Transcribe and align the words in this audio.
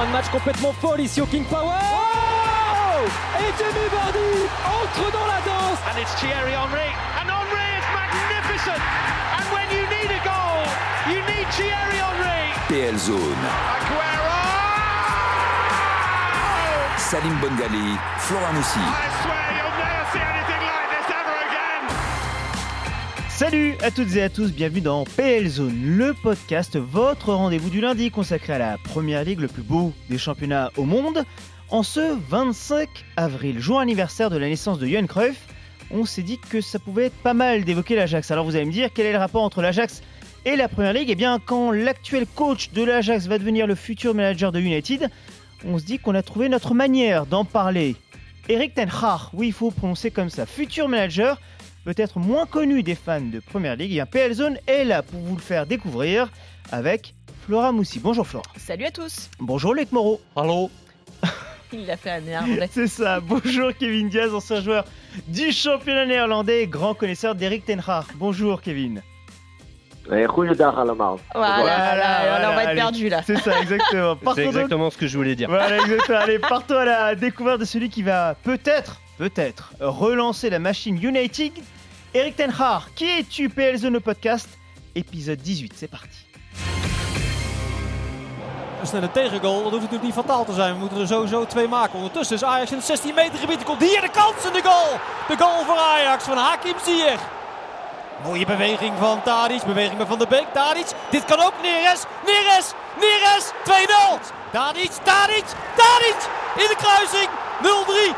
fin 0.00 0.06
de 0.06 0.12
match 0.12 0.28
complètement 0.30 0.72
folle 0.72 1.00
ici 1.00 1.20
au 1.20 1.26
King 1.26 1.44
Power. 1.44 1.76
Oh 1.76 3.04
Et 3.38 3.52
Jamie 3.58 3.88
Vardy 3.92 4.48
entre 4.64 5.12
dans 5.12 5.26
la 5.26 5.40
danse. 5.44 5.78
And 5.88 5.98
it's 6.00 6.14
Thierry 6.14 6.52
Henry. 6.52 6.88
And 7.20 7.28
Henry 7.28 7.68
is 7.78 7.86
magnificent. 7.92 8.80
And 9.36 9.44
when 9.52 9.68
you 9.76 9.84
need 9.94 10.10
a 10.10 10.20
goal, 10.24 10.64
you 11.06 11.20
need 11.28 11.46
Thierry 11.52 11.98
Henry. 12.00 12.52
PL 12.68 12.98
Zone. 12.98 13.42
Aguero! 13.76 14.40
Salim 16.96 17.36
Bongali, 17.40 17.98
Flora 18.18 18.52
Moussi. 18.52 19.59
Salut 23.40 23.74
à 23.82 23.90
toutes 23.90 24.16
et 24.16 24.22
à 24.22 24.28
tous, 24.28 24.52
bienvenue 24.52 24.82
dans 24.82 25.04
PL 25.04 25.48
Zone, 25.48 25.96
le 25.96 26.12
podcast, 26.12 26.76
votre 26.76 27.32
rendez-vous 27.32 27.70
du 27.70 27.80
lundi 27.80 28.10
consacré 28.10 28.52
à 28.52 28.58
la 28.58 28.76
première 28.76 29.24
ligue, 29.24 29.40
le 29.40 29.48
plus 29.48 29.62
beau 29.62 29.94
des 30.10 30.18
championnats 30.18 30.70
au 30.76 30.84
monde. 30.84 31.24
En 31.70 31.82
ce 31.82 32.18
25 32.28 32.86
avril, 33.16 33.58
jour 33.58 33.80
anniversaire 33.80 34.28
de 34.28 34.36
la 34.36 34.46
naissance 34.46 34.78
de 34.78 34.86
Johan 34.86 35.06
Cruyff, 35.06 35.40
on 35.90 36.04
s'est 36.04 36.20
dit 36.22 36.38
que 36.38 36.60
ça 36.60 36.78
pouvait 36.78 37.06
être 37.06 37.16
pas 37.22 37.32
mal 37.32 37.64
d'évoquer 37.64 37.96
l'Ajax. 37.96 38.30
Alors 38.30 38.44
vous 38.44 38.56
allez 38.56 38.66
me 38.66 38.72
dire, 38.72 38.90
quel 38.94 39.06
est 39.06 39.12
le 39.12 39.18
rapport 39.18 39.42
entre 39.42 39.62
l'Ajax 39.62 40.02
et 40.44 40.54
la 40.54 40.68
première 40.68 40.92
ligue? 40.92 41.08
Eh 41.08 41.14
bien, 41.14 41.38
quand 41.42 41.70
l'actuel 41.70 42.26
coach 42.26 42.72
de 42.72 42.84
l'Ajax 42.84 43.26
va 43.26 43.38
devenir 43.38 43.66
le 43.66 43.74
futur 43.74 44.14
manager 44.14 44.52
de 44.52 44.60
United, 44.60 45.08
on 45.64 45.78
se 45.78 45.84
dit 45.84 45.98
qu'on 45.98 46.14
a 46.14 46.22
trouvé 46.22 46.50
notre 46.50 46.74
manière 46.74 47.24
d'en 47.24 47.46
parler. 47.46 47.96
Eric 48.50 48.74
Ten 48.74 48.90
oui, 49.32 49.46
il 49.46 49.52
faut 49.54 49.70
prononcer 49.70 50.10
comme 50.10 50.28
ça, 50.28 50.44
futur 50.44 50.90
manager, 50.90 51.40
peut-être 51.94 52.20
moins 52.20 52.46
connu 52.46 52.84
des 52.84 52.94
fans 52.94 53.20
de 53.20 53.40
Première 53.40 53.74
Ligue, 53.74 53.90
et 53.90 53.94
bien 53.94 54.06
PL 54.06 54.32
Zone 54.32 54.58
est 54.68 54.84
là 54.84 55.02
pour 55.02 55.18
vous 55.18 55.34
le 55.34 55.42
faire 55.42 55.66
découvrir 55.66 56.30
avec 56.70 57.16
Flora 57.44 57.72
Moussi. 57.72 57.98
Bonjour 57.98 58.24
Flora. 58.24 58.44
Salut 58.56 58.84
à 58.84 58.92
tous 58.92 59.28
Bonjour 59.40 59.74
Luc 59.74 59.90
Moreau. 59.90 60.20
Allô 60.36 60.70
Il 61.72 61.86
l'a 61.86 61.96
fait 61.96 62.10
à 62.10 62.20
néerlandais. 62.20 62.68
C'est 62.72 62.86
ça. 62.86 63.18
Bonjour 63.18 63.72
Kevin 63.76 64.08
Diaz, 64.08 64.32
ancien 64.32 64.60
joueur 64.60 64.84
du 65.26 65.50
championnat 65.50 66.06
néerlandais, 66.06 66.68
grand 66.68 66.94
connaisseur 66.94 67.34
d'Eric 67.34 67.64
Ten 67.64 67.82
Hag. 67.84 68.04
Bonjour 68.14 68.62
Kevin. 68.62 69.02
Eh, 70.12 70.12
allemaal. 70.12 71.16
Voilà, 71.34 71.56
Voilà, 71.58 71.96
là, 71.96 72.20
voilà, 72.28 72.50
on 72.52 72.54
va 72.54 72.62
être 72.62 72.68
allez. 72.68 72.80
perdu 72.80 73.08
là. 73.08 73.22
C'est 73.26 73.36
ça, 73.38 73.60
exactement. 73.60 74.16
C'est 74.36 74.44
donc- 74.44 74.54
exactement 74.54 74.90
ce 74.90 74.96
que 74.96 75.08
je 75.08 75.16
voulais 75.16 75.34
dire. 75.34 75.48
Voilà, 75.48 75.76
exactement. 75.78 76.18
Allez, 76.18 76.38
partons 76.38 76.76
à 76.76 76.84
la 76.84 77.14
découverte 77.16 77.58
de 77.58 77.64
celui 77.64 77.88
qui 77.88 78.04
va 78.04 78.36
peut-être, 78.44 79.00
peut-être, 79.18 79.72
relancer 79.80 80.50
la 80.50 80.60
machine 80.60 80.96
United. 81.02 81.52
Eric 82.12 82.36
Ten 82.36 82.50
Hag, 82.50 82.92
qui 82.94 83.04
es-tu 83.04 83.48
PL 83.48 83.76
Zone 83.78 84.00
podcast 84.00 84.48
Épisode 84.94 85.40
18, 85.44 85.72
c'est 85.76 85.88
parti. 85.88 86.26
Een 88.80 88.86
snelle 88.86 89.10
tegengoal, 89.10 89.62
dat 89.62 89.70
hoeft 89.70 89.74
natuurlijk 89.74 90.02
niet 90.02 90.14
fataal 90.14 90.44
te 90.44 90.52
zijn. 90.52 90.72
We 90.72 90.78
moeten 90.78 91.00
er 91.00 91.06
sowieso 91.06 91.46
twee 91.46 91.68
maken. 91.68 91.94
Ondertussen 91.94 92.36
is 92.36 92.44
Ajax 92.44 92.70
in 92.70 92.76
het 92.76 92.86
16 92.86 93.14
meter 93.14 93.38
gebied. 93.38 93.58
Er 93.58 93.64
komt 93.64 93.80
hier 93.80 94.00
de 94.00 94.10
kans 94.10 94.44
en 94.46 94.52
de 94.52 94.62
goal. 94.62 94.98
De 95.28 95.36
goal 95.36 95.64
voor 95.64 95.76
Ajax 95.76 96.24
van 96.24 96.36
Hakim 96.36 96.74
Ziyech. 96.84 97.20
Mooie 98.24 98.46
beweging 98.46 98.92
van 98.98 99.22
Tadic, 99.22 99.62
beweging 99.62 99.96
bij 99.96 100.06
Van 100.06 100.18
der 100.18 100.28
Beek. 100.28 100.46
Tadic, 100.52 100.86
dit 101.10 101.24
kan 101.24 101.40
ook 101.40 101.54
Neres, 101.62 102.02
Neres, 102.26 102.72
Neres, 103.00 103.52
2-0. 103.64 104.32
Tadic, 104.52 104.90
Tadic, 105.02 105.44
Tadic, 105.76 106.20
in 106.56 106.68
de 106.68 106.76
kruising, 106.76 107.28
0-3. 108.12 108.16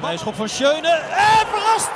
Vrije 0.00 0.18
schop 0.18 0.34
van 0.34 0.48
Schöne, 0.48 0.88
en 0.88 1.46
verrast, 1.46 1.90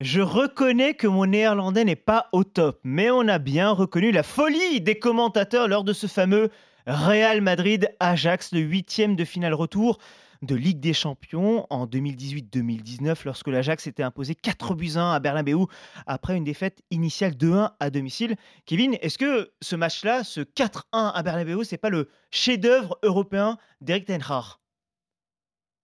Je 0.00 0.22
reconnais 0.22 0.94
que 0.94 1.06
mon 1.06 1.26
néerlandais 1.26 1.84
n'est 1.84 1.96
pas 1.96 2.28
au 2.32 2.44
top, 2.44 2.80
mais 2.82 3.10
on 3.10 3.28
a 3.28 3.38
bien 3.38 3.70
reconnu 3.70 4.10
la 4.10 4.22
folie 4.22 4.80
des 4.80 4.98
commentateurs 4.98 5.68
lors 5.68 5.84
de 5.84 5.92
ce 5.92 6.06
fameux 6.06 6.48
Real 6.86 7.42
Madrid-Ajax, 7.42 8.52
le 8.52 8.60
huitième 8.60 9.16
de 9.16 9.24
finale 9.26 9.52
retour 9.52 9.98
de 10.40 10.54
Ligue 10.54 10.80
des 10.80 10.94
Champions 10.94 11.66
en 11.68 11.86
2018-2019 11.86 13.18
lorsque 13.26 13.48
l'Ajax 13.48 13.84
s'était 13.84 14.02
imposé 14.02 14.34
4 14.34 14.74
buts 14.74 14.92
à 14.96 15.00
1 15.00 15.12
à 15.12 15.20
Bernabeu 15.20 15.58
après 16.06 16.36
une 16.38 16.44
défaite 16.44 16.82
initiale 16.90 17.32
2-1 17.32 17.72
à 17.78 17.90
domicile. 17.90 18.36
Kevin, 18.64 18.96
est-ce 19.02 19.18
que 19.18 19.50
ce 19.60 19.76
match-là, 19.76 20.24
ce 20.24 20.40
4-1 20.40 20.80
à 20.92 21.22
Bernabeu, 21.22 21.64
c'est 21.64 21.76
pas 21.76 21.90
le 21.90 22.08
chef-d'œuvre 22.30 22.98
européen 23.02 23.58
d'Eric 23.82 24.06
Ten 24.06 24.22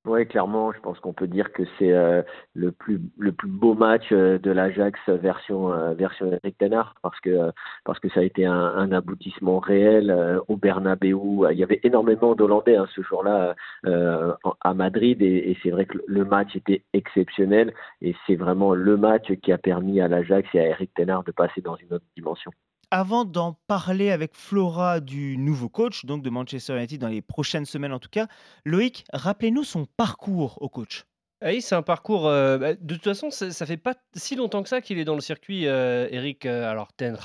Oui, 0.06 0.24
clairement, 0.24 0.70
je 0.72 0.78
pense 0.78 1.00
qu'on 1.00 1.12
peut 1.12 1.26
dire 1.26 1.52
que 1.52 1.64
c'est 1.78 1.92
euh, 1.92 2.22
le 2.54 2.70
plus 2.70 3.00
le 3.18 3.32
plus 3.32 3.48
beau 3.48 3.74
match 3.74 4.04
euh, 4.12 4.38
de 4.38 4.52
l'Ajax 4.52 5.00
version 5.08 5.72
euh, 5.72 5.94
version 5.94 6.30
Eric 6.32 6.56
Ten 6.58 6.74
Hag 6.74 6.86
parce 7.02 7.18
que 7.18 7.30
euh, 7.30 7.50
parce 7.84 7.98
que 7.98 8.08
ça 8.10 8.20
a 8.20 8.22
été 8.22 8.46
un, 8.46 8.92
aboutissement 8.92 9.58
réel 9.58 10.40
au 10.46 10.56
Bernabeu. 10.56 11.18
Il 11.50 11.58
y 11.58 11.64
avait 11.64 11.80
énormément 11.82 12.36
d'Hollandais 12.36 12.76
hein, 12.76 12.86
ce 12.94 13.02
jour-là 13.02 13.56
à 13.82 14.74
Madrid 14.74 15.20
et, 15.22 15.50
et 15.50 15.58
c'est 15.62 15.70
vrai 15.70 15.86
que 15.86 15.98
le 16.06 16.24
match 16.24 16.54
était 16.54 16.84
exceptionnel 16.92 17.74
et 18.00 18.14
c'est 18.26 18.36
vraiment 18.36 18.74
le 18.74 18.96
match 18.96 19.32
qui 19.42 19.50
a 19.50 19.58
permis 19.58 20.00
à 20.00 20.06
l'Ajax 20.06 20.48
et 20.54 20.60
à 20.60 20.66
Eric 20.68 20.94
Ten 20.94 21.10
Hag 21.10 21.24
de 21.26 21.32
passer 21.32 21.60
dans 21.62 21.76
une 21.76 21.94
autre 21.94 22.04
dimension. 22.14 22.52
Avant 22.98 23.26
d'en 23.26 23.58
parler 23.66 24.10
avec 24.10 24.30
Flora 24.34 25.00
du 25.00 25.36
nouveau 25.36 25.68
coach, 25.68 26.06
donc 26.06 26.22
de 26.22 26.30
Manchester 26.30 26.76
United 26.78 26.98
dans 26.98 27.08
les 27.08 27.20
prochaines 27.20 27.66
semaines 27.66 27.92
en 27.92 27.98
tout 27.98 28.08
cas, 28.10 28.26
Loïc, 28.64 29.04
rappelez-nous 29.12 29.64
son 29.64 29.84
parcours 29.98 30.56
au 30.62 30.70
coach. 30.70 31.04
Ah 31.42 31.48
oui, 31.48 31.60
c'est 31.60 31.74
un 31.74 31.82
parcours. 31.82 32.26
euh, 32.26 32.56
bah, 32.56 32.72
de 32.72 32.94
toute 32.94 33.04
façon, 33.04 33.30
ça, 33.30 33.50
ça 33.50 33.66
fait 33.66 33.76
pas 33.76 33.92
si 34.14 34.34
longtemps 34.34 34.62
que 34.62 34.70
ça 34.70 34.80
qu'il 34.80 34.98
est 34.98 35.04
dans 35.04 35.14
le 35.14 35.20
circuit, 35.20 35.68
euh, 35.68 36.08
Eric. 36.10 36.46
euh, 36.46 36.70
alors, 36.70 36.90
Ten 36.94 37.16
ETH, 37.16 37.18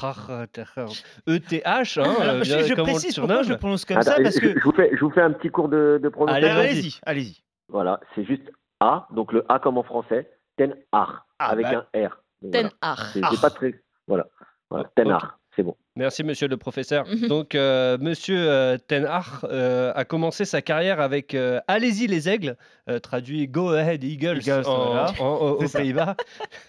hein, 0.75 0.89
Alors, 1.29 1.95
euh, 2.19 2.43
je, 2.43 2.63
je 2.65 2.73
le 2.75 2.83
précise 2.83 3.15
pourquoi 3.15 3.43
je 3.43 3.49
le 3.53 3.57
prononce 3.57 3.85
comme 3.85 3.95
Attends, 3.95 4.11
ça, 4.11 4.21
parce 4.21 4.35
je, 4.35 4.41
que... 4.41 4.59
je 4.59 4.63
vous 4.65 4.73
fais 4.73 4.89
je 4.93 4.99
vous 5.05 5.11
fais 5.11 5.21
un 5.21 5.31
petit 5.31 5.47
cours 5.47 5.69
de, 5.69 6.01
de 6.03 6.09
prononciation. 6.09 6.49
Allez-y, 6.59 6.99
allez-y. 7.05 7.43
Voilà, 7.69 8.01
c'est 8.13 8.25
juste 8.25 8.51
A, 8.81 9.07
donc 9.15 9.31
le 9.31 9.45
A 9.49 9.59
comme 9.59 9.77
en 9.77 9.83
français, 9.83 10.29
Ten 10.57 10.75
Hag, 10.91 11.07
Ah, 11.39 11.47
avec 11.51 11.65
bah. 11.67 11.87
un 11.93 12.07
R. 12.09 12.21
Ten 12.51 12.51
voilà. 12.51 12.69
Hag. 12.81 12.97
C'est 13.13 13.21
Ah. 13.23 13.31
pas 13.41 13.49
très. 13.51 13.81
Voilà, 14.09 14.27
voilà 14.69 14.91
Ten 14.97 15.09
Ok. 15.13 15.21
C'est 15.53 15.63
bon. 15.63 15.75
Merci, 15.97 16.23
monsieur 16.23 16.47
le 16.47 16.55
professeur. 16.55 17.05
Donc, 17.27 17.55
euh, 17.55 17.97
monsieur 17.99 18.37
euh, 18.49 18.77
Ten 18.77 19.05
Hag 19.05 19.23
euh, 19.43 19.91
a 19.93 20.05
commencé 20.05 20.45
sa 20.45 20.61
carrière 20.61 21.01
avec 21.01 21.35
euh, 21.35 21.59
Allez-y 21.67 22.07
les 22.07 22.29
aigles, 22.29 22.55
euh, 22.89 22.99
traduit 22.99 23.49
Go 23.49 23.69
Ahead 23.71 24.01
Eagles, 24.01 24.37
Eagles, 24.37 24.63
en- 24.65 24.85
voilà. 24.85 25.13
en- 25.19 25.25
en- 25.25 25.59
C'est 25.67 25.77
aux. 25.79 25.81
Pays-Bas, 25.81 26.15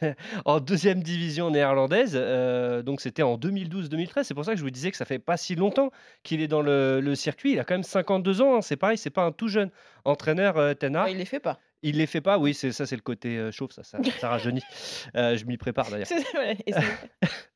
en 0.45 0.59
deuxième 0.59 1.01
division 1.03 1.51
néerlandaise. 1.51 2.15
euh, 2.17 2.83
donc, 2.83 3.01
c'était 3.01 3.23
en 3.23 3.37
2012-2013. 3.37 4.25
C'est 4.25 4.35
pour 4.35 4.45
ça 4.45 4.53
que 4.53 4.59
je 4.59 4.65
vous 4.65 4.71
disais 4.71 4.91
que 4.91 4.97
ça 4.97 5.05
fait 5.05 5.21
pas 5.21 5.37
si 5.37 5.55
longtemps 5.55 5.91
qu'il 6.25 6.41
est 6.43 6.49
dans 6.49 6.63
le, 6.63 7.01
le 7.01 7.15
circuit. 7.15 7.53
Il 7.53 7.61
a 7.61 7.65
quand 7.65 7.75
même 7.75 7.85
52 7.85 8.43
ans. 8.43 8.57
hein. 8.57 8.63
C'est 8.63 8.77
pareil, 8.77 8.99
c'est 8.99 9.11
pas 9.11 9.23
un 9.25 9.33
tout 9.33 9.47
jeune 9.49 9.71
entraîneur, 10.05 10.57
euh, 10.59 10.75
Ten 10.75 10.97
Hag. 10.97 11.05
Oh, 11.07 11.11
il 11.13 11.19
les 11.19 11.25
fait 11.25 11.39
pas. 11.41 11.61
Il 11.85 11.97
les 11.97 12.07
fait 12.07 12.21
pas, 12.21 12.39
oui, 12.39 12.55
c'est 12.55 12.71
ça, 12.71 12.87
c'est 12.87 12.95
le 12.95 13.03
côté 13.03 13.39
euh, 13.39 13.51
chauve, 13.51 13.73
ça, 13.73 13.83
ça, 13.83 13.99
ça 14.21 14.29
rajeunit. 14.29 14.63
Euh, 15.17 15.37
je 15.37 15.45
m'y 15.45 15.57
prépare 15.57 15.91
d'ailleurs. 15.91 16.09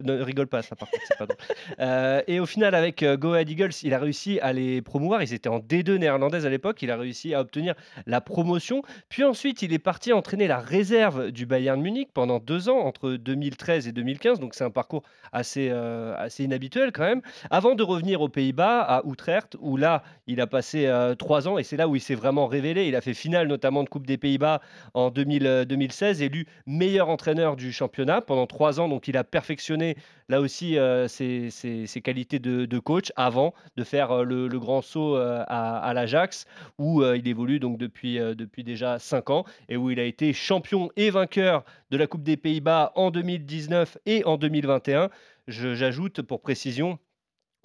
Ne 0.00 0.20
rigole 0.20 0.46
pas, 0.46 0.62
ça 0.62 0.76
par 0.76 0.90
contre, 0.90 1.02
c'est 1.08 1.16
pas 1.16 1.26
drôle. 1.26 1.38
Euh, 1.80 2.22
et 2.26 2.38
au 2.38 2.44
final, 2.44 2.74
avec 2.74 3.02
Go 3.02 3.32
Ahead 3.32 3.48
Eagles, 3.48 3.70
il 3.82 3.94
a 3.94 3.98
réussi 3.98 4.38
à 4.40 4.52
les 4.52 4.82
promouvoir. 4.82 5.22
Ils 5.22 5.32
étaient 5.32 5.48
en 5.48 5.58
D2 5.58 5.96
néerlandaise 5.96 6.44
à 6.44 6.50
l'époque. 6.50 6.82
Il 6.82 6.90
a 6.90 6.96
réussi 6.96 7.34
à 7.34 7.40
obtenir 7.40 7.74
la 8.06 8.20
promotion. 8.20 8.82
Puis 9.08 9.24
ensuite, 9.24 9.62
il 9.62 9.72
est 9.72 9.78
parti 9.78 10.12
entraîner 10.12 10.48
la 10.48 10.58
réserve 10.58 11.30
du 11.30 11.46
Bayern 11.46 11.80
Munich 11.80 12.10
pendant 12.12 12.40
deux 12.40 12.68
ans, 12.68 12.78
entre 12.78 13.12
2013 13.12 13.88
et 13.88 13.92
2015. 13.92 14.38
Donc 14.38 14.54
c'est 14.54 14.64
un 14.64 14.70
parcours 14.70 15.02
assez, 15.32 15.70
assez 15.70 16.44
inhabituel 16.44 16.92
quand 16.92 17.04
même. 17.04 17.22
Avant 17.50 17.74
de 17.74 17.82
revenir 17.82 18.20
aux 18.20 18.28
Pays-Bas, 18.28 18.82
à 18.82 19.02
Utrecht, 19.06 19.56
où 19.60 19.76
là, 19.76 20.02
il 20.26 20.40
a 20.40 20.46
passé 20.46 20.92
trois 21.18 21.48
ans. 21.48 21.56
Et 21.58 21.62
c'est 21.62 21.76
là 21.76 21.88
où 21.88 21.96
il 21.96 22.02
s'est 22.02 22.14
vraiment 22.14 22.46
révélé. 22.46 22.86
Il 22.86 22.96
a 22.96 23.00
fait 23.00 23.14
finale 23.14 23.48
notamment 23.48 23.82
de 23.82 23.88
Coupe 23.88 24.06
des 24.06 24.15
Pays-Bas 24.18 24.60
en 24.94 25.10
2000, 25.10 25.46
euh, 25.46 25.64
2016, 25.64 26.22
élu 26.22 26.46
meilleur 26.66 27.08
entraîneur 27.08 27.56
du 27.56 27.72
championnat 27.72 28.20
pendant 28.20 28.46
trois 28.46 28.80
ans. 28.80 28.88
Donc 28.88 29.08
il 29.08 29.16
a 29.16 29.24
perfectionné 29.24 29.96
là 30.28 30.40
aussi 30.40 30.78
euh, 30.78 31.08
ses, 31.08 31.50
qualités 32.02 32.38
de, 32.38 32.78
coach 32.78 33.12
avant 33.16 33.54
de 33.76 33.84
faire 33.84 34.10
euh, 34.12 34.24
le, 34.24 34.58
grand 34.58 34.82
saut 34.82 35.16
à, 35.16 35.92
l'Ajax 35.94 36.46
où 36.78 37.02
il 37.02 37.26
évolue 37.28 37.58
donc 37.58 37.78
depuis, 37.78 38.18
déjà 38.64 38.98
cinq 38.98 39.30
ans 39.30 39.44
et 39.68 39.76
où 39.76 39.90
il 39.90 40.00
a 40.00 40.04
été 40.04 40.32
champion 40.32 40.90
et 40.96 41.10
vainqueur 41.10 41.64
de 41.90 41.96
la 41.96 42.06
Coupe 42.06 42.22
des 42.22 42.36
Pays-Bas 42.36 42.92
en 42.94 43.10
2019 43.10 43.98
et 44.06 44.24
en 44.24 44.36
2021. 44.36 45.10
Je- 45.48 45.74
J'ajoute 45.74 46.22
pour 46.22 46.40
précision 46.40 46.98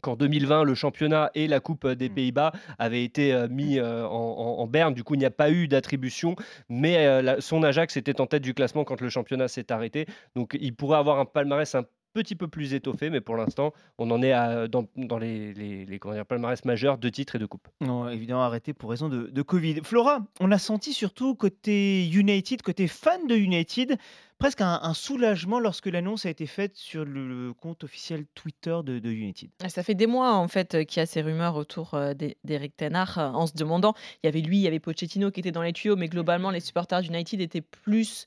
qu'en 0.01 0.15
2020, 0.15 0.63
le 0.63 0.75
championnat 0.75 1.31
et 1.36 1.48
la 1.48 1.59
Coupe 1.59 1.88
des 1.88 2.09
Pays-Bas 2.09 2.51
avaient 2.80 3.03
été 3.03 3.33
euh, 3.33 3.48
mis 3.50 3.80
euh, 3.80 4.06
en, 4.07 4.09
en- 4.09 4.59
en 4.62 4.68
berne. 4.68 4.94
Du 4.94 5.03
coup, 5.03 5.15
il 5.15 5.19
n'y 5.19 5.25
a 5.25 5.31
pas 5.31 5.51
eu 5.51 5.68
d'attribution, 5.68 6.36
mais 6.69 7.06
euh, 7.07 7.21
la- 7.21 7.42
son 7.42 7.63
Ajax 7.63 7.98
était 7.98 8.19
en 8.21 8.27
tête 8.27 8.42
du 8.44 8.53
classement 8.53 8.83
quand 8.83 9.01
le 9.01 9.09
championnat 9.09 9.48
s'est 9.48 9.71
arrêté. 9.71 10.06
Donc, 10.36 10.57
il 10.59 10.75
pourrait 10.75 10.98
avoir 10.98 11.19
un 11.19 11.25
palmarès 11.25 11.74
un 11.75 11.86
petit 12.13 12.36
peu 12.36 12.48
plus 12.48 12.74
étoffé, 12.74 13.10
mais 13.10 13.22
pour 13.22 13.36
l'instant, 13.38 13.74
on 13.98 14.12
en 14.12 14.22
est 14.22 14.31
à, 14.31 14.68
dans, 14.68 14.86
dans 14.96 15.18
les, 15.18 15.54
les, 15.54 15.86
les 15.86 16.00
comment 16.00 16.13
dire, 16.13 16.25
palmarès 16.25 16.63
majeurs, 16.66 16.98
deux 16.98 17.12
titres 17.12 17.36
et 17.36 17.40
deux 17.40 17.48
coupes. 17.48 17.68
Non, 17.81 18.10
évidemment 18.10 18.44
arrêté 18.44 18.74
pour 18.74 18.90
raison 18.90 19.10
de, 19.10 19.28
de 19.28 19.42
Covid. 19.42 19.81
Flora, 19.84 20.25
on 20.40 20.52
a 20.52 20.58
senti 20.58 20.94
surtout 20.94 21.36
côté 21.36 22.08
United, 22.10 22.62
côté 22.62 22.88
fan 22.88 23.28
de 23.28 23.36
United, 23.36 23.98
presque 24.38 24.62
un, 24.62 24.80
un 24.81 24.94
soulagement 24.94 25.60
lorsque 25.60 25.86
l'annonce 25.86 26.25
a 26.25 26.30
été 26.30 26.48
faite 26.48 26.75
sur 26.75 27.06
le, 27.06 27.28
le 27.28 27.54
compte 27.54 27.84
officiel 27.84 28.25
Twitter 28.34 28.78
de, 28.84 29.00
de 29.00 29.10
United. 29.10 29.50
Ça 29.68 29.84
fait 29.84 29.96
des 29.96 30.07
mois 30.07 30.34
en 30.34 30.48
fait 30.48 30.86
qu'il 30.86 31.00
y 31.00 31.04
a 31.04 31.06
ces 31.06 31.22
rumeurs 31.22 31.56
autour 31.56 31.94
euh, 31.94 32.14
d'E- 32.14 32.36
d'Eric 32.44 32.75
Ten 32.75 32.96
Hag 32.96 33.10
euh, 33.18 33.30
en 33.30 33.48
se 33.48 33.54
demandant, 33.54 33.94
il 34.24 34.28
y 34.28 34.30
avait 34.30 34.42
lui, 34.42 34.57
il 34.57 34.62
y 34.62 34.68
avait 34.68 34.80
Pochettino 34.80 35.31
qui 35.31 35.40
était 35.40 35.52
dans 35.52 35.62
les 35.62 35.74
tuyaux, 35.74 35.96
mais 35.96 36.07
globalement 36.07 36.50
les 36.50 36.60
supporters 36.60 37.02
d'United 37.02 37.40
étaient 37.40 37.62
plus 37.62 38.25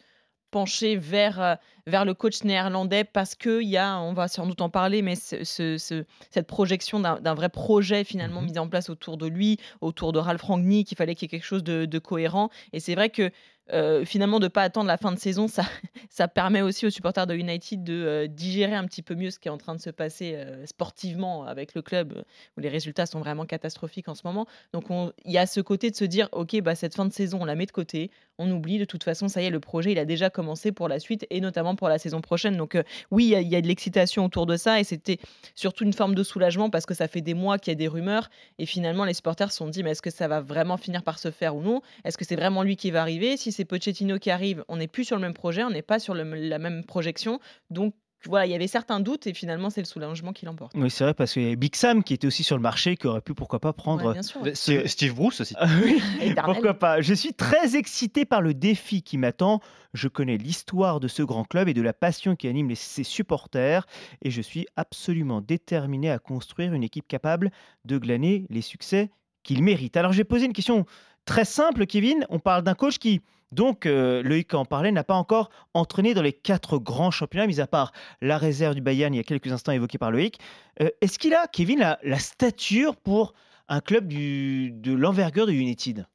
penchés 0.55 0.95
vers, 0.97 1.41
euh, 1.41 1.55
vers 1.89 2.05
le 2.05 2.15
coach 2.15 2.45
néerlandais 2.45 3.03
parce 3.03 3.35
qu'il 3.35 3.62
y 3.69 3.77
a, 3.77 3.99
on 3.99 4.12
va 4.12 4.29
sans 4.29 4.47
doute 4.47 4.61
en 4.61 4.71
parler, 4.71 5.03
mais 5.03 5.17
ce- 5.17 5.43
ce- 5.43 5.79
ce- 5.79 6.05
cette 6.31 6.47
projection 6.47 7.01
d'un 7.01 7.35
vrai 7.35 7.49
projet 7.49 8.05
finalement 8.05 8.41
Mhm. 8.41 8.51
mis 8.53 8.59
en 8.61 8.69
place 8.69 8.89
autour 8.89 9.17
de 9.17 9.27
lui, 9.27 9.59
autour 9.81 10.12
de 10.12 10.21
Ralph 10.21 10.43
Rangnick, 10.43 10.93
il 10.93 10.95
fallait 10.97 11.17
qu'il 11.17 11.27
y 11.27 11.29
ait 11.29 11.37
quelque 11.37 11.45
chose 11.45 11.65
de, 11.65 11.87
de 11.87 11.99
cohérent. 11.99 12.51
Et 12.73 12.79
c'est 12.79 12.95
vrai 12.95 13.11
que 13.11 13.31
euh, 13.73 14.05
finalement 14.05 14.41
de 14.41 14.45
ne 14.45 14.49
pas 14.49 14.62
attendre 14.62 14.89
la 14.89 14.99
fin 14.99 15.11
de 15.11 15.19
saison, 15.19 15.49
ça, 15.49 15.62
ça 16.11 16.29
permet 16.29 16.61
aussi 16.61 16.85
aux 16.87 16.91
supporters 16.91 17.27
de 17.27 17.35
United 17.35 17.83
de 17.83 17.95
euh, 17.95 18.27
digérer 18.27 18.75
un 18.75 18.85
petit 18.85 19.01
peu 19.01 19.15
mieux 19.15 19.31
ce 19.31 19.39
qui 19.39 19.49
est 19.49 19.51
en 19.51 19.56
train 19.56 19.75
de 19.75 19.81
se 19.81 19.89
passer 19.89 20.35
euh, 20.37 20.67
sportivement 20.67 21.45
avec 21.47 21.75
le 21.75 21.81
club, 21.81 22.25
où 22.56 22.61
les 22.61 22.69
résultats 22.69 23.06
sont 23.06 23.21
vraiment 23.21 23.47
catastrophiques 23.47 24.09
en 24.11 24.15
ce 24.15 24.21
moment. 24.27 24.47
Donc 24.75 24.91
on- 24.91 25.12
il 25.25 25.33
y 25.33 25.39
a 25.39 25.47
ce 25.47 25.61
côté 25.62 25.91
de 25.91 25.97
se 25.97 26.05
dire, 26.05 26.29
ok, 26.33 26.61
bah, 26.61 26.75
cette 26.75 26.95
fin 26.95 27.06
de 27.06 27.12
saison, 27.12 27.39
on 27.41 27.45
la 27.47 27.55
met 27.55 27.65
de 27.65 27.73
côté, 27.73 28.11
on 28.39 28.51
oublie, 28.51 28.79
de 28.79 28.85
toute 28.85 29.05
façon, 29.05 29.29
ça 29.29 29.43
y 29.43 29.47
est, 29.47 29.51
le 29.51 29.61
projet, 29.61 29.93
il 29.93 29.99
a 29.99 30.05
déjà 30.05 30.31
commencé 30.31 30.73
pour 30.73 30.89
la 30.89 30.99
suite, 30.99 31.27
et 31.31 31.41
notamment 31.41 31.77
pour 31.77 31.89
la 31.89 31.99
saison 31.99 32.21
prochaine. 32.21 32.57
Donc 32.57 32.75
euh, 32.75 32.83
oui, 33.11 33.35
il 33.41 33.49
y 33.49 33.57
a- 33.57 33.61
de 33.61 33.67
l'excitation 33.67 34.25
autour 34.25 34.47
de 34.47 34.57
ça, 34.57 34.81
et 34.81 34.85
c'était 34.85 35.19
surtout 35.55 35.85
une 35.85 35.93
forme 35.93 36.15
de 36.15 36.23
soulagement, 36.23 36.71
parce 36.71 36.87
que 36.87 36.95
ça 36.95 37.09
fait 37.09 37.21
des 37.21 37.35
mois 37.35 37.59
qu'il 37.59 37.71
y 37.71 37.73
a 37.73 37.77
des 37.77 37.89
rumeurs, 37.89 38.31
et 38.59 38.67
finalement, 38.67 39.05
les 39.05 39.15
supporters 39.15 39.53
se 39.53 39.59
sont 39.59 39.69
dit, 39.69 39.83
mais 39.83 39.91
est-ce 39.93 40.03
que 40.03 40.11
ça 40.11 40.29
va 40.29 40.41
vraiment 40.41 40.77
finir 40.77 41.03
par 41.03 41.19
se 41.19 41.31
faire 41.31 41.57
ou 41.57 41.63
non? 41.63 41.81
Est-ce 42.05 42.19
que 42.19 42.25
c'est 42.25 42.37
vraiment 42.37 42.63
lui 42.63 42.77
qui 42.77 42.91
va 42.91 43.01
arriver? 43.01 43.37
Si 43.37 43.53
c'est 43.53 43.65
Pochettino 43.65 44.19
qui 44.19 44.31
arrive, 44.31 44.65
on 44.69 44.77
n'est 44.77 44.89
plus 44.89 45.05
sur 45.05 45.17
le 45.17 45.23
même 45.23 45.35
projet, 45.35 45.63
on 45.63 45.71
n'est 45.71 45.83
pas 45.83 45.99
sur 45.99 46.15
la 46.15 46.59
même 46.59 46.85
projection. 46.85 47.41
Donc 47.71 47.95
voilà, 48.26 48.47
il 48.47 48.53
y 48.53 48.55
avait 48.55 48.67
certains 48.67 49.00
doutes, 49.00 49.26
et 49.26 49.35
finalement, 49.35 49.71
c'est 49.71 49.81
le 49.81 49.87
soulagement 49.87 50.32
qui 50.32 50.47
l'emporte. 50.47 50.73
Oui, 50.76 50.91
c'est 50.91 51.05
vrai, 51.05 51.15
parce 51.15 51.32
qu'il 51.32 51.43
y 51.43 51.47
avait 51.47 51.56
Big 51.56 51.75
Sam 51.76 52.03
qui 52.05 52.15
était 52.15 52.26
aussi 52.26 52.43
sur 52.44 52.56
le 52.56 52.62
marché, 52.62 52.97
qui 52.97 53.06
aurait 53.06 53.21
pu, 53.21 53.35
pourquoi 53.35 53.61
pas, 53.61 53.69
Ouais, 53.69 53.75
prendre. 53.76 54.12
bien 54.12 54.23
sûr. 54.23 54.41
Steve, 54.55 54.87
Steve 54.87 55.15
Bruce 55.15 55.41
aussi. 55.41 55.55
Ah 55.59 55.67
oui, 55.85 56.00
pourquoi 56.44 56.75
pas. 56.75 57.00
Je 57.00 57.15
suis 57.15 57.35
très 57.35 57.76
excité 57.76 58.25
par 58.25 58.41
le 58.43 58.55
défi 58.55 59.03
qui 59.03 59.19
m'attend. 59.19 59.61
Je 59.93 60.09
connais 60.09 60.37
l'histoire 60.37 61.00
de 61.00 61.09
ce 61.09 61.23
grand 61.23 61.44
club 61.44 61.69
et 61.69 61.75
de 61.75 61.82
la 61.82 61.93
passion 61.93 62.35
qui 62.37 62.49
anime 62.49 62.69
les- 62.69 62.75
ses 62.75 63.05
supporters. 63.05 63.87
Et 64.23 64.31
je 64.31 64.41
suis 64.43 64.67
absolument 64.77 65.41
déterminé 65.41 66.11
à 66.11 66.19
construire 66.19 66.73
une 66.75 66.82
équipe 66.82 67.06
capable 67.09 67.50
de 67.85 67.99
glaner 67.99 68.47
les 68.50 68.61
succès 68.62 69.11
qu'il 69.43 69.62
mérite. 69.62 69.97
Alors, 69.97 70.12
j'ai 70.12 70.25
posé 70.25 70.47
une 70.47 70.53
question 70.53 70.85
très 71.27 71.44
simple, 71.44 71.87
Kevin. 71.87 72.27
On 72.31 72.38
parle 72.38 72.62
d'un 72.62 72.75
coach 72.75 72.99
qui, 72.99 73.20
donc, 73.55 73.87
euh, 73.87 74.23
Loïc 74.23 74.53
en 74.55 74.65
parlait, 74.65 74.93
n'a 74.93 75.05
pas 75.05 75.15
encore 75.15 75.51
entraîné 75.75 76.12
dans 76.12 76.23
les 76.23 76.33
quatre 76.33 76.79
grands 76.79 77.11
championnats, 77.11 77.47
mis 77.47 77.61
à 77.61 77.67
part 77.67 77.93
la 78.21 78.37
réserve 78.37 78.75
du 78.75 78.81
Bayern 78.81 79.15
il 79.15 79.19
y 79.19 79.21
a 79.21 79.25
quelques 79.25 79.53
instants 79.53 79.73
évoquée 79.73 79.99
par 79.99 80.11
Loïc. 80.11 80.39
Euh, 80.83 80.89
Est-ce 81.01 81.19
qu'il 81.19 81.35
a, 81.35 81.47
Kevin, 81.47 81.97
la, 82.03 82.19
stature 82.19 82.97
pour 82.97 83.35
un 83.69 83.81
club 83.81 84.09
de 84.09 84.95
l'envergure 84.95 85.47
de 85.47 85.53
United? 85.53 86.06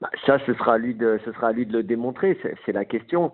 Bah, 0.00 0.10
ça, 0.26 0.38
ce 0.44 0.54
sera 0.54 0.74
à 0.74 0.78
lui 0.78 0.94
de, 0.94 1.20
ce 1.24 1.32
sera 1.32 1.52
lui 1.52 1.66
de 1.66 1.72
le 1.72 1.82
démontrer. 1.82 2.38
C'est 2.66 2.72
la 2.72 2.84
question. 2.84 3.32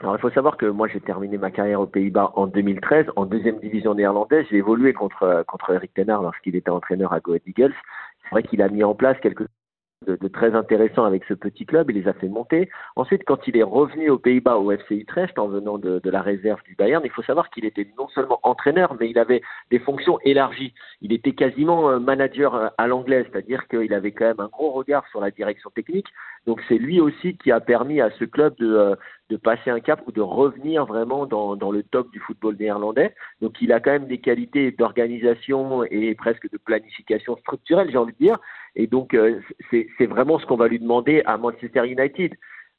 Alors, 0.00 0.16
il 0.16 0.20
faut 0.20 0.30
savoir 0.30 0.56
que 0.56 0.66
moi, 0.66 0.86
j'ai 0.88 1.00
terminé 1.00 1.38
ma 1.38 1.50
carrière 1.50 1.80
aux 1.80 1.86
Pays-Bas 1.86 2.32
en 2.34 2.46
2013, 2.46 3.06
en 3.16 3.26
deuxième 3.26 3.58
division 3.58 3.94
néerlandaise. 3.94 4.46
J'ai 4.50 4.56
évolué 4.56 4.92
contre, 4.92 5.44
contre 5.48 5.72
Eric 5.72 5.94
Ten 5.94 6.10
Hag 6.10 6.22
lorsqu'il 6.22 6.56
était 6.56 6.70
entraîneur 6.70 7.12
à 7.12 7.20
Go 7.20 7.36
Eagles. 7.46 7.74
C'est 8.22 8.30
vrai 8.30 8.42
qu'il 8.42 8.62
a 8.62 8.68
mis 8.68 8.84
en 8.84 8.94
place 8.94 9.18
quelque 9.20 9.44
chose 9.44 9.63
de, 10.06 10.28
très 10.28 10.54
intéressant 10.54 11.04
avec 11.04 11.24
ce 11.24 11.34
petit 11.34 11.66
club. 11.66 11.90
Il 11.90 11.96
les 11.96 12.08
a 12.08 12.12
fait 12.12 12.28
monter. 12.28 12.68
Ensuite, 12.96 13.22
quand 13.24 13.46
il 13.46 13.56
est 13.56 13.62
revenu 13.62 14.10
aux 14.10 14.18
Pays-Bas 14.18 14.56
au 14.58 14.70
FC 14.70 14.96
Utrecht 14.96 15.38
en 15.38 15.48
venant 15.48 15.78
de, 15.78 16.00
la 16.04 16.22
réserve 16.22 16.62
du 16.64 16.74
Bayern, 16.74 17.02
il 17.04 17.10
faut 17.10 17.22
savoir 17.22 17.50
qu'il 17.50 17.64
était 17.64 17.88
non 17.98 18.08
seulement 18.08 18.40
entraîneur, 18.42 18.94
mais 19.00 19.10
il 19.10 19.18
avait 19.18 19.42
des 19.70 19.78
fonctions 19.78 20.18
élargies. 20.24 20.74
Il 21.00 21.12
était 21.12 21.32
quasiment 21.32 21.90
euh, 21.90 21.98
manager 21.98 22.54
euh, 22.54 22.68
à 22.78 22.86
l'anglaise, 22.86 23.26
c'est-à-dire 23.30 23.66
qu'il 23.68 23.92
avait 23.92 24.12
quand 24.12 24.26
même 24.26 24.40
un 24.40 24.48
gros 24.48 24.70
regard 24.70 25.06
sur 25.08 25.20
la 25.20 25.30
direction 25.30 25.70
technique. 25.70 26.06
Donc 26.46 26.60
c'est 26.68 26.78
lui 26.78 27.00
aussi 27.00 27.36
qui 27.38 27.50
a 27.50 27.60
permis 27.60 28.00
à 28.00 28.10
ce 28.10 28.24
club 28.24 28.54
de, 28.58 28.74
euh, 28.74 28.94
passer 29.42 29.70
un 29.70 29.80
cap 29.80 30.00
ou 30.06 30.12
de 30.12 30.20
revenir 30.20 30.86
vraiment 30.86 31.26
dans 31.26 31.72
le 31.72 31.82
top 31.82 32.10
du 32.12 32.20
football 32.20 32.56
néerlandais. 32.56 33.14
Donc 33.40 33.60
il 33.60 33.72
a 33.72 33.80
quand 33.80 33.90
même 33.90 34.06
des 34.06 34.18
qualités 34.18 34.70
d'organisation 34.70 35.82
et 35.84 36.14
presque 36.14 36.48
de 36.50 36.56
planification 36.56 37.36
structurelle, 37.38 37.90
j'ai 37.90 37.98
envie 37.98 38.12
de 38.12 38.18
dire. 38.18 38.38
Et 38.76 38.86
donc 38.86 39.14
euh, 39.14 39.40
c'est 39.70 40.06
vraiment 40.06 40.38
ce 40.38 40.46
qu'on 40.46 40.56
va 40.56 40.68
lui 40.68 40.78
demander 40.78 41.22
à 41.26 41.36
Manchester 41.36 41.86
United. 41.86 42.34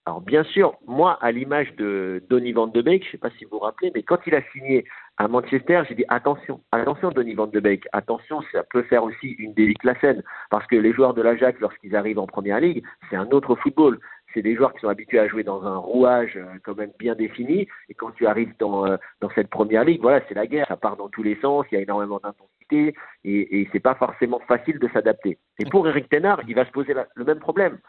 Alors 0.08 0.22
bien 0.22 0.44
sûr, 0.44 0.76
moi, 0.86 1.18
à 1.22 1.32
l'image 1.32 1.76
de 1.78 2.24
Donny 2.30 2.52
van 2.52 2.68
de 2.68 2.80
Beek, 2.80 3.02
je 3.02 3.08
ne 3.08 3.12
sais 3.14 3.18
pas 3.18 3.32
si 3.32 3.46
vous 3.46 3.58
vous 3.58 3.60
rappelez, 3.60 3.92
mais 3.96 4.04
quand 4.04 4.20
il 4.28 4.36
a 4.36 4.42
signé 4.52 4.86
à 5.18 5.28
Manchester, 5.28 5.82
j'ai 5.90 5.96
dit 5.96 6.06
attention, 6.10 6.62
attention 6.72 7.10
Donny 7.10 7.34
van 7.34 7.48
de 7.48 7.60
Beek, 7.60 7.88
attention, 7.92 8.44
ça 8.52 8.62
peut 8.64 8.84
faire 8.84 9.04
aussi 9.04 9.30
une 9.40 9.56
déliclacène, 9.56 10.22
parce 10.52 10.68
que 10.68 10.76
les 10.76 10.94
joueurs 10.94 11.16
de 11.16 11.24
l'Ajax, 11.24 11.60
lorsqu'ils 11.60 11.96
arrivent 11.96 12.20
en 12.20 12.28
Première 12.28 12.60
Ligue, 12.60 12.84
c'est 13.10 13.16
un 13.16 13.28
autre 13.32 13.56
football. 13.56 14.00
C'est 14.36 14.44
des 14.44 14.56
joueurs 14.56 14.74
qui 14.74 14.82
sont 14.82 14.90
habitués 14.90 15.18
à 15.18 15.28
jouer 15.28 15.44
dans 15.44 15.64
un 15.66 15.78
rouage 15.78 16.36
euh, 16.36 16.44
quand 16.64 16.78
même 16.78 16.92
bien 17.00 17.16
défini, 17.16 17.68
et 17.90 17.96
quand 17.96 18.12
tu 18.12 18.28
arrives 18.28 18.54
dans, 18.60 18.86
euh, 18.86 18.98
dans 19.22 19.32
cette 19.32 19.50
Première 19.50 19.84
Ligue, 19.84 20.02
voilà, 20.02 20.22
c'est 20.28 20.36
la 20.36 20.46
guerre, 20.46 20.68
ça 20.68 20.78
part 20.78 20.98
dans 20.98 21.10
tous 21.10 21.24
les 21.24 21.38
sens, 21.38 21.66
il 21.72 21.76
y 21.76 21.78
a 21.80 21.82
énormément 21.82 22.20
d'intensité, 22.24 22.94
et, 23.24 23.62
et 23.62 23.70
c'est 23.72 23.80
pas 23.80 23.96
forcément 23.96 24.42
facile 24.48 24.78
de 24.78 24.88
s'adapter. 24.90 25.40
Et 25.58 25.66
pour 25.66 25.88
Eric 25.88 26.10
Tenard, 26.10 26.42
il 26.48 26.54
va 26.54 26.66
se 26.66 26.72
poser 26.72 26.94
le 27.16 27.26
même 27.26 27.40
problème 27.40 27.80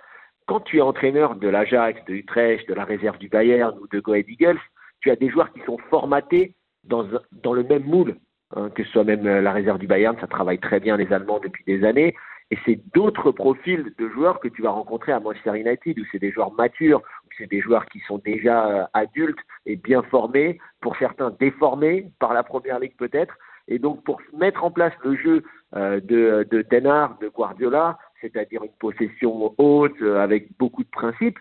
quand 0.46 0.60
tu 0.60 0.78
es 0.78 0.81
entraîneur 0.81 1.34
de 1.34 1.48
l'Ajax, 1.48 2.04
de 2.06 2.14
Utrecht, 2.14 2.69
de 2.69 2.75
la 2.75 2.84
réserve 2.84 3.19
du 3.19 3.28
Bayern 3.28 3.76
ou 3.81 3.88
de 3.88 4.00
Go 4.00 4.14
Eagles, 4.14 4.60
tu 5.00 5.10
as 5.10 5.16
des 5.16 5.28
joueurs 5.28 5.52
qui 5.52 5.60
sont 5.62 5.78
formatés 5.90 6.54
dans, 6.84 7.04
dans 7.32 7.52
le 7.52 7.64
même 7.64 7.84
moule. 7.84 8.16
hein, 8.54 8.70
que 8.70 8.84
ce 8.84 8.90
soit 8.90 9.04
même 9.04 9.26
euh, 9.26 9.40
la 9.40 9.52
réserve 9.52 9.78
du 9.78 9.87
Bayern, 9.87 10.16
ça 10.20 10.26
travaille 10.26 10.58
très 10.58 10.81
bien 10.81 10.96
les 10.96 11.12
Allemands 11.12 11.40
depuis 11.40 11.64
des 11.64 11.84
années. 11.84 12.14
Et 12.50 12.58
c'est 12.64 12.81
d'autres 12.94 13.32
profils 13.32 13.93
de 13.98 14.08
joueurs 14.08 14.38
que 14.38 14.48
tu 14.48 14.62
vas 14.62 14.70
rencontrer 14.70 15.12
à 15.12 15.20
Manchester 15.20 15.58
United, 15.58 15.98
où 15.98 16.04
c'est 16.12 16.20
des 16.20 16.31
joueurs 16.31 16.52
matures, 16.52 17.00
où 17.25 17.28
c'est 17.37 17.50
des 17.50 17.60
joueurs 17.60 17.87
qui 17.87 18.00
sont 18.06 18.19
déjà 18.19 18.66
euh, 18.66 18.84
adultes 18.94 19.40
et 19.66 19.76
bien 19.76 20.02
formés, 20.04 20.58
pour 20.81 20.96
certains 20.96 21.31
déformés 21.40 22.10
par 22.20 22.34
la 22.34 22.44
Première 22.44 22.78
Ligue 22.78 22.96
peut-être. 22.96 23.34
Et 23.69 23.81
donc 23.81 24.04
pour 24.04 24.20
mettre 24.32 24.62
en 24.62 24.70
place 24.70 24.93
le 25.02 25.16
jeu 25.16 25.43
euh, 25.75 26.00
de, 26.00 26.46
de 26.48 26.87
Hag, 26.87 27.19
de 27.20 27.28
Guardiola, 27.28 27.98
c'est-à-dire 28.20 28.62
une 28.62 28.76
possession 28.78 29.52
haute 29.58 30.00
euh, 30.00 30.22
avec 30.22 30.56
beaucoup 30.56 30.84
de 30.84 30.90
principes, 30.90 31.38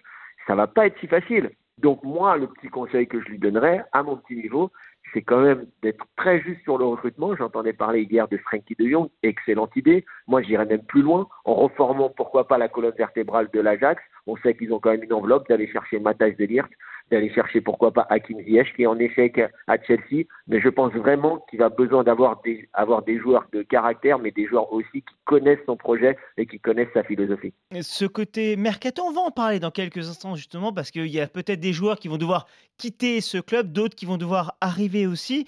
ça 0.48 0.56
va 0.56 0.66
pas 0.66 0.88
être 0.88 1.00
si 1.00 1.08
facile. 1.08 1.52
Donc 1.78 2.04
moi, 2.04 2.38
le 2.38 2.48
petit 2.48 2.70
conseil 2.70 3.08
que 3.08 3.22
je 3.22 3.28
lui 3.28 3.38
donnerais, 3.38 3.84
à 3.92 4.02
mon 4.02 4.18
petit 4.18 4.36
niveau, 4.36 4.72
c'est 5.14 5.22
quand 5.22 5.42
même 5.42 5.66
d'être 5.82 6.06
très 6.18 6.42
juste 6.42 6.62
sur 6.64 6.78
le 6.78 6.86
recrutement. 6.86 7.36
J'entendais 7.36 7.74
parler 7.74 8.04
hier 8.04 8.28
de 8.28 8.38
Frankie 8.38 8.76
de 8.78 8.88
Jong, 8.88 9.10
excellente 9.24 9.76
idée. 9.76 10.06
Moi, 10.28 10.42
j'irais 10.42 10.66
même 10.66 10.84
plus 10.84 11.02
loin, 11.02 11.28
en 11.46 11.56
reformant 11.56 12.10
pourquoi 12.10 12.48
pas 12.48 12.58
la 12.58 12.68
colonne 12.68 12.96
vertébrale 12.98 13.50
de 13.54 13.60
l'Ajax. 13.60 14.02
On 14.28 14.36
sait 14.38 14.56
qu'ils 14.56 14.74
ont 14.74 14.80
quand 14.80 14.92
même 14.92 15.04
une 15.04 15.14
enveloppe 15.14 15.48
d'aller 15.48 15.68
chercher 15.72 16.00
Matthijs 16.00 16.36
de 16.38 16.46
Ligt, 16.46 16.70
d'aller 17.12 17.32
chercher 17.32 17.62
pourquoi 17.62 17.92
pas 17.92 18.08
Hakim 18.10 18.42
Ziyech 18.42 18.74
qui 18.76 18.84
est 18.84 18.88
en 18.88 18.98
échec 18.98 19.40
à 19.68 19.78
Chelsea. 19.84 20.26
Mais 20.48 20.60
je 20.60 20.70
pense 20.70 20.92
vraiment 20.94 21.46
qu'il 21.50 21.62
a 21.62 21.70
besoin 21.70 22.04
d'avoir 22.04 22.42
des, 22.42 22.68
des 23.06 23.20
joueurs 23.20 23.46
de 23.54 23.62
caractère, 23.62 24.18
mais 24.18 24.32
des 24.32 24.48
joueurs 24.48 24.72
aussi 24.74 25.02
qui 25.02 25.16
connaissent 25.26 25.64
son 25.68 25.78
projet 25.78 26.18
et 26.38 26.48
qui 26.48 26.60
connaissent 26.60 26.94
sa 26.94 27.04
philosophie. 27.04 27.54
Ce 27.82 28.06
côté 28.06 28.56
mercato, 28.56 29.04
on 29.04 29.12
va 29.12 29.22
en 29.22 29.32
parler 29.32 29.60
dans 29.60 29.72
quelques 29.72 30.10
instants 30.10 30.36
justement 30.36 30.74
parce 30.74 30.90
qu'il 30.90 31.08
y 31.08 31.20
a 31.20 31.28
peut-être 31.28 31.60
des 31.60 31.74
joueurs 31.74 32.00
qui 32.00 32.08
vont 32.08 32.18
devoir 32.18 32.48
quitter 32.78 33.22
ce 33.22 33.38
club, 33.38 33.72
d'autres 33.72 33.96
qui 33.96 34.06
vont 34.06 34.18
devoir 34.18 34.58
arriver 34.60 34.95
aussi. 35.04 35.46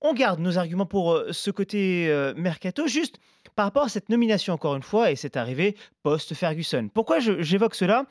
On 0.00 0.14
garde 0.14 0.40
nos 0.40 0.56
arguments 0.56 0.86
pour 0.86 1.12
euh, 1.12 1.32
ce 1.32 1.50
côté 1.50 2.08
euh, 2.08 2.32
mercato, 2.34 2.86
juste 2.86 3.20
par 3.56 3.66
rapport 3.66 3.84
à 3.84 3.88
cette 3.88 4.08
nomination 4.08 4.54
encore 4.54 4.76
une 4.76 4.82
fois 4.82 5.10
et 5.10 5.16
cette 5.16 5.36
arrivée 5.36 5.76
post-Ferguson. 6.02 6.88
Pourquoi 6.92 7.18
j'évoque 7.20 7.74
cela? 7.74 8.04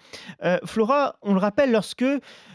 Euh, 0.44 0.60
Flora, 0.66 1.16
on 1.22 1.34
le 1.34 1.40
rappelle, 1.40 1.72
lorsque 1.72 2.06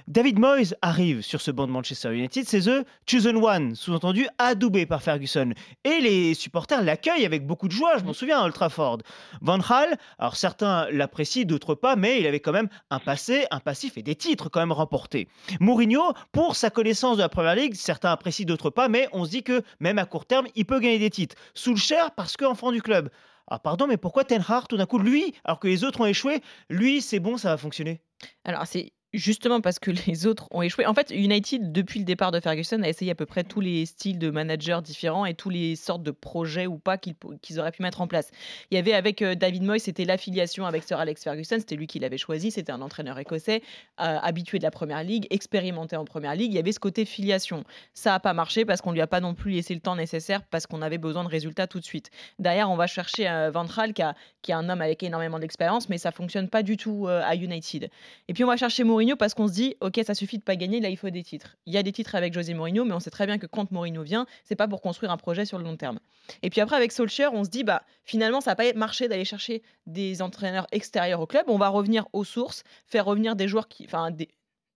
David 0.06 0.38
Moyes 0.38 0.74
arrive 0.82 1.22
sur 1.22 1.40
ce 1.40 1.50
banc 1.50 1.66
de 1.66 1.72
Manchester 1.72 2.14
United, 2.14 2.46
c'est 2.46 2.60
The 2.60 2.86
Chosen 3.08 3.36
One, 3.36 3.74
sous-entendu 3.74 4.28
adoubé 4.38 4.86
par 4.86 5.02
Ferguson. 5.02 5.52
Et 5.84 6.00
les 6.00 6.34
supporters 6.34 6.82
l'accueillent 6.82 7.26
avec 7.26 7.46
beaucoup 7.46 7.66
de 7.66 7.72
joie, 7.72 7.98
je 7.98 8.04
m'en 8.04 8.12
souviens, 8.12 8.40
à 8.40 8.44
Old. 8.44 9.02
Van 9.40 9.58
Gaal, 9.58 9.96
alors 10.18 10.36
certains 10.36 10.88
l'apprécient, 10.90 11.44
d'autres 11.44 11.74
pas, 11.74 11.96
mais 11.96 12.20
il 12.20 12.26
avait 12.26 12.40
quand 12.40 12.52
même 12.52 12.68
un 12.90 12.98
passé, 12.98 13.46
un 13.50 13.60
passif 13.60 13.98
et 13.98 14.02
des 14.02 14.14
titres 14.14 14.48
quand 14.48 14.60
même 14.60 14.72
remportés. 14.72 15.26
Mourinho, 15.58 16.12
pour 16.32 16.54
sa 16.54 16.70
connaissance 16.70 17.16
de 17.16 17.22
la 17.22 17.28
Première 17.28 17.56
Ligue, 17.56 17.74
certains 17.74 18.12
apprécient, 18.12 18.46
d'autres 18.46 18.70
pas, 18.70 18.88
mais 18.88 19.08
on 19.12 19.24
se 19.24 19.30
dit 19.30 19.42
que 19.42 19.62
même 19.80 19.98
à 19.98 20.04
court 20.04 20.26
terme, 20.26 20.46
il 20.54 20.64
peut 20.64 20.78
gagner 20.78 20.98
des 20.98 21.10
titres. 21.10 21.34
Solskjaer, 21.54 22.10
parce 22.12 22.36
du 22.72 22.82
club. 22.82 23.10
Ah 23.46 23.58
pardon, 23.58 23.86
mais 23.86 23.96
pourquoi 23.96 24.24
Ten 24.24 24.42
tout 24.68 24.76
d'un 24.76 24.86
coup, 24.86 24.98
lui, 24.98 25.34
alors 25.44 25.60
que 25.60 25.68
les 25.68 25.84
autres 25.84 26.00
ont 26.00 26.06
échoué, 26.06 26.40
lui, 26.70 27.02
c'est 27.02 27.20
bon, 27.20 27.36
ça 27.36 27.50
va 27.50 27.56
fonctionner? 27.56 28.02
Alors, 28.44 28.66
c'est 28.66 28.92
Justement 29.16 29.60
parce 29.60 29.78
que 29.78 29.92
les 30.08 30.26
autres 30.26 30.48
ont 30.50 30.60
échoué. 30.60 30.86
En 30.86 30.92
fait, 30.92 31.10
United, 31.12 31.70
depuis 31.70 32.00
le 32.00 32.04
départ 32.04 32.32
de 32.32 32.40
Ferguson, 32.40 32.82
a 32.82 32.88
essayé 32.88 33.12
à 33.12 33.14
peu 33.14 33.26
près 33.26 33.44
tous 33.44 33.60
les 33.60 33.86
styles 33.86 34.18
de 34.18 34.28
managers 34.28 34.80
différents 34.82 35.24
et 35.24 35.34
tous 35.34 35.50
les 35.50 35.76
sortes 35.76 36.02
de 36.02 36.10
projets 36.10 36.66
ou 36.66 36.78
pas 36.78 36.98
qu'ils 36.98 37.60
auraient 37.60 37.70
pu 37.70 37.82
mettre 37.82 38.00
en 38.00 38.08
place. 38.08 38.32
Il 38.72 38.74
y 38.74 38.78
avait 38.78 38.92
avec 38.92 39.22
euh, 39.22 39.36
David 39.36 39.62
Moyes, 39.62 39.78
c'était 39.78 40.04
l'affiliation 40.04 40.66
avec 40.66 40.82
Sir 40.82 40.98
Alex 40.98 41.22
Ferguson, 41.22 41.56
c'était 41.60 41.76
lui 41.76 41.86
qui 41.86 42.00
l'avait 42.00 42.18
choisi, 42.18 42.50
c'était 42.50 42.72
un 42.72 42.80
entraîneur 42.82 43.16
écossais, 43.20 43.62
euh, 44.00 44.18
habitué 44.20 44.58
de 44.58 44.64
la 44.64 44.72
Première 44.72 45.04
Ligue, 45.04 45.28
expérimenté 45.30 45.94
en 45.94 46.04
Première 46.04 46.34
Ligue. 46.34 46.50
Il 46.52 46.56
y 46.56 46.58
avait 46.58 46.72
ce 46.72 46.80
côté 46.80 47.04
filiation. 47.04 47.62
Ça 47.94 48.10
n'a 48.10 48.18
pas 48.20 48.32
marché 48.32 48.64
parce 48.64 48.80
qu'on 48.80 48.90
lui 48.90 49.00
a 49.00 49.06
pas 49.06 49.20
non 49.20 49.34
plus 49.34 49.52
laissé 49.52 49.74
le 49.74 49.80
temps 49.80 49.94
nécessaire 49.94 50.42
parce 50.42 50.66
qu'on 50.66 50.82
avait 50.82 50.98
besoin 50.98 51.22
de 51.22 51.28
résultats 51.28 51.68
tout 51.68 51.78
de 51.78 51.84
suite. 51.84 52.10
Derrière, 52.40 52.68
on 52.68 52.76
va 52.76 52.88
chercher 52.88 53.28
euh, 53.28 53.52
Van 53.52 53.64
Gaal 53.64 53.92
qui, 53.94 54.02
a- 54.02 54.16
qui 54.42 54.50
est 54.50 54.54
un 54.54 54.68
homme 54.68 54.82
avec 54.82 55.04
énormément 55.04 55.38
d'expérience, 55.38 55.88
mais 55.88 55.98
ça 55.98 56.10
fonctionne 56.10 56.48
pas 56.48 56.64
du 56.64 56.76
tout 56.76 57.06
euh, 57.06 57.22
à 57.24 57.36
United. 57.36 57.88
Et 58.26 58.32
puis 58.34 58.42
on 58.42 58.48
va 58.48 58.56
chercher 58.56 58.82
Mourinho 58.82 59.03
parce 59.16 59.34
qu'on 59.34 59.46
se 59.46 59.52
dit, 59.52 59.76
ok, 59.80 60.00
ça 60.04 60.14
suffit 60.14 60.38
de 60.38 60.42
pas 60.42 60.56
gagner, 60.56 60.80
là 60.80 60.88
il 60.88 60.96
faut 60.96 61.10
des 61.10 61.22
titres. 61.22 61.56
Il 61.66 61.72
y 61.72 61.76
a 61.76 61.82
des 61.82 61.92
titres 61.92 62.14
avec 62.14 62.32
José 62.32 62.54
Mourinho, 62.54 62.84
mais 62.84 62.92
on 62.92 63.00
sait 63.00 63.10
très 63.10 63.26
bien 63.26 63.38
que 63.38 63.46
quand 63.46 63.70
Mourinho 63.70 64.02
vient, 64.02 64.26
c'est 64.44 64.56
pas 64.56 64.66
pour 64.66 64.80
construire 64.80 65.12
un 65.12 65.16
projet 65.16 65.44
sur 65.44 65.58
le 65.58 65.64
long 65.64 65.76
terme. 65.76 65.98
Et 66.42 66.50
puis 66.50 66.60
après 66.60 66.76
avec 66.76 66.92
Solskjaer, 66.92 67.32
on 67.32 67.44
se 67.44 67.50
dit, 67.50 67.64
bah 67.64 67.82
finalement 68.04 68.40
ça 68.40 68.52
n'a 68.52 68.56
pas 68.56 68.72
marché 68.74 69.08
d'aller 69.08 69.24
chercher 69.24 69.62
des 69.86 70.22
entraîneurs 70.22 70.66
extérieurs 70.72 71.20
au 71.20 71.26
club. 71.26 71.44
On 71.48 71.58
va 71.58 71.68
revenir 71.68 72.06
aux 72.12 72.24
sources, 72.24 72.64
faire 72.86 73.04
revenir 73.04 73.36
des 73.36 73.48
joueurs 73.48 73.68
qui, 73.68 73.84
enfin 73.84 74.10
des, 74.10 74.28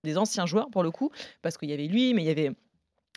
des 0.05 0.19
anciens 0.19 0.47
joueurs 0.47 0.71
pour 0.71 0.83
le 0.83 0.91
coup, 0.91 1.11
parce 1.43 1.57
qu'il 1.59 1.71
y 1.71 1.73
avait 1.73 1.87
lui, 1.89 2.15
mais 2.15 2.23
il 2.23 2.27
y 2.27 2.31
avait 2.31 2.53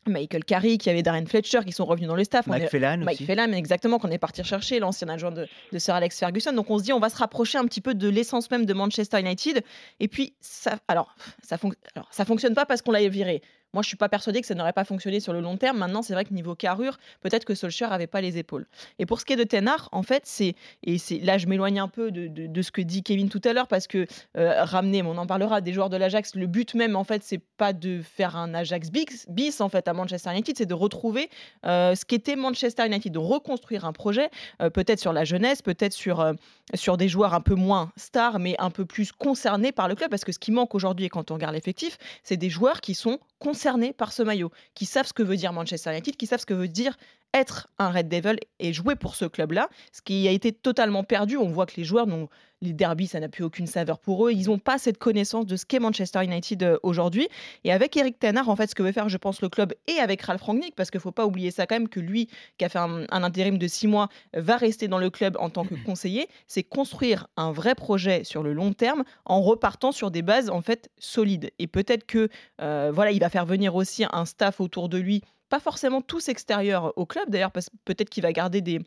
Michael 0.08 0.44
Carrick, 0.44 0.86
il 0.86 0.90
y 0.90 0.92
avait 0.92 1.04
Darren 1.04 1.26
Fletcher 1.26 1.60
qui 1.66 1.72
sont 1.72 1.86
revenus 1.86 2.08
dans 2.08 2.16
le 2.16 2.24
staff. 2.24 2.48
Mike 2.48 2.70
Phelan 2.70 2.98
Mike 3.00 3.16
aussi. 3.16 3.26
Phelan, 3.26 3.52
exactement, 3.52 4.00
qu'on 4.00 4.10
est 4.10 4.18
parti 4.18 4.44
chercher, 4.44 4.80
l'ancien 4.80 5.10
adjoint 5.10 5.32
de, 5.32 5.48
de 5.72 5.78
Sir 5.80 5.94
Alex 5.94 6.18
Ferguson. 6.18 6.54
Donc 6.54 6.70
on 6.70 6.80
se 6.80 6.84
dit, 6.84 6.94
on 6.94 7.00
va 7.00 7.10
se 7.10 7.18
rapprocher 7.18 7.58
un 7.58 7.66
petit 7.66 7.82
peu 7.82 7.94
de 7.94 8.10
l'essence 8.10 8.50
même 8.50 8.66
de 8.66 8.74
Manchester 8.74 9.20
United. 9.20 9.64
Et 10.00 10.08
puis, 10.08 10.34
ça, 10.40 10.80
alors, 10.88 11.16
ça, 11.44 11.58
fonc- 11.58 11.76
alors, 11.96 12.08
ça 12.12 12.26
fonctionne 12.26 12.56
pas 12.56 12.66
parce 12.66 12.82
qu'on 12.82 12.92
l'a 12.92 13.08
viré. 13.08 13.42
Moi, 13.74 13.84
je 13.84 13.88
suis 13.88 13.98
pas 13.98 14.10
persuadé 14.10 14.42
que 14.42 14.48
ça 14.48 14.56
n'aurait 14.56 14.74
pas 14.74 14.84
fonctionné 14.84 15.20
sur 15.20 15.32
le 15.34 15.40
long 15.40 15.56
terme. 15.58 15.78
Maintenant, 15.78 16.02
c'est 16.02 16.14
vrai 16.14 16.26
que 16.26 16.34
niveau 16.34 16.56
carrure, 16.56 16.98
peut-être 17.22 17.46
que 17.46 17.56
Solskjaer 17.56 17.92
avait 17.94 18.08
pas 18.08 18.20
les 18.22 18.38
épaules. 18.38 18.68
Et 19.00 19.06
pour 19.06 19.20
ce 19.20 19.26
qui 19.26 19.34
est 19.34 19.38
de 19.38 19.44
Ten 19.44 19.68
Hag, 19.68 19.80
en 19.92 20.04
fait, 20.04 20.24
c'est 20.26 20.56
et 20.84 20.98
c'est 20.98 21.20
là, 21.20 21.38
je 21.38 21.48
m'éloigne 21.48 21.80
un 21.80 21.88
peu 21.88 22.12
de, 22.12 22.28
de- 22.28 22.62
ce 22.62 22.72
que 22.72 22.82
dit 22.82 23.02
Kevin 23.02 23.30
tout 23.30 23.42
à 23.46 23.54
l'heure 23.54 23.68
parce 23.68 23.88
que 23.88 24.06
euh, 24.38 24.64
ramener, 24.64 25.02
on 25.04 25.18
en 25.18 25.26
parlera, 25.26 25.62
des 25.62 25.72
joueurs 25.74 25.90
de 25.90 25.98
l'Ajax. 25.98 26.36
Le 26.36 26.48
but 26.48 26.74
même, 26.76 26.96
en 26.96 27.04
fait, 27.04 27.24
c'est 27.24 27.42
pas 27.58 27.72
de 27.74 28.02
faire 28.02 28.36
un 28.36 28.54
Ajax 28.54 28.90
bis 28.92 29.62
en 29.62 29.70
fait 29.70 29.88
à 29.88 29.94
Manchester 29.94 30.32
United, 30.32 30.58
c'est 30.58 30.66
de 30.66 30.74
retrouver 30.74 31.30
euh, 31.66 31.96
ce 31.96 32.04
qu'était 32.04 32.36
Manchester 32.36 32.86
United, 32.86 33.12
de 33.12 33.20
reconstruire 33.20 33.86
un 33.86 33.94
projet, 33.94 34.30
euh, 34.62 34.70
peut-être 34.70 35.00
sur 35.00 35.14
la 35.14 35.24
jeunesse, 35.24 35.62
peut-être 35.62 35.94
sur, 35.94 36.20
euh, 36.20 36.34
sur 36.74 36.98
des 36.98 37.08
joueurs 37.08 37.34
un 37.34 37.42
peu 37.42 37.56
moins 37.56 37.92
stars, 37.96 38.40
mais 38.40 38.56
un 38.60 38.70
peu 38.70 38.86
plus 38.86 39.12
concernés 39.14 39.72
par 39.72 39.88
le 39.88 39.96
club, 39.96 40.10
parce 40.10 40.26
que 40.26 40.32
ce 40.34 40.40
qui 40.40 40.52
manque 40.52 40.76
aujourd'hui, 40.76 41.06
et 41.06 41.10
quand 41.10 41.32
on 41.32 41.36
regarde 41.36 41.56
l'effectif, 41.56 41.98
c'est 42.24 42.38
des 42.38 42.50
joueurs 42.50 42.82
qui 42.82 42.96
sont 42.96 43.20
concernés 43.40 43.61
par 43.98 44.14
ce 44.14 44.24
maillot, 44.24 44.52
qui 44.74 44.86
savent 44.86 45.08
ce 45.08 45.14
que 45.14 45.24
veut 45.24 45.36
dire 45.36 45.54
Manchester 45.54 45.92
United, 45.92 46.16
qui 46.16 46.28
savent 46.28 46.40
ce 46.40 46.46
que 46.46 46.54
veut 46.54 46.68
dire 46.68 46.98
être 47.34 47.70
un 47.80 47.90
Red 47.90 48.10
Devil 48.10 48.36
et 48.60 48.74
jouer 48.74 48.96
pour 48.96 49.16
ce 49.16 49.26
club-là, 49.26 49.70
ce 49.92 50.02
qui 50.02 50.28
a 50.28 50.32
été 50.32 50.52
totalement 50.52 51.04
perdu. 51.04 51.38
On 51.38 51.48
voit 51.48 51.66
que 51.66 51.76
les 51.78 51.84
joueurs 51.84 52.08
n'ont 52.08 52.30
les 52.62 52.74
derbies, 52.74 53.08
ça 53.08 53.20
n'a 53.20 53.30
plus 53.30 53.44
aucune 53.44 53.68
saveur 53.68 54.00
pour 54.00 54.28
eux. 54.28 54.32
Ils 54.32 54.48
n'ont 54.48 54.60
pas 54.60 54.78
cette 54.78 54.98
connaissance 54.98 55.46
de 55.46 55.56
ce 55.56 55.66
qu'est 55.66 55.80
Manchester 55.80 56.24
United 56.24 56.64
euh, 56.64 56.78
aujourd'hui. 56.84 57.28
Et 57.64 57.72
avec 57.72 57.98
Eric 57.98 58.20
Ten 58.20 58.38
Hag, 58.38 58.48
en 58.48 58.56
fait, 58.56 58.68
ce 58.68 58.76
que 58.76 58.84
veut 58.84 58.92
faire, 58.92 59.10
je 59.10 59.18
pense, 59.18 59.42
le 59.42 59.50
club 59.50 59.74
et 59.88 60.00
avec 60.00 60.22
Ralph 60.22 60.44
Rangnick, 60.44 60.76
parce 60.76 60.92
qu'il 60.92 61.00
ne 61.00 61.04
faut 61.04 61.12
pas 61.12 61.26
oublier 61.26 61.52
ça 61.52 61.66
quand 61.66 61.76
même, 61.76 61.90
que 61.90 62.00
lui, 62.00 62.28
qui 62.58 62.66
a 62.66 62.70
fait 62.70 62.80
un, 62.80 63.06
un 63.10 63.24
intérim 63.24 63.58
de 63.58 63.68
six 63.68 63.88
mois, 63.88 64.10
va 64.34 64.58
rester 64.58 64.88
dans 64.88 65.00
le 65.00 65.10
club 65.10 65.38
en 65.40 65.50
tant 65.50 65.66
que 65.66 65.76
conseiller, 65.86 66.28
c'est 66.48 66.64
construire 66.64 67.28
un 67.36 67.52
vrai 67.52 67.76
projet 67.76 68.24
sur 68.24 68.44
le 68.44 68.54
long 68.54 68.74
terme 68.74 69.04
en 69.26 69.42
repartant 69.42 69.92
sur 69.92 70.12
des 70.12 70.22
bases 70.22 70.50
en 70.50 70.62
fait 70.62 70.90
solides. 71.00 71.52
Et 71.58 71.68
peut-être 71.68 72.06
que 72.06 72.30
euh, 72.62 72.92
voilà, 72.94 73.12
il 73.12 73.20
va 73.20 73.30
faire 73.30 73.46
venir 73.46 73.76
aussi 73.76 74.06
un 74.12 74.26
staff 74.26 74.62
autour 74.62 74.88
de 74.88 74.98
lui, 74.98 75.24
pas 75.52 75.60
forcément 75.60 76.02
tous 76.02 76.30
extérieurs 76.30 76.94
au 76.98 77.06
club 77.06 77.30
d'ailleurs, 77.30 77.52
parce 77.52 77.70
que 77.70 77.76
peut-être 77.86 78.10
qu'il 78.10 78.24
va 78.24 78.32
garder 78.32 78.62
des 78.62 78.80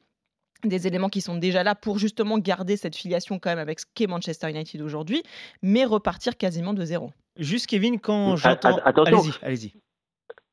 des 0.64 0.86
éléments 0.86 1.10
qui 1.10 1.20
sont 1.20 1.36
déjà 1.36 1.62
là 1.62 1.74
pour 1.74 1.98
justement 1.98 2.38
garder 2.38 2.78
cette 2.78 2.96
filiation 2.96 3.38
quand 3.38 3.50
même 3.50 3.58
avec 3.58 3.80
ce 3.80 3.86
qu'est 3.94 4.06
Manchester 4.06 4.48
United 4.48 4.80
aujourd'hui, 4.80 5.22
mais 5.62 5.84
repartir 5.84 6.38
quasiment 6.38 6.72
de 6.72 6.82
zéro. 6.82 7.10
Juste 7.36 7.66
Kevin, 7.66 8.00
quand 8.00 8.36
j'entends. 8.36 8.78
Allez-y, 8.78 9.32
allez-y. 9.42 9.74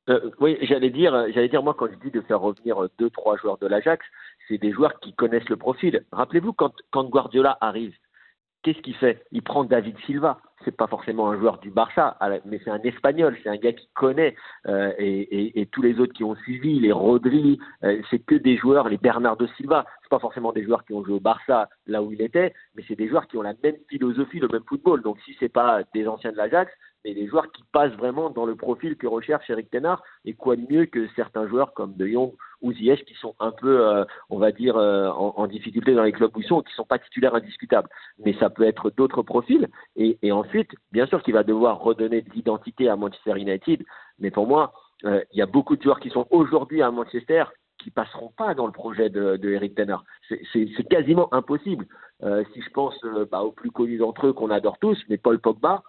Euh, 0.10 0.32
oui, 0.42 0.58
j'allais 0.64 0.90
dire, 0.90 1.14
j'allais 1.34 1.48
dire 1.48 1.64
moi 1.64 1.74
quand 1.78 1.88
je 1.90 1.96
dis 2.04 2.12
de 2.12 2.22
faire 2.22 2.42
revenir 2.42 2.84
euh, 2.84 2.90
deux 3.00 3.10
trois 3.10 3.38
joueurs 3.38 3.58
de 3.60 3.68
l'Ajax, 3.68 4.06
c'est 4.48 4.58
des 4.58 4.74
joueurs 4.74 5.00
qui 5.00 5.14
connaissent 5.14 5.48
le 5.48 5.56
profil. 5.56 6.04
Rappelez-vous 6.12 6.52
quand 6.52 6.74
quand 6.92 7.06
Guardiola 7.06 7.58
arrive, 7.62 7.96
qu'est-ce 8.64 8.82
qu'il 8.82 8.96
fait? 8.96 9.24
Il 9.32 9.44
prend 9.44 9.64
David 9.64 9.96
Silva. 10.06 10.42
C'est 10.64 10.76
pas 10.76 10.88
forcément 10.88 11.30
un 11.30 11.40
joueur 11.40 11.60
du 11.60 11.70
Barça, 11.72 12.18
mais 12.46 12.60
c'est 12.64 12.70
un 12.70 12.82
Espagnol, 12.82 13.38
c'est 13.44 13.50
un 13.50 13.58
gars 13.58 13.74
qui 13.74 13.88
connaît 13.94 14.36
euh, 14.68 14.92
et 14.98 15.68
tous 15.72 15.82
les 15.82 16.00
autres 16.00 16.14
qui 16.14 16.24
ont 16.24 16.36
suivi, 16.36 16.80
les 16.80 16.92
Rodri, 16.92 17.60
euh, 17.84 18.02
c'est 18.10 18.20
que 18.20 18.36
des 18.36 18.58
joueurs, 18.58 18.90
les 18.90 18.98
Bernardo 18.98 19.48
Silva. 19.58 19.86
C'est 20.02 20.10
pas 20.10 20.20
forcément 20.20 20.52
des 20.52 20.64
joueurs 20.64 20.84
qui 20.86 20.94
ont 20.94 21.04
joué 21.04 21.16
au 21.16 21.20
Barça 21.20 21.70
là 21.88 22.04
où 22.04 22.12
il 22.12 22.22
était, 22.22 22.54
mais 22.76 22.84
c'est 22.88 22.96
des 22.96 23.08
joueurs 23.08 23.28
qui 23.28 23.38
ont 23.38 23.42
la 23.42 23.54
même 23.64 23.78
philosophie, 23.90 24.40
le 24.40 24.48
même 24.48 24.64
football. 24.68 25.02
Donc 25.02 25.18
si 25.26 25.36
c'est 25.40 25.50
pas 25.50 25.82
des 25.94 26.08
anciens 26.08 26.32
de 26.32 26.38
l'Ajax, 26.38 26.72
mais 27.04 27.14
des 27.14 27.28
joueurs 27.28 27.52
qui 27.52 27.64
passent 27.72 27.94
vraiment 27.94 28.30
dans 28.30 28.46
le 28.46 28.56
profil 28.56 28.96
que 28.96 29.08
recherche 29.08 29.50
Eric 29.50 29.70
Ten 29.70 29.86
Hag. 29.86 30.00
Et 30.26 30.34
quoi 30.34 30.56
de 30.56 30.66
mieux 30.70 30.86
que 30.86 31.08
certains 31.16 31.48
joueurs 31.48 31.74
comme 31.74 31.96
De 31.96 32.08
Jong 32.08 32.34
ou 32.62 32.74
Ziyech 32.74 33.04
qui 33.06 33.16
sont 33.16 33.36
un 33.40 33.52
peu, 33.52 33.88
euh, 33.88 34.06
on 34.30 34.38
va 34.38 34.52
dire, 34.52 34.78
euh, 34.78 35.10
en, 35.10 35.48
difficulté 35.48 35.94
dans 35.94 36.04
les 36.04 36.12
clubs 36.12 36.36
où 36.36 36.42
ils 36.42 36.48
sont, 36.48 36.62
qui 36.62 36.74
sont 36.74 36.86
pas 36.86 37.00
titulaires 37.00 37.36
indiscutables. 37.36 37.90
Mais 38.20 38.34
ça 38.40 38.50
peut 38.50 38.64
être 38.64 38.92
d'autres 38.92 39.24
profils. 39.24 39.68
Et, 39.96 40.32
ensuite, 40.32 40.72
bien 40.92 41.08
sûr 41.08 41.22
qu'il 41.24 41.34
va 41.34 41.44
devoir 41.44 41.80
redonner 41.80 42.22
de 42.22 42.30
l'identité 42.32 42.88
à 42.88 42.96
Manchester 42.96 43.38
United. 43.38 43.84
Mais 44.20 44.32
pour 44.32 44.48
moi, 44.48 44.74
euh, 45.06 45.22
il 45.32 45.40
y 45.40 45.42
a 45.42 45.48
beaucoup 45.48 45.76
de 45.76 45.82
joueurs 45.82 46.00
qui 46.00 46.10
sont 46.10 46.28
aujourd'hui 46.30 46.82
à 46.82 46.92
Manchester 46.92 47.46
qui 47.80 47.90
passeront 47.90 48.32
pas 48.38 48.54
dans 48.54 48.68
le 48.68 48.72
projet 48.72 49.10
de, 49.10 49.40
Eric 49.44 49.74
Ten 49.74 49.90
Hag. 49.90 50.00
C'est- 50.30 50.88
quasiment 50.88 51.34
impossible. 51.34 51.88
Si 52.54 52.62
je 52.62 52.70
pense 52.70 52.96
bah, 53.32 53.42
au 53.42 53.52
plus 53.52 53.72
connu 53.72 53.98
d'entre 53.98 54.28
eux 54.28 54.34
qu'on 54.34 54.52
adore 54.52 54.78
tous, 54.78 55.02
mais 55.10 55.18
Paul 55.18 55.40
Pogba, 55.40 55.82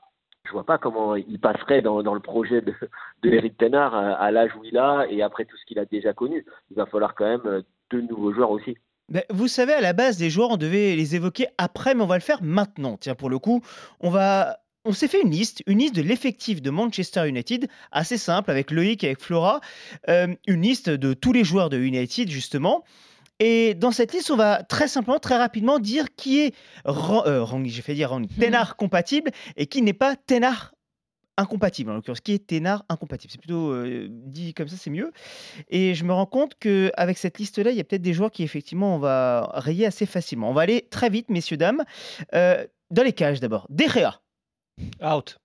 je 0.44 0.52
vois 0.52 0.64
pas 0.64 0.78
comment 0.78 1.14
il 1.14 1.38
passerait 1.38 1.82
dans, 1.82 2.00
le 2.00 2.20
projet 2.20 2.60
de, 2.60 2.74
Eric 3.24 3.56
Ten 3.56 3.74
Hag 3.74 3.92
à, 3.94 4.14
à 4.14 4.30
l'âge 4.30 4.50
où 4.58 4.64
il 4.64 4.76
a 4.76 5.06
et 5.08 5.22
après 5.22 5.44
tout 5.44 5.56
ce 5.56 5.64
qu'il 5.64 5.78
a 5.78 5.84
déjà 5.84 6.12
connu. 6.12 6.44
Il 6.70 6.76
va 6.76 6.86
falloir 6.86 7.14
quand 7.14 7.24
même 7.24 7.46
euh, 7.46 7.62
deux 7.90 8.00
nouveaux 8.00 8.32
joueurs 8.32 8.50
aussi. 8.50 8.76
Vous 9.30 9.48
savez, 9.48 9.72
à 9.72 9.80
la 9.80 9.92
base, 9.92 10.18
les 10.20 10.30
joueurs, 10.30 10.50
on 10.50 10.56
devait 10.56 10.96
les 10.96 11.16
évoquer 11.16 11.46
après, 11.58 11.94
mais 11.94 12.02
on 12.02 12.06
va 12.06 12.16
le 12.16 12.22
faire 12.22 12.42
maintenant. 12.42 12.96
Tiens, 12.96 13.14
pour 13.14 13.28
le 13.28 13.38
coup. 13.38 13.62
On 14.84 14.92
s'est 14.92 15.08
fait 15.08 15.22
une 15.22 15.30
liste, 15.30 15.62
une 15.66 15.78
liste 15.78 15.94
de 15.94 16.02
l'effectif 16.02 16.60
de 16.60 16.70
Manchester 16.70 17.28
United, 17.28 17.68
assez 17.92 18.16
simple, 18.16 18.50
avec 18.50 18.70
Loïc 18.70 19.04
et 19.04 19.08
avec 19.08 19.20
Flora. 19.20 19.60
Euh, 20.08 20.28
une 20.46 20.62
liste 20.62 20.90
de 20.90 21.14
tous 21.14 21.32
les 21.32 21.44
joueurs 21.44 21.68
de 21.68 21.78
United, 21.78 22.28
justement. 22.28 22.84
Et 23.44 23.74
dans 23.74 23.90
cette 23.90 24.12
liste, 24.12 24.30
on 24.30 24.36
va 24.36 24.62
très 24.62 24.86
simplement, 24.86 25.18
très 25.18 25.36
rapidement 25.36 25.80
dire 25.80 26.14
qui 26.14 26.42
est 26.42 26.54
euh, 26.86 27.44
j'ai 27.64 27.82
fait 27.82 27.94
dire 27.94 28.10
Rangnick, 28.10 28.38
Tenard 28.38 28.76
compatible 28.76 29.32
et 29.56 29.66
qui 29.66 29.82
n'est 29.82 29.92
pas 29.92 30.14
Tenard 30.14 30.76
incompatible. 31.36 31.90
En 31.90 31.94
l'occurrence, 31.94 32.20
qui 32.20 32.34
est 32.34 32.46
Tenard 32.46 32.84
incompatible. 32.88 33.32
C'est 33.32 33.40
plutôt 33.40 33.72
euh, 33.72 34.06
dit 34.08 34.54
comme 34.54 34.68
ça, 34.68 34.76
c'est 34.78 34.90
mieux. 34.90 35.10
Et 35.70 35.96
je 35.96 36.04
me 36.04 36.12
rends 36.12 36.26
compte 36.26 36.54
qu'avec 36.60 37.18
cette 37.18 37.40
liste-là, 37.40 37.72
il 37.72 37.76
y 37.76 37.80
a 37.80 37.84
peut-être 37.84 38.02
des 38.02 38.12
joueurs 38.14 38.30
qui, 38.30 38.44
effectivement, 38.44 38.94
on 38.94 39.00
va 39.00 39.50
rayer 39.54 39.86
assez 39.86 40.06
facilement. 40.06 40.48
On 40.48 40.54
va 40.54 40.60
aller 40.60 40.86
très 40.88 41.10
vite, 41.10 41.28
messieurs, 41.28 41.56
dames. 41.56 41.82
Euh, 42.36 42.64
dans 42.92 43.02
les 43.02 43.12
cages 43.12 43.40
d'abord. 43.40 43.66
Derrea. 43.70 44.20
Out. 45.02 45.41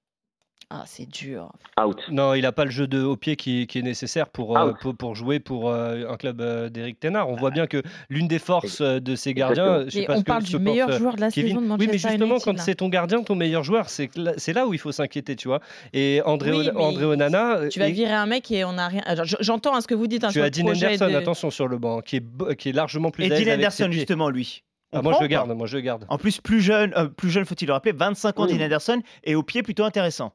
Ah, 0.69 0.83
c'est 0.85 1.05
dur. 1.07 1.53
Out. 1.81 1.97
Non, 2.11 2.33
il 2.33 2.41
n'a 2.41 2.51
pas 2.51 2.65
le 2.65 2.71
jeu 2.71 2.87
de, 2.87 3.01
au 3.01 3.15
pied 3.15 3.37
qui, 3.37 3.67
qui 3.67 3.79
est 3.79 3.81
nécessaire 3.81 4.27
pour, 4.27 4.57
euh, 4.57 4.73
pour, 4.81 4.93
pour 4.97 5.15
jouer 5.15 5.39
pour 5.39 5.69
euh, 5.69 6.03
un 6.09 6.17
club 6.17 6.41
euh, 6.41 6.67
d'Eric 6.67 6.99
Tenard. 6.99 7.29
On 7.29 7.37
voit 7.37 7.51
bien 7.51 7.67
que 7.67 7.81
l'une 8.09 8.27
des 8.27 8.37
forces 8.37 8.81
euh, 8.81 8.99
de 8.99 9.15
ces 9.15 9.33
gardiens, 9.33 9.85
je 9.85 9.91
sais 9.91 9.99
Et 10.01 10.05
pas 10.05 10.15
on 10.15 10.19
ce 10.19 10.23
parle 10.23 10.43
du 10.43 10.59
meilleur 10.59 10.91
joueur 10.91 11.15
de 11.15 11.21
la 11.21 11.31
Kevin. 11.31 11.51
saison 11.51 11.61
de 11.61 11.65
Oui, 11.65 11.69
Manchester 11.69 11.91
mais 11.93 11.97
justement, 11.97 12.35
United. 12.35 12.53
quand 12.57 12.61
c'est 12.61 12.75
ton 12.75 12.89
gardien, 12.89 13.23
ton 13.23 13.35
meilleur 13.35 13.63
joueur, 13.63 13.89
c'est 13.89 14.13
là, 14.17 14.33
c'est 14.35 14.51
là 14.51 14.67
où 14.67 14.73
il 14.73 14.79
faut 14.79 14.91
s'inquiéter, 14.91 15.37
tu 15.37 15.47
vois. 15.47 15.61
Et 15.93 16.21
André, 16.25 16.51
Oui, 16.51 16.69
mais 16.73 16.81
André 16.81 17.05
Onana. 17.05 17.69
Tu 17.69 17.79
vas 17.79 17.89
virer 17.89 18.13
un 18.13 18.25
mec 18.25 18.51
et 18.51 18.65
on 18.65 18.73
n'a 18.73 18.89
rien. 18.89 19.03
J'entends 19.39 19.73
hein, 19.73 19.79
ce 19.79 19.87
que 19.87 19.95
vous 19.95 20.07
dites. 20.07 20.25
hein, 20.25 20.29
tu 20.33 20.41
as 20.41 20.49
Dean 20.49 20.67
Anderson, 20.67 21.07
de- 21.09 21.15
attention 21.15 21.49
sur 21.49 21.69
le 21.69 21.77
banc, 21.77 22.01
qui 22.01 22.17
est, 22.17 22.55
qui 22.57 22.69
est 22.69 22.73
largement 22.73 23.09
plus 23.09 23.23
Et 23.23 23.29
Dean 23.29 23.53
Anderson, 23.53 23.85
ses 23.87 23.91
justement, 23.93 24.29
lui. 24.29 24.63
Ah, 24.91 25.01
moi, 25.01 25.13
je 25.17 25.21
le 25.21 25.27
garde, 25.27 25.49
moi, 25.55 25.65
je 25.67 25.75
le 25.77 25.81
garde. 25.81 26.05
En 26.09 26.17
plus, 26.17 26.41
plus 26.41 26.59
jeune, 26.61 26.93
euh, 26.97 27.07
plus 27.07 27.29
jeune 27.29 27.45
faut-il 27.45 27.67
le 27.67 27.73
rappeler, 27.73 27.93
25 27.93 28.37
ans, 28.39 28.47
Oui. 28.47 28.57
Dean 28.57 28.65
Anderson, 28.65 29.01
et 29.23 29.35
au 29.35 29.43
pied 29.43 29.63
plutôt 29.63 29.83
intéressant. 29.85 30.33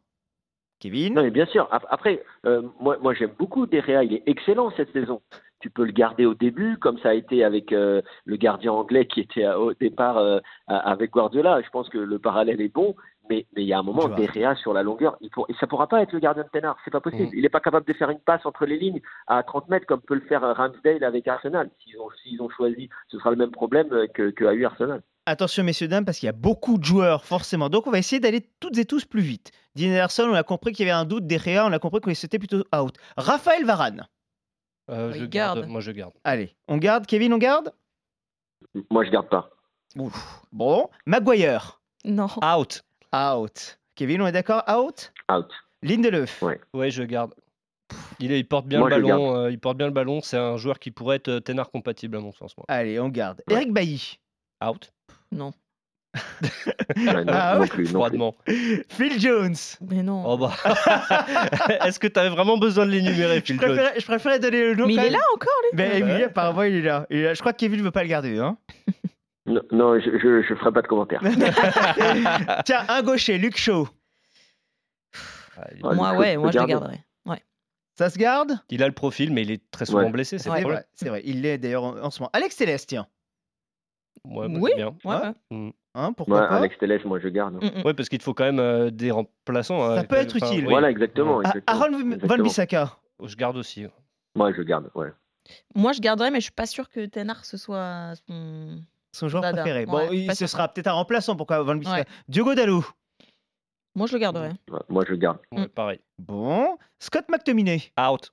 Kevin 0.83 1.15
Non, 1.15 1.23
mais 1.23 1.31
bien 1.31 1.47
sûr. 1.47 1.69
Ap- 1.71 1.87
Après, 1.91 2.25
euh, 2.45 2.63
moi, 2.81 2.97
moi 3.01 3.15
j'aime 3.15 3.31
beaucoup 3.39 3.67
Derrea. 3.67 4.03
Il 4.03 4.15
est 4.15 4.23
excellent 4.27 4.71
cette 4.77 4.93
saison. 4.93 5.23
Tu 5.61 5.71
peux 5.71 5.85
le 5.85 5.93
garder 5.93 6.27
au 6.27 6.35
début, 6.35 6.77
comme 6.77 6.99
ça 6.99 7.11
a 7.11 7.15
été 7.15 7.45
avec 7.45 7.73
euh, 7.73 8.03
le 8.25 8.35
gardien 8.37 8.73
anglais 8.73 9.07
qui 9.07 9.21
était 9.21 9.45
à- 9.45 9.61
au 9.61 9.73
départ 9.75 10.19
euh, 10.19 10.41
avec 10.67 11.13
Guardiola. 11.13 11.63
Je 11.63 11.71
pense 11.71 11.89
que 11.89 11.99
le 11.99 12.19
parallèle 12.19 12.61
est 12.61 12.75
bon, 12.75 12.97
mais 13.31 13.47
mais 13.55 13.63
il 13.63 13.69
y 13.69 13.73
a 13.73 13.79
un 13.79 13.85
moment. 13.85 14.09
Derrea 14.09 14.57
sur 14.57 14.73
la 14.73 14.83
longueur, 14.83 15.17
il 15.21 15.31
pour, 15.31 15.47
et 15.49 15.55
ça 15.61 15.69
pourra 15.69 15.87
pas 15.87 16.03
être 16.03 16.13
le 16.13 16.19
gardien 16.19 16.43
de 16.43 16.49
Tenard. 16.49 16.77
C'est 16.85 16.91
pas 16.91 17.01
possible. 17.01 17.27
Mhm. 17.27 17.35
Il 17.35 17.43
n'est 17.43 17.49
pas 17.49 17.61
capable 17.61 17.87
de 17.87 17.93
faire 17.93 18.11
une 18.11 18.19
passe 18.19 18.45
entre 18.45 18.67
les 18.67 18.77
lignes 18.77 19.01
à 19.29 19.41
30 19.45 19.69
mètres 19.69 19.87
comme 19.87 20.01
peut 20.01 20.15
le 20.17 20.21
faire 20.23 20.43
euh, 20.43 20.53
Ramsdale 20.53 21.05
avec 21.05 21.29
Arsenal. 21.29 21.71
S'ils 21.79 22.43
ont, 22.43 22.49
choisi, 22.49 22.89
ce 23.07 23.19
sera 23.19 23.31
le 23.31 23.37
même 23.37 23.53
problème 23.53 23.87
euh, 23.93 24.09
que, 24.09 24.33
eu 24.53 24.65
Arsenal. 24.65 25.01
Attention, 25.27 25.63
messieurs, 25.63 25.87
dames, 25.89 26.05
parce 26.05 26.19
qu'il 26.19 26.27
y 26.27 26.31
a 26.31 26.33
beaucoup 26.33 26.79
de 26.79 26.85
joueurs, 26.85 27.25
forcément. 27.25 27.69
Donc, 27.69 27.87
on 27.87 27.91
va 27.91 27.99
essayer 27.99 28.19
d'aller 28.19 28.41
toutes 28.59 28.77
et 28.79 28.85
tous 28.85 29.05
plus 29.05 29.21
vite. 29.23 29.53
Dean 29.77 29.91
Anderson, 29.91 30.25
on 30.31 30.35
a 30.35 30.43
compris 30.43 30.73
qu'il 30.73 30.87
y 30.87 30.91
avait 30.91 30.99
un 30.99 31.05
doute. 31.05 31.27
Derrière, 31.27 31.65
on 31.67 31.73
a 31.73 31.79
compris 31.79 32.01
que 32.01 32.13
c'était 32.15 32.39
plutôt 32.41 32.65
out. 32.77 32.97
Raphaël 33.17 33.65
Varane. 33.65 34.09
Euh, 34.91 35.13
Oui, 35.13 35.21
je 35.21 35.25
garde. 35.27 35.59
garde. 35.61 35.71
Moi, 35.71 35.81
je 35.81 35.93
garde. 35.93 36.13
Allez, 36.25 36.57
on 36.67 36.77
garde. 36.77 37.07
Kevin, 37.07 37.33
on 37.35 37.39
garde? 37.39 37.73
Moi, 38.91 39.05
je 39.05 39.11
garde 39.11 39.29
pas. 39.29 39.49
Bon. 40.53 40.89
Maguire. 41.07 41.81
Non. 42.05 42.27
Out. 42.43 42.83
Out. 43.15 43.79
Kevin, 43.95 44.23
on 44.23 44.27
est 44.27 44.33
d'accord? 44.33 44.65
Out? 44.69 45.13
Out. 45.31 45.51
Lindelöf. 45.83 46.43
Ouais. 46.43 46.61
Ouais, 46.75 46.91
je 46.91 47.03
garde. 47.05 47.35
Il, 48.19 48.49
porte 48.49 48.67
bien 48.67 48.79
Moi, 48.79 48.89
le 48.89 49.03
ballon. 49.03 49.37
euh, 49.37 49.51
il 49.51 49.59
porte 49.59 49.77
bien 49.77 49.87
le 49.87 49.93
ballon. 49.93 50.21
C'est 50.21 50.39
un 50.39 50.57
joueur 50.57 50.79
qui 50.79 50.91
pourrait 50.91 51.17
être 51.17 51.29
euh, 51.29 51.41
Ténard 51.41 51.71
compatible 51.71 52.17
à 52.17 52.21
mon 52.21 52.33
sens. 52.33 52.57
Moi. 52.57 52.65
Allez, 52.69 52.99
on 52.99 53.09
garde. 53.09 53.43
Ouais. 53.49 53.57
Eric 53.57 53.73
Bailly. 53.73 54.19
Out. 54.65 54.93
Non. 55.33 55.53
Ouais, 56.97 57.25
non, 57.25 57.33
Ah 57.33 57.55
non 57.55 57.61
ouais 57.63 57.67
plus, 57.69 57.85
non 57.85 57.89
plus. 57.89 57.93
Froidement. 57.95 58.35
Phil 58.91 59.19
Jones. 59.19 59.55
Mais 59.81 60.03
non. 60.03 60.23
Oh 60.27 60.37
bah. 60.37 60.53
Est-ce 61.87 61.99
que 61.99 62.07
tu 62.07 62.21
avais 62.21 62.29
vraiment 62.29 62.59
besoin 62.59 62.85
de 62.85 62.91
l'énumérer, 62.91 63.37
Je 63.37 63.45
Phil 63.45 63.59
Jones 63.61 63.71
préférais, 63.75 63.99
je 64.01 64.05
préférais 64.05 64.39
donner 64.39 64.63
le 64.63 64.75
nom. 64.75 64.87
Mais 64.87 64.93
il 64.95 65.01
est 65.01 65.11
là 65.11 65.21
encore, 65.35 65.49
lui 65.71 65.77
Ben, 65.79 65.91
Ouais. 65.91 65.99
Emilie, 66.01 66.25
apparemment, 66.25 66.63
il 66.65 66.75
est 66.75 66.83
là. 66.83 67.07
Il 67.09 67.17
est 67.19 67.23
là. 67.25 67.35
Je 67.35 67.41
crois 67.41 67.53
que 67.55 67.59
Kevin 67.59 67.79
ne 67.79 67.85
veut 67.85 67.91
pas 67.91 68.03
le 68.03 68.09
garder. 68.11 68.39
Hein 68.39 68.59
Non, 69.47 69.63
non, 69.73 69.99
je, 69.99 70.11
je, 70.19 70.43
je 70.47 70.55
ferai 70.55 70.71
pas 70.73 70.83
de 70.83 70.87
commentaire. 70.87 71.23
Tiens, 72.67 72.85
un 72.89 73.03
gaucher, 73.03 73.39
Luke 73.39 73.57
Shaw. 73.57 73.89
Ah, 75.57 75.63
Ouais, 75.83 75.95
Moi, 75.95 76.15
ouais, 76.17 76.37
moi 76.37 76.51
je 76.51 76.59
le 76.59 76.67
garder. 76.67 76.73
garderais. 76.73 77.05
Ça 77.99 78.09
se 78.09 78.19
garde? 78.19 78.53
Il 78.71 78.83
a 78.83 78.87
le 78.87 78.95
profil, 78.95 79.33
mais 79.35 79.43
il 79.43 79.51
est 79.51 79.71
très 79.71 79.85
souvent 79.85 80.05
Ouais. 80.05 80.11
blessé. 80.11 80.39
C'est 80.39 80.49
Ouais. 80.49 80.63
vrai, 80.63 80.87
c'est 80.95 81.11
vrai. 81.11 81.21
Il 81.27 81.43
l'est 81.43 81.59
d'ailleurs 81.59 81.85
en, 81.85 81.99
en 81.99 82.11
ce 82.11 82.21
moment. 82.21 82.31
Alex 82.33 82.57
Télès, 82.57 82.87
tiens. 82.87 83.07
Ouais, 84.29 84.49
moi, 84.49 84.61
Oui. 84.61 84.73
bien. 84.77 84.95
Ouais, 85.05 85.17
Ouais. 85.17 85.33
ouais. 85.51 85.75
Hein, 85.95 86.13
pourquoi 86.15 86.41
Ouais, 86.43 86.49
pas 86.49 86.57
Alex 86.57 86.79
Telles, 86.79 87.01
moi, 87.05 87.19
je 87.21 87.29
garde. 87.29 87.55
Mm, 87.55 87.81
mm. 87.81 87.83
Ouais, 87.85 87.93
parce 87.95 88.09
qu'il 88.09 88.19
te 88.19 88.23
faut 88.25 88.33
quand 88.35 88.45
même 88.45 88.61
euh, 88.61 88.91
des 88.91 89.11
remplaçants. 89.11 89.81
Ça 89.95 90.01
hein, 90.01 90.05
peut 90.05 90.17
être 90.17 90.37
enfin, 90.37 90.47
utile. 90.47 90.65
oui. 90.65 90.71
Voilà, 90.71 90.91
exactement. 90.91 91.41
Ah, 91.45 91.49
exactement, 91.51 91.77
Harold 91.81 92.25
Van. 92.25 92.39
Bissaka. 92.39 92.97
Je 93.23 93.37
garde 93.37 93.57
aussi. 93.57 93.87
Moi, 94.35 94.53
je 94.53 94.63
garde, 94.63 94.91
ouais. 94.95 95.09
Moi, 95.75 95.93
je 95.93 96.01
garderais, 96.01 96.31
mais 96.31 96.39
je 96.39 96.45
suis 96.45 96.53
pas 96.53 96.67
sûr 96.67 96.89
que 96.89 97.05
Tenard 97.07 97.45
ce 97.45 97.57
soit 97.57 98.13
son. 98.29 98.81
Son 99.15 99.29
joueur 99.29 99.43
Dada. 99.43 99.61
préféré. 99.61 99.85
Bon, 99.85 99.99
Ouais, 100.09 100.17
il- 100.17 100.27
pas 100.29 100.35
ce 100.35 100.47
sera 100.47 100.69
peut-être 100.69 100.87
un 100.87 100.93
remplaçant. 100.93 101.37
Pourquoi 101.37 101.63
Van 101.63 101.75
Bissaka 101.75 101.99
Ouais. 102.01 102.07
Diogo 102.29 102.55
Dalot. 102.55 102.85
Moi, 103.95 104.07
je 104.07 104.15
le 104.15 104.19
garderais. 104.21 104.53
Ouais, 104.71 104.81
Moi, 104.89 105.05
je 105.07 105.15
garde. 105.15 105.39
Ouais, 105.53 105.65
Mm. 105.65 105.69
Pareil. 105.69 106.01
Bon. 106.19 106.79
Scott 106.99 107.27
McTominay. 107.29 107.93
Out. 108.01 108.33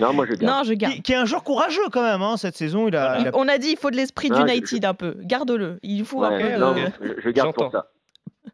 Non, 0.00 0.12
moi, 0.12 0.26
je 0.26 0.34
garde. 0.34 0.42
Non, 0.58 0.64
je 0.64 0.72
garde. 0.74 0.94
Qui, 0.94 1.02
qui 1.02 1.12
est 1.12 1.16
un 1.16 1.24
joueur 1.24 1.42
courageux 1.44 1.88
quand 1.92 2.02
même. 2.02 2.22
Hein, 2.22 2.36
cette 2.36 2.56
saison, 2.56 2.88
il 2.88 2.96
a, 2.96 3.06
Voilà. 3.14 3.20
il 3.20 3.28
a- 3.28 3.30
On 3.36 3.48
a 3.48 3.58
dit 3.58 3.68
il 3.70 3.76
faut 3.76 3.90
de 3.90 3.96
l'esprit 3.96 4.30
d'United 4.30 4.84
un 4.84 4.94
peu. 4.94 5.16
Garde-le. 5.20 5.78
Il 5.82 6.04
faut 6.04 6.22
un 6.24 6.38
peu 6.38 6.56
non, 6.56 6.72
de. 6.74 6.80
je, 7.00 7.20
je 7.22 7.30
garde 7.30 7.54
pour 7.54 7.64
J'entends. 7.64 7.78
ça. 7.78 7.90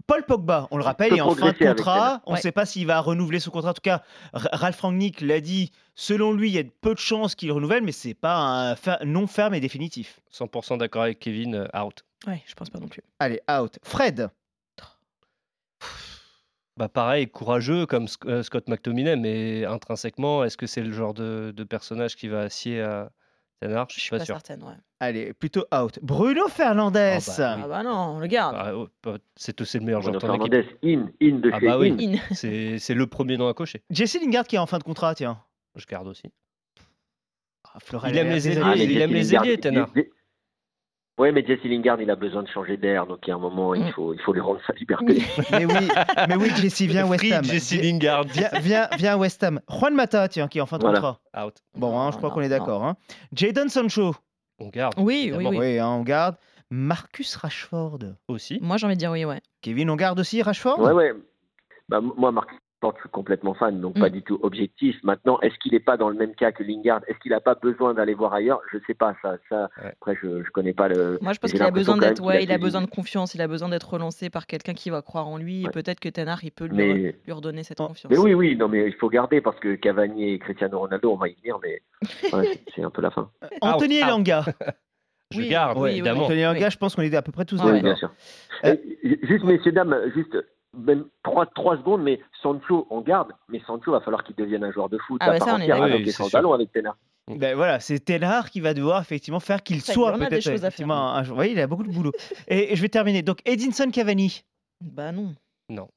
Paul 0.08 0.24
Pogba, 0.24 0.68
on 0.70 0.76
le 0.76 0.84
rappelle, 0.84 1.14
est 1.14 1.20
en 1.20 1.34
fin 1.34 1.52
de 1.52 1.58
contrat. 1.58 2.20
On 2.26 2.32
ne 2.32 2.36
Ouais. 2.36 2.40
sait 2.42 2.52
pas 2.52 2.64
s'il 2.66 2.86
va 2.86 3.00
renouveler 3.00 3.40
son 3.40 3.50
contrat. 3.50 3.70
En 3.70 3.74
tout 3.74 3.80
cas, 3.82 4.02
Ralph 4.32 4.80
Rangnick 4.80 5.20
l'a 5.20 5.40
dit. 5.40 5.72
Selon 5.98 6.32
lui, 6.32 6.50
il 6.50 6.54
y 6.54 6.58
a 6.58 6.62
peu 6.82 6.92
de 6.92 6.98
chances 6.98 7.34
qu'il 7.34 7.50
renouvelle, 7.52 7.82
mais 7.82 7.90
c'est 7.92 8.12
pas 8.14 8.36
un 8.36 8.76
fer- 8.76 8.98
non 9.04 9.26
ferme 9.26 9.54
et 9.54 9.60
définitif. 9.60 10.20
100% 10.30 10.76
d'accord 10.76 11.02
avec 11.02 11.18
Kevin. 11.18 11.54
euh, 11.54 11.80
out. 11.82 12.04
Ouais, 12.26 12.42
je 12.46 12.54
pense 12.54 12.68
pas 12.68 12.78
non 12.78 12.86
plus. 12.88 13.00
Allez, 13.18 13.40
out. 13.50 13.78
Fred. 13.82 14.28
Bah 16.76 16.88
pareil, 16.88 17.26
courageux 17.28 17.86
comme 17.86 18.06
euh, 18.26 18.42
Scott 18.42 18.68
McTominay, 18.68 19.16
mais 19.16 19.64
intrinsèquement, 19.64 20.44
est-ce 20.44 20.56
que 20.58 20.66
c'est 20.66 20.82
le 20.82 20.92
genre 20.92 21.14
de, 21.14 21.52
de 21.56 21.64
personnage 21.64 22.16
qui 22.16 22.28
va 22.28 22.40
assier 22.40 22.82
à 22.82 23.10
Tenard 23.62 23.86
Je 23.88 23.94
Je 23.94 24.00
suis 24.00 24.02
suis 24.02 24.10
pas 24.10 24.18
pas 24.18 24.24
sûr. 24.26 24.34
certaine, 24.34 24.62
ouais. 24.62 24.74
Allez, 25.00 25.32
plutôt 25.32 25.64
out. 25.74 25.98
Bruno 26.02 26.48
Fernandes. 26.48 26.96
Ah 26.96 27.18
bah 27.26 27.56
Ah 27.64 27.68
bah 27.68 27.82
non, 27.82 28.16
on 28.16 28.18
le 28.18 28.26
garde. 28.26 28.54
Ah, 28.58 28.74
oh, 28.76 28.88
bah, 29.02 29.16
c'est 29.36 29.58
aussi 29.62 29.78
le 29.78 29.84
meilleur 29.86 30.00
Bruno 30.02 30.20
joueur 30.20 30.32
de 30.36 30.38
ton 30.38 30.44
équipe. 30.46 30.52
Fernandez, 30.82 31.10
in, 31.22 31.26
in 31.26 31.38
de 31.38 31.50
Ah 31.52 31.60
chez 31.60 31.66
bah 31.66 31.78
oui. 31.78 32.20
C'est 32.32 32.78
c'est 32.78 32.94
le 32.94 33.06
premier 33.06 33.38
nom 33.38 33.48
à 33.48 33.54
cocher. 33.54 33.82
Jesse 33.90 34.20
Lingard 34.20 34.44
qui 34.46 34.56
est 34.56 34.58
en 34.58 34.66
fin 34.66 34.78
de 34.78 34.84
contrat, 34.84 35.14
tiens. 35.14 35.38
Je 35.76 35.86
garde 35.86 36.08
aussi. 36.08 36.24
Ah, 37.64 37.78
Florent, 37.80 38.08
Il 38.08 38.16
aime 38.18 38.28
les 38.28 38.48
ailiers, 38.48 38.60
Ah, 38.64 38.74
il 38.76 39.00
aime 39.00 39.12
les 39.12 39.34
ailiers, 39.34 39.58
il- 39.62 40.04
Ouais, 41.18 41.32
mais 41.32 41.42
Jesse 41.46 41.64
Lingard, 41.64 41.98
il 42.02 42.10
a 42.10 42.14
besoin 42.16 42.42
de 42.42 42.48
changer 42.48 42.76
d'air, 42.76 43.06
donc 43.06 43.20
il 43.26 43.30
y 43.30 43.32
a 43.32 43.36
un 43.36 43.38
moment, 43.38 43.74
il 43.74 43.84
Mm. 43.84 43.92
faut, 43.92 44.12
il 44.12 44.20
faut 44.20 44.32
lui 44.34 44.40
rendre 44.42 44.60
sa 44.66 44.74
liberté. 44.74 45.22
mais 45.50 45.64
oui, 45.64 45.88
mais 46.28 46.36
oui, 46.36 46.50
Jesse, 46.56 46.82
viens 46.82 47.06
West 47.08 47.24
Ham. 47.32 47.42
Jesse 47.44 47.72
Lingard. 47.80 48.24
Viens, 48.24 48.50
viens, 48.60 48.88
viens 48.98 49.16
West 49.16 49.42
Ham. 49.42 49.60
Juan 49.68 49.94
Mata, 49.94 50.28
tiens, 50.28 50.46
qui 50.46 50.58
est 50.58 50.60
en 50.60 50.66
fin 50.66 50.76
de 50.76 50.82
Voilà. 50.82 51.00
contrat. 51.00 51.46
Out. 51.46 51.54
Bon, 51.74 51.98
hein, 51.98 52.10
je 52.12 52.18
crois 52.18 52.30
qu'on 52.30 52.42
est 52.42 52.50
d'accord. 52.50 52.84
Hein. 52.84 52.96
Jadon 53.32 53.68
Sancho. 53.68 54.14
On 54.58 54.68
garde. 54.68 54.94
Oui, 54.98 55.32
oui, 55.34 55.46
oui. 55.48 55.56
Oui, 55.58 55.78
hein, 55.78 55.88
on 55.88 56.02
garde. 56.02 56.36
Marcus 56.70 57.34
Rashford. 57.36 57.98
Aussi. 58.28 58.58
Moi, 58.60 58.76
j'ai 58.76 58.86
envie 58.86 58.96
de 58.96 59.00
dire 59.00 59.10
oui, 59.12 59.24
ouais. 59.24 59.40
Kevin, 59.62 59.88
on 59.90 59.96
garde 59.96 60.18
aussi 60.20 60.42
Rashford? 60.42 60.80
Ouais, 60.80 60.92
ouais. 60.92 61.12
Bah, 61.88 62.00
moi, 62.00 62.32
Marc 62.32 62.50
Ford, 62.50 62.58
je 62.82 63.00
suis 63.00 63.08
complètement 63.10 63.54
fan, 63.54 63.80
donc 63.80 63.98
pas 63.98 64.08
Mm. 64.08 64.12
du 64.12 64.22
tout 64.22 64.38
objectif. 64.42 64.96
Maintenant, 65.02 65.38
est-ce 65.40 65.54
qu'il 65.58 65.72
n'est 65.72 65.80
pas 65.80 65.96
dans 65.96 66.08
le 66.08 66.14
même 66.16 66.34
cas 66.34 66.52
que 66.52 66.62
Lingard? 66.62 67.00
Est-ce 67.08 67.18
qu'il 67.18 67.32
n'a 67.32 67.40
pas 67.40 67.54
besoin 67.54 67.94
d'aller 67.94 68.14
voir 68.14 68.32
ailleurs? 68.34 68.60
Je 68.72 68.78
sais 68.86 68.94
pas 68.94 69.14
ça. 69.22 69.36
ça 69.48 69.68
Ouais. 69.82 69.90
Après, 70.00 70.16
je 70.22 70.26
ne 70.28 70.42
connais 70.52 70.72
pas 70.74 70.86
le. 70.88 71.18
Moi, 71.20 71.32
je 71.32 71.38
pense 71.40 71.50
qu'il 71.52 71.62
a 71.62 71.70
besoin 71.70 71.96
d'être, 71.96 72.22
ouais, 72.22 72.44
il 72.44 72.52
a 72.52 72.58
besoin 72.58 72.82
de 72.82 72.86
confiance, 72.86 73.34
il 73.34 73.40
a 73.42 73.48
besoin 73.48 73.68
d'être 73.70 73.90
relancé 73.92 74.30
par 74.30 74.46
quelqu'un 74.46 74.74
qui 74.74 74.90
va 74.90 75.02
croire 75.02 75.26
en 75.26 75.38
lui. 75.38 75.64
Et 75.64 75.68
peut-être 75.70 76.00
que 76.00 76.08
Tenard, 76.08 76.44
il 76.44 76.52
peut 76.52 76.66
lui, 76.66 76.76
Mais, 76.76 76.92
lui 77.24 77.32
redonner 77.32 77.62
cette 77.64 77.80
Oh, 77.80 77.88
confiance. 77.88 78.10
mais 78.12 78.18
oui, 78.18 78.34
oui, 78.34 78.56
non, 78.56 78.68
mais 78.68 78.86
il 78.86 78.94
faut 78.94 79.08
garder 79.08 79.40
parce 79.40 79.58
que 79.58 79.74
Cavani 79.74 80.32
et 80.34 80.38
Cristiano 80.38 80.78
Ronaldo, 80.78 81.12
on 81.12 81.16
va 81.16 81.28
y 81.28 81.34
venir, 81.34 81.58
mais 81.62 81.80
ouais, 82.32 82.60
c'est- 82.74 82.82
un 82.84 82.90
peu 82.90 83.02
la 83.02 83.10
fin. 83.10 83.30
Anthony 83.62 83.98
out. 83.98 84.04
Elanga. 84.08 84.44
Je 85.32 85.38
Oui, 85.40 85.48
garde, 85.48 85.76
oui, 85.78 85.82
oui, 85.84 85.90
évidemment. 85.94 86.22
Anthony 86.26 86.40
Elanga, 86.42 86.66
Oui. 86.66 86.70
je 86.70 86.76
pense 86.78 86.94
qu'on 86.94 87.02
est 87.02 87.12
à 87.16 87.20
peu 87.22 87.32
près 87.32 87.44
tous 87.44 87.56
d'accord. 87.56 87.72
bien 87.82 87.96
sûr. 87.96 88.12
Euh, 88.64 88.76
Euh, 89.04 89.16
juste, 89.24 89.42
messieurs, 89.44 89.72
dames, 89.72 89.96
juste 90.14 90.36
même 90.76 91.04
trois, 91.22 91.46
trois 91.46 91.76
secondes, 91.78 92.02
mais 92.02 92.20
Sancho, 92.42 92.86
on 92.90 93.00
garde, 93.00 93.32
mais 93.48 93.60
Sancho, 93.66 93.92
va 93.92 94.00
falloir 94.00 94.22
qu'il 94.24 94.36
devienne 94.36 94.64
un 94.64 94.72
joueur 94.72 94.88
de 94.88 94.98
foot 94.98 95.18
Ah 95.20 95.26
à 95.30 95.38
bah 95.38 95.44
ça, 95.44 95.54
on 95.56 95.58
est 95.58 95.70
alors 95.70 95.88
sans 96.10 96.28
sûr. 96.28 96.38
ballon 96.38 96.52
avec 96.52 96.72
Tenard. 96.72 96.96
Ben 97.28 97.56
voilà, 97.56 97.80
c'est 97.80 97.98
Tenard 97.98 98.50
qui 98.50 98.60
va 98.60 98.72
devoir 98.74 99.00
effectivement 99.00 99.40
faire 99.40 99.62
qu'il 99.62 99.80
soit 99.82 100.12
peut-être 100.12 100.34
choses 100.42 100.46
à 100.46 100.58
faire. 100.58 100.64
effectivement 100.68 101.12
un 101.14 101.22
jour. 101.24 101.38
Oui, 101.38 101.50
il 101.52 101.60
a 101.60 101.66
beaucoup 101.66 101.82
de 101.82 101.90
boulot. 101.90 102.12
et, 102.48 102.72
et 102.72 102.76
je 102.76 102.82
vais 102.82 102.88
terminer. 102.88 103.22
Donc 103.22 103.38
Edinson 103.44 103.90
Cavani. 103.90 104.44
Bah 104.80 105.10
non. 105.12 105.34
Non, 105.68 105.88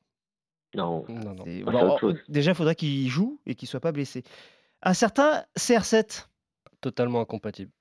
Non, 0.76 1.06
non. 1.10 1.36
Ça, 1.46 1.72
bon, 1.72 1.82
autre 1.88 2.00
chose. 2.00 2.18
déjà, 2.28 2.52
il 2.52 2.56
faudrait 2.56 2.76
qu'il 2.76 3.08
joue 3.10 3.40
et 3.46 3.56
qu'il 3.56 3.68
soit 3.68 3.80
pas 3.80 3.92
blessé. 3.92 4.24
Un 4.82 4.94
certain 4.94 5.44
CR7. 5.58 6.28
Totalement 6.82 7.22
incompatible. 7.22 7.72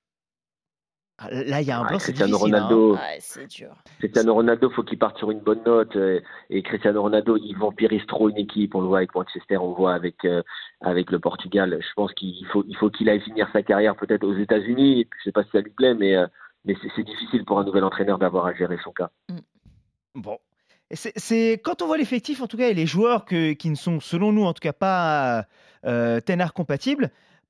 Ah, 1.21 1.27
Là, 1.31 1.61
il 1.61 1.67
y 1.67 1.71
a 1.71 1.79
un 1.79 1.83
Ah, 1.83 1.89
blanc, 1.89 1.99
c'est 1.99 2.13
Cristiano 2.13 2.31
difficile. 2.37 2.55
hein. 2.55 2.61
Ronaldo, 2.63 2.93
Ouais, 2.95 3.17
c'est 3.19 3.47
dur. 3.47 3.75
Cristiano 3.99 4.33
Ronaldo, 4.33 4.69
faut 4.69 4.83
qu'il 4.83 4.97
parte 4.97 5.17
sur 5.17 5.31
une 5.31 5.39
bonne 5.41 5.61
note. 5.65 5.95
euh, 5.95 6.21
et 6.49 6.63
Cristiano 6.63 7.01
Ronaldo, 7.01 7.37
il 7.37 7.53
vampirise 7.57 8.05
trop 8.07 8.29
une 8.29 8.37
équipe. 8.37 8.73
On 8.75 8.81
le 8.81 8.87
voit 8.87 8.99
avec 8.99 9.13
Manchester, 9.13 9.57
on 9.57 9.69
le 9.69 9.75
voit 9.75 9.93
avec 9.93 10.23
euh, 10.25 10.41
avec 10.81 11.11
le 11.11 11.19
Portugal. 11.19 11.77
Je 11.81 11.93
pense 11.95 12.13
qu'il 12.13 12.45
faut 12.53 12.63
il 12.67 12.75
faut 12.77 12.89
qu'il 12.89 13.09
aille 13.09 13.21
finir 13.21 13.49
sa 13.51 13.61
carrière 13.63 13.95
peut-être 13.95 14.23
aux 14.23 14.35
États-Unis. 14.37 15.07
Je 15.19 15.23
sais 15.25 15.31
pas 15.31 15.43
si 15.43 15.49
ça 15.51 15.59
lui 15.61 15.71
plaît, 15.71 15.93
mais 15.93 16.15
euh, 16.15 16.25
mais 16.65 16.75
c'est 16.81 16.89
c'est 16.95 17.03
difficile 17.03 17.43
pour 17.45 17.59
un 17.59 17.63
nouvel 17.65 17.83
entraîneur 17.83 18.17
d'avoir 18.17 18.45
à 18.45 18.53
gérer 18.53 18.77
son 18.83 18.91
cas. 18.91 19.09
Bon. 20.15 20.37
Et 20.91 20.95
C'est 20.95 21.13
c'est- 21.17 21.61
quand 21.63 21.81
on 21.81 21.85
voit 21.87 21.97
l'effectif, 21.97 22.41
en 22.41 22.47
tout 22.47 22.57
cas, 22.57 22.69
et 22.69 22.73
les 22.73 22.87
joueurs 22.87 23.25
que- 23.25 23.53
qui 23.53 23.69
ne 23.69 23.75
sont, 23.75 23.99
selon 23.99 24.31
nous, 24.31 24.43
en 24.45 24.53
tout 24.53 24.61
cas, 24.61 24.73
pas 24.73 25.45
euh, 25.85 26.19
Tenard 26.19 26.53
compatibles, 26.53 27.09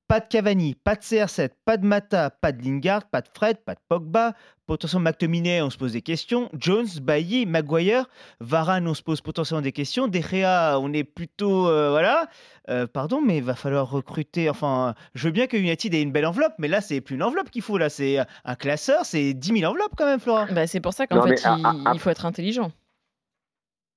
pas 0.10 0.19
de 0.19 0.26
Cavani, 0.28 0.74
pas 0.74 0.95
de 0.95 1.02
CR7, 1.02 1.52
pas 1.65 1.78
de 1.78 1.86
Mata, 1.86 2.32
pas 2.32 2.52
de 2.52 2.63
Lingard, 2.63 3.06
pas 3.12 3.22
de 3.22 3.28
Fred, 3.32 3.58
pas 3.63 3.76
de 3.76 3.80
Pogba, 3.88 4.34
potentiellement 4.65 5.12
McTominay, 5.12 5.62
on 5.62 5.69
se 5.69 5.78
pose 5.78 5.93
des 5.93 6.02
questions, 6.02 6.50
Jones, 6.58 6.88
Bailly, 7.00 7.45
Maguire, 7.45 8.10
Varane, 8.39 8.88
on 8.88 8.95
se 8.95 9.04
pose 9.04 9.22
potentiellement 9.22 9.62
des 9.62 9.72
questions, 9.72 10.08
De 10.08 10.19
Gea, 10.19 10.80
on 10.80 10.91
est 10.93 11.04
plutôt, 11.04 11.67
euh, 11.69 11.91
voilà, 11.91 12.28
Euh, 12.69 12.86
pardon, 12.86 13.19
mais 13.22 13.38
il 13.38 13.43
va 13.43 13.56
falloir 13.56 13.89
recruter, 13.89 14.50
enfin, 14.50 14.93
je 15.15 15.28
veux 15.28 15.32
bien 15.32 15.48
que 15.48 15.58
United 15.58 15.93
ait 15.93 16.02
une 16.02 16.12
belle 16.12 16.26
enveloppe, 16.26 16.54
mais 16.60 16.67
là, 16.67 16.82
c'est 16.82 17.02
plus 17.02 17.15
une 17.15 17.24
enveloppe 17.24 17.50
qu'il 17.52 17.62
faut, 17.63 17.78
là, 17.78 17.89
c'est 17.89 18.17
un 18.45 18.56
classeur, 18.56 19.06
c'est 19.06 19.34
10 19.34 19.60
000 19.60 19.72
enveloppes 19.72 19.93
quand 19.95 20.06
même, 20.06 20.19
Flora. 20.19 20.45
Bah, 20.52 20.67
c'est 20.67 20.80
pour 20.80 20.93
ça 20.93 21.08
qu'en 21.08 21.22
fait, 21.24 21.30
mais, 21.30 21.62
il, 21.63 21.84
il 21.93 22.00
faut 22.00 22.10
être 22.12 22.26
intelligent. 22.26 22.72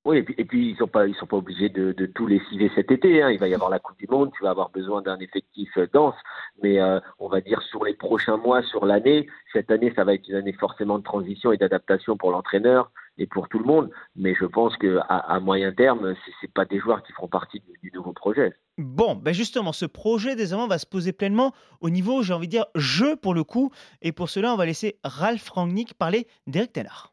Oui, 0.05 0.19
et 0.19 0.23
puis, 0.25 0.35
et 0.37 0.45
puis 0.45 0.71
ils 0.71 0.77
sont 0.77 0.89
pas 0.89 1.07
ils 1.07 1.15
sont 1.15 1.27
pas 1.27 1.37
obligés 1.37 1.69
de, 1.69 1.93
de 1.93 2.07
tous 2.07 2.27
les 2.27 2.41
civer 2.49 2.71
cet 2.75 2.91
été. 2.91 3.23
Hein. 3.23 3.31
Il 3.31 3.39
va 3.39 3.47
y 3.47 3.55
avoir 3.55 3.71
la 3.71 3.79
Coupe 3.79 3.99
du 3.99 4.09
Monde, 4.09 4.33
tu 4.37 4.43
vas 4.43 4.51
avoir 4.51 4.71
besoin 4.71 5.01
d'un 5.01 5.19
effectif 5.19 5.71
euh, 5.79 5.87
dense, 5.93 6.17
mais 6.61 6.81
euh, 6.81 6.99
on 7.21 7.29
va 7.29 7.41
dire 7.41 7.63
sur 7.63 7.85
les 7.85 7.95
prochains 7.95 8.37
mois, 8.37 8.63
sur 8.65 8.85
l'année. 8.85 9.29
Cette 9.53 9.71
année, 9.71 9.93
ça 9.95 10.03
va 10.03 10.15
être 10.15 10.29
une 10.29 10.35
année 10.35 10.55
forcément 10.55 10.99
de 10.99 11.05
transition 11.05 11.53
et 11.53 11.57
d'adaptation 11.57 12.17
pour 12.17 12.33
l'entraîneur 12.33 12.91
et 13.17 13.27
pour 13.29 13.49
tout 13.49 13.61
le 13.61 13.65
monde. 13.65 13.91
Mais 14.17 14.35
je 14.35 14.45
pense 14.45 14.77
que 14.77 14.99
à, 15.09 15.39
moyen 15.39 15.71
terme, 15.71 16.15
c'est 16.41 16.53
pas 16.53 16.65
des 16.65 16.81
joueurs 16.81 17.05
qui 17.05 17.13
feront 17.13 17.29
partie 17.29 17.61
du, 17.61 17.79
du 17.89 17.97
nouveau 17.97 18.13
projet. 18.13 18.53
Bon, 18.79 19.15
ben 19.15 19.33
justement, 19.33 19.73
ce 19.73 19.87
projet 19.87 20.35
désormais 20.35 20.67
va 20.67 20.79
se 20.79 20.87
poser 20.87 21.13
pleinement 21.13 21.53
au 21.81 21.91
niveau, 21.91 22.23
j'ai 22.23 22.35
envie 22.35 22.49
de 22.49 22.53
dire, 22.53 22.67
jeu 22.75 23.15
pour 23.15 23.35
le 23.35 23.45
coup. 23.45 23.71
Et 24.01 24.11
pour 24.11 24.31
cela, 24.31 24.53
on 24.53 24.57
va 24.57 24.67
laisser 24.67 24.99
Ralph 25.05 25.49
Rangnick 25.51 25.95
parler 25.95 26.27
d'Eric 26.49 26.73
Tenard. 26.73 27.12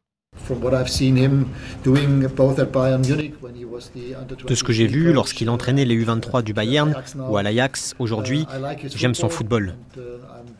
De 4.46 4.54
ce 4.54 4.64
que 4.64 4.72
j'ai 4.72 4.86
vu 4.86 5.12
lorsqu'il 5.12 5.48
entraînait 5.48 5.84
les 5.84 6.04
U23 6.04 6.42
du 6.42 6.52
Bayern 6.52 6.94
ou 7.16 7.36
à 7.36 7.42
l'Ajax 7.42 7.94
aujourd'hui, 7.98 8.46
j'aime 8.94 9.14
son 9.14 9.28
football. 9.28 9.74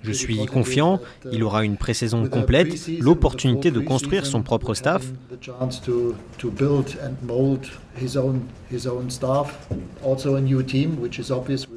Je 0.02 0.12
suis 0.12 0.46
confiant, 0.46 1.00
il 1.32 1.42
aura 1.42 1.64
une 1.64 1.76
pré-saison 1.76 2.28
complète, 2.28 2.88
l'opportunité 3.00 3.70
de 3.70 3.80
construire 3.80 4.26
son 4.26 4.42
propre 4.42 4.74
staff. 4.74 5.04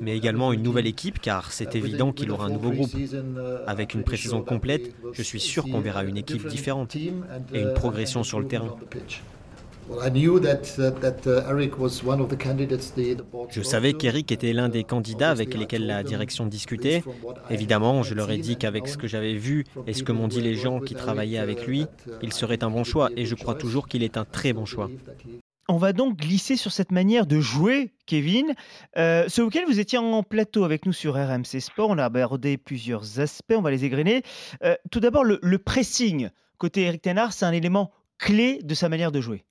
Mais 0.01 0.15
également 0.17 0.53
une 0.53 0.63
nouvelle 0.63 0.87
équipe 0.87 1.19
car 1.19 1.51
c'est 1.51 1.75
évident 1.75 2.11
qu'il 2.11 2.31
aura 2.31 2.45
un 2.45 2.49
nouveau 2.49 2.71
groupe. 2.71 2.95
Avec 3.67 3.93
une 3.93 4.03
pré-saison 4.03 4.41
complète, 4.41 4.93
je 5.11 5.21
suis 5.21 5.39
sûr 5.39 5.63
qu'on 5.63 5.79
verra 5.79 6.03
une 6.03 6.17
équipe 6.17 6.47
différente 6.47 6.95
et 6.95 7.11
une 7.53 7.73
progression 7.73 8.23
sur 8.23 8.39
le 8.39 8.47
terrain. 8.47 8.75
Je 13.49 13.61
savais 13.61 13.93
qu'Eric 13.93 14.31
était 14.31 14.53
l'un 14.53 14.69
des 14.69 14.83
candidats 14.83 15.29
avec 15.29 15.53
lesquels 15.55 15.85
la 15.85 16.03
direction 16.03 16.45
discutait. 16.45 17.03
Évidemment, 17.49 18.03
je 18.03 18.13
leur 18.13 18.31
ai 18.31 18.37
dit 18.37 18.55
qu'avec 18.55 18.87
ce 18.87 18.97
que 18.97 19.07
j'avais 19.07 19.33
vu 19.33 19.65
et 19.87 19.93
ce 19.93 20.03
que 20.03 20.11
m'ont 20.11 20.27
dit 20.27 20.41
les 20.41 20.55
gens 20.55 20.79
qui 20.79 20.95
travaillaient 20.95 21.37
avec 21.37 21.67
lui, 21.67 21.85
il 22.21 22.33
serait 22.33 22.63
un 22.63 22.69
bon 22.69 22.83
choix 22.83 23.09
et 23.17 23.25
je 23.25 23.35
crois 23.35 23.55
toujours 23.55 23.87
qu'il 23.87 24.03
est 24.03 24.17
un 24.17 24.25
très 24.25 24.53
bon 24.53 24.65
choix. 24.65 24.89
On 25.69 25.77
va 25.77 25.93
donc 25.93 26.17
glisser 26.17 26.57
sur 26.57 26.71
cette 26.71 26.91
manière 26.91 27.25
de 27.25 27.39
jouer, 27.39 27.91
Kevin. 28.05 28.53
Euh, 28.97 29.23
ce 29.29 29.41
week-end, 29.41 29.61
vous 29.65 29.79
étiez 29.79 29.97
en 29.97 30.21
plateau 30.21 30.65
avec 30.65 30.85
nous 30.85 30.91
sur 30.91 31.13
RMC 31.13 31.61
Sport. 31.61 31.89
On 31.89 31.97
a 31.97 32.03
abordé 32.03 32.57
plusieurs 32.57 33.21
aspects, 33.21 33.55
on 33.55 33.61
va 33.61 33.71
les 33.71 33.85
égrener. 33.85 34.23
Euh, 34.63 34.75
tout 34.91 34.99
d'abord, 34.99 35.23
le, 35.23 35.57
pressing. 35.57 36.29
Côté 36.57 36.81
Eric 36.81 37.01
Tenard, 37.01 37.31
c'est 37.31 37.45
un 37.45 37.53
élément 37.53 37.91
clé 38.19 38.59
de 38.61 38.73
sa 38.73 38.89
manière 38.89 39.13
de 39.13 39.21
jouer. 39.21 39.45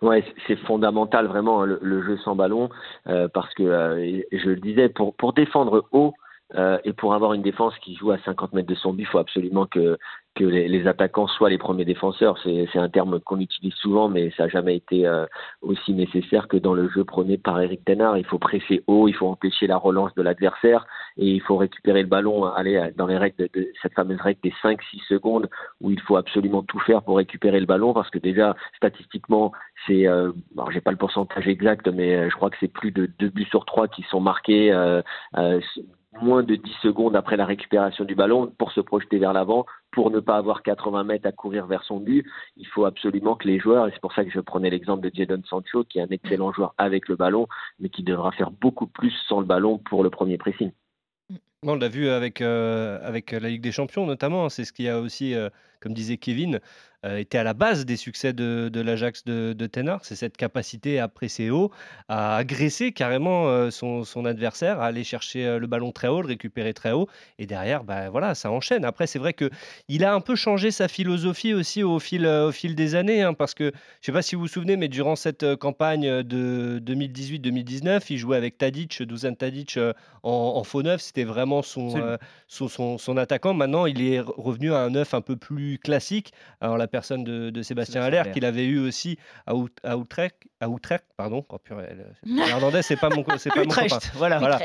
Ouais, 0.00 0.24
c'est 0.46 0.56
fondamental 0.60 1.26
vraiment 1.26 1.62
hein, 1.62 1.78
le, 1.80 2.02
jeu 2.02 2.16
sans 2.24 2.34
ballon 2.34 2.70
euh, 3.06 3.28
parce 3.32 3.52
que 3.54 3.64
je 3.64 4.48
le 4.48 4.56
disais 4.56 4.88
pour 4.88 5.14
pour 5.14 5.32
défendre 5.32 5.86
haut 5.92 6.14
et 6.84 6.92
pour 6.92 7.14
avoir 7.14 7.32
une 7.32 7.42
défense 7.42 7.74
qui 7.80 7.96
joue 7.96 8.12
à 8.12 8.18
50 8.24 8.52
mètres 8.52 8.68
de 8.68 8.74
son 8.74 8.92
but, 8.92 9.02
il 9.02 9.06
faut 9.06 9.18
absolument 9.18 9.66
que 9.66 9.98
que 10.34 10.44
les, 10.44 10.86
attaquants 10.86 11.26
soient 11.28 11.50
les 11.50 11.58
premiers 11.58 11.84
défenseurs. 11.84 12.38
C'est 12.42 12.78
un 12.78 12.88
terme 12.88 13.20
qu'on 13.20 13.40
utilise 13.40 13.74
souvent, 13.74 14.08
mais 14.08 14.30
ça 14.36 14.44
n'a 14.44 14.48
jamais 14.48 14.76
été 14.76 15.06
euh, 15.06 15.26
aussi 15.62 15.92
nécessaire 15.92 16.48
que 16.48 16.56
dans 16.56 16.74
le 16.74 16.88
jeu 16.88 17.04
prôné 17.04 17.38
par 17.38 17.60
Eric 17.60 17.84
Tenard. 17.84 18.18
Il 18.18 18.24
faut 18.26 18.38
presser 18.38 18.82
haut, 18.86 19.08
il 19.08 19.14
faut 19.14 19.28
empêcher 19.28 19.66
la 19.66 19.76
relance 19.76 20.14
de 20.14 20.22
l'adversaire 20.22 20.86
et 21.16 21.28
il 21.28 21.40
faut 21.40 21.56
récupérer 21.56 22.02
le 22.02 22.08
ballon, 22.08 22.44
aller 22.44 22.90
dans 22.96 23.06
les 23.06 23.16
règles 23.16 23.48
de, 23.54 23.68
cette 23.82 23.94
fameuse 23.94 24.20
règle 24.20 24.40
des 24.42 24.52
5-6 24.62 24.78
secondes 25.08 25.48
où 25.80 25.90
il 25.90 26.00
faut 26.00 26.16
absolument 26.16 26.62
tout 26.62 26.80
faire 26.80 27.02
pour 27.02 27.16
récupérer 27.16 27.60
le 27.60 27.66
ballon 27.66 27.92
parce 27.92 28.10
que 28.10 28.18
déjà 28.18 28.56
statistiquement 28.76 29.52
c'est, 29.86 30.06
euh, 30.06 30.32
alors 30.54 30.70
j'ai 30.70 30.80
pas 30.80 30.90
le 30.90 30.96
pourcentage 30.96 31.46
exact, 31.48 31.88
mais 31.88 32.14
euh, 32.14 32.30
je 32.30 32.36
crois 32.36 32.50
que 32.50 32.56
c'est 32.60 32.72
plus 32.72 32.90
de 32.90 33.06
2 33.18 33.28
buts 33.28 33.46
sur 33.50 33.64
3 33.64 33.88
qui 33.88 34.02
sont 34.04 34.20
marqués. 34.20 34.72
Euh, 34.72 35.02
euh 35.36 35.60
moins 36.20 36.42
de 36.42 36.56
10 36.56 36.70
secondes 36.82 37.16
après 37.16 37.36
la 37.36 37.46
récupération 37.46 38.04
du 38.04 38.14
ballon 38.14 38.52
pour 38.58 38.72
se 38.72 38.80
projeter 38.80 39.18
vers 39.18 39.32
l'avant, 39.32 39.66
pour 39.90 40.10
ne 40.10 40.20
pas 40.20 40.36
avoir 40.36 40.62
80 40.62 41.04
mètres 41.04 41.26
à 41.26 41.32
courir 41.32 41.66
vers 41.66 41.84
son 41.84 41.98
but. 41.98 42.26
Il 42.56 42.66
faut 42.66 42.84
absolument 42.84 43.36
que 43.36 43.46
les 43.46 43.58
joueurs, 43.58 43.88
et 43.88 43.90
c'est 43.92 44.00
pour 44.00 44.12
ça 44.12 44.24
que 44.24 44.30
je 44.30 44.40
prenais 44.40 44.70
l'exemple 44.70 45.08
de 45.08 45.14
Jadon 45.14 45.42
Sancho, 45.44 45.84
qui 45.84 45.98
est 45.98 46.02
un 46.02 46.08
excellent 46.10 46.52
joueur 46.52 46.74
avec 46.78 47.08
le 47.08 47.16
ballon, 47.16 47.46
mais 47.78 47.88
qui 47.88 48.02
devra 48.02 48.32
faire 48.32 48.50
beaucoup 48.50 48.86
plus 48.86 49.12
sans 49.28 49.40
le 49.40 49.46
ballon 49.46 49.78
pour 49.78 50.02
le 50.02 50.10
premier 50.10 50.38
pressing. 50.38 50.72
On 51.66 51.76
l'a 51.76 51.88
vu 51.88 52.10
avec, 52.10 52.42
euh, 52.42 52.98
avec 53.02 53.32
la 53.32 53.48
Ligue 53.48 53.62
des 53.62 53.72
Champions 53.72 54.04
notamment, 54.04 54.50
c'est 54.50 54.66
ce 54.66 54.72
qui 54.72 54.86
a 54.86 55.00
aussi, 55.00 55.34
euh, 55.34 55.48
comme 55.80 55.94
disait 55.94 56.18
Kevin, 56.18 56.60
euh, 57.04 57.18
était 57.18 57.38
à 57.38 57.44
la 57.44 57.52
base 57.52 57.84
des 57.84 57.96
succès 57.96 58.32
de, 58.32 58.70
de 58.72 58.80
l'Ajax 58.80 59.24
de, 59.24 59.52
de. 59.52 59.68
C'est 60.02 60.16
cette 60.16 60.36
capacité 60.36 60.98
à 61.00 61.08
presser 61.08 61.50
haut, 61.50 61.70
à 62.08 62.36
agresser 62.36 62.92
carrément 62.92 63.48
euh, 63.48 63.70
son, 63.70 64.04
son, 64.04 64.24
adversaire, 64.24 64.80
à 64.80 64.86
aller 64.86 65.04
chercher 65.04 65.44
euh, 65.44 65.58
le 65.58 65.66
ballon 65.66 65.92
très 65.92 66.08
haut, 66.08 66.22
le 66.22 66.28
récupérer 66.28 66.72
très 66.72 66.92
haut. 66.92 67.08
Et 67.38 67.46
derrière, 67.46 67.84
bah, 67.84 68.08
voilà, 68.08 68.34
ça 68.34 68.50
enchaîne. 68.50 68.84
Après, 68.84 69.06
c'est 69.06 69.18
vrai 69.18 69.34
qu'il 69.34 70.04
a 70.04 70.14
un 70.14 70.20
peu 70.20 70.36
changé 70.36 70.70
sa 70.70 70.88
philosophie 70.88 71.52
aussi 71.52 71.82
au 71.82 71.98
fil, 71.98 72.26
au 72.26 72.52
fil 72.52 72.74
des 72.74 72.94
années. 72.94 73.22
Hein, 73.22 73.34
parce 73.34 73.52
que, 73.54 73.64
je 73.64 73.68
ne 73.68 73.72
sais 74.00 74.12
pas 74.12 74.22
si 74.22 74.34
vous 74.34 74.42
vous 74.42 74.48
souvenez, 74.48 74.76
mais 74.76 74.88
durant 74.88 75.16
cette 75.16 75.56
campagne 75.56 76.22
de 76.22 76.80
2018-2019, 76.86 78.06
il 78.10 78.18
jouait 78.18 78.36
avec 78.36 78.56
Tadic, 78.56 79.02
Dusan 79.02 79.34
Tadic 79.34 79.78
en, 80.22 80.30
en, 80.56 80.64
faux 80.64 80.82
neuf. 80.82 81.02
C'était 81.02 81.24
vraiment 81.24 81.53
son, 81.62 82.18
son, 82.48 82.98
son, 82.98 83.16
attaquant. 83.16 83.54
Maintenant, 83.54 83.86
il 83.86 84.02
est 84.02 84.20
revenu 84.20 84.72
à 84.72 84.78
un 84.78 84.90
neuf 84.90 85.14
un 85.14 85.20
peu 85.20 85.36
plus 85.36 85.78
classique. 85.78 86.32
Alors, 86.60 86.76
la 86.76 86.86
personne 86.86 87.24
de, 87.24 87.62
Sébastien 87.62 88.02
Allaire, 88.02 88.30
qu'il 88.32 88.44
avait 88.44 88.64
eu 88.64 88.78
aussi 88.78 89.18
à, 89.46 89.52
à 89.84 89.96
Utrecht, 89.96 90.36
à 90.60 90.68
Utrecht, 90.68 91.04
pardon. 91.16 91.44
Oh, 91.48 91.58
L'Irlandais, 92.24 92.82
c'est 92.82 92.96
pas 92.96 93.08
mon, 93.08 93.24
c'est 93.38 93.50
pas 93.50 93.64
mon 93.64 93.68
copain. 93.68 93.98
Voilà, 94.14 94.38
voilà 94.38 94.58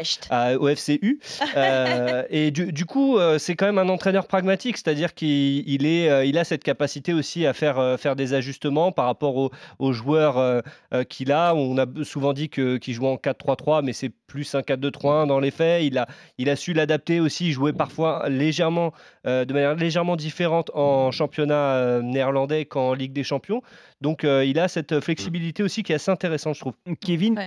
au 0.59 0.67
FCU. 0.67 1.19
Euh, 1.55 2.23
et 2.29 2.51
du, 2.51 2.85
coup, 2.85 3.17
euh, 3.17 3.37
c'est 3.37 3.55
quand 3.55 3.65
même 3.65 3.77
un 3.77 3.89
entraîneur 3.89 4.27
pragmatique, 4.27 4.77
c'est-à-dire 4.77 5.13
qu'il 5.13 5.85
est, 5.85 6.09
euh, 6.09 6.25
il 6.25 6.37
a 6.37 6.43
cette 6.43 6.63
capacité 6.63 7.13
aussi 7.13 7.45
à 7.45 7.53
faire, 7.53 7.99
faire 7.99 8.15
des 8.15 8.33
ajustements 8.33 8.91
par 8.91 9.05
rapport 9.05 9.51
aux, 9.79 9.93
joueurs 9.93 10.63
qu'il 11.09 11.31
a. 11.31 11.55
On 11.55 11.77
a 11.77 11.85
souvent 12.03 12.33
dit 12.33 12.49
que 12.49 12.77
qu'il 12.77 12.93
jouait 12.93 13.07
en 13.07 13.15
4-3-3, 13.15 13.83
mais 13.83 13.93
c'est 13.93 14.09
plus 14.09 14.53
un 14.55 14.61
4-2-3-1 14.61 15.27
dans 15.27 15.39
les 15.39 15.51
faits. 15.51 15.83
Il 15.83 15.97
a, 15.97 16.07
il 16.37 16.49
a 16.49 16.55
su 16.55 16.68
l'adapter 16.73 17.19
aussi, 17.19 17.51
jouer 17.51 17.73
parfois 17.73 18.27
légèrement, 18.29 18.93
de 19.25 19.53
manière 19.53 19.75
légèrement 19.75 20.15
différente 20.15 20.71
en 20.73 21.11
championnat 21.11 22.01
néerlandais 22.01 22.65
qu'en 22.65 22.93
Ligue 22.93 23.13
des 23.13 23.23
Champions. 23.23 23.61
Donc 24.01 24.23
euh, 24.23 24.45
il 24.45 24.59
a 24.59 24.67
cette 24.67 24.99
flexibilité 25.01 25.61
aussi 25.61 25.83
qui 25.83 25.91
est 25.91 25.95
assez 25.95 26.11
intéressante, 26.11 26.55
je 26.55 26.61
trouve. 26.61 26.73
Kevin, 27.01 27.37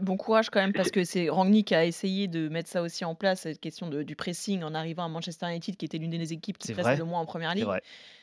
bon 0.00 0.16
courage 0.16 0.50
quand 0.50 0.60
même 0.60 0.72
parce 0.72 0.90
que 0.90 1.04
c'est 1.04 1.28
Rangnick 1.28 1.68
qui 1.68 1.74
a 1.74 1.84
essayé 1.84 2.26
de 2.26 2.48
mettre 2.48 2.68
ça 2.68 2.82
aussi 2.82 3.04
en 3.04 3.14
place, 3.14 3.40
cette 3.42 3.60
question 3.60 3.88
de, 3.88 4.02
du 4.02 4.16
pressing 4.16 4.62
en 4.62 4.74
arrivant 4.74 5.04
à 5.04 5.08
Manchester 5.08 5.46
United, 5.46 5.76
qui 5.76 5.84
était 5.84 5.98
l'une 5.98 6.10
des 6.10 6.32
équipes 6.32 6.58
qui 6.58 6.72
pressait 6.72 6.96
le 6.96 7.04
moins 7.04 7.20
en 7.20 7.26
première 7.26 7.54
ligue. 7.54 7.68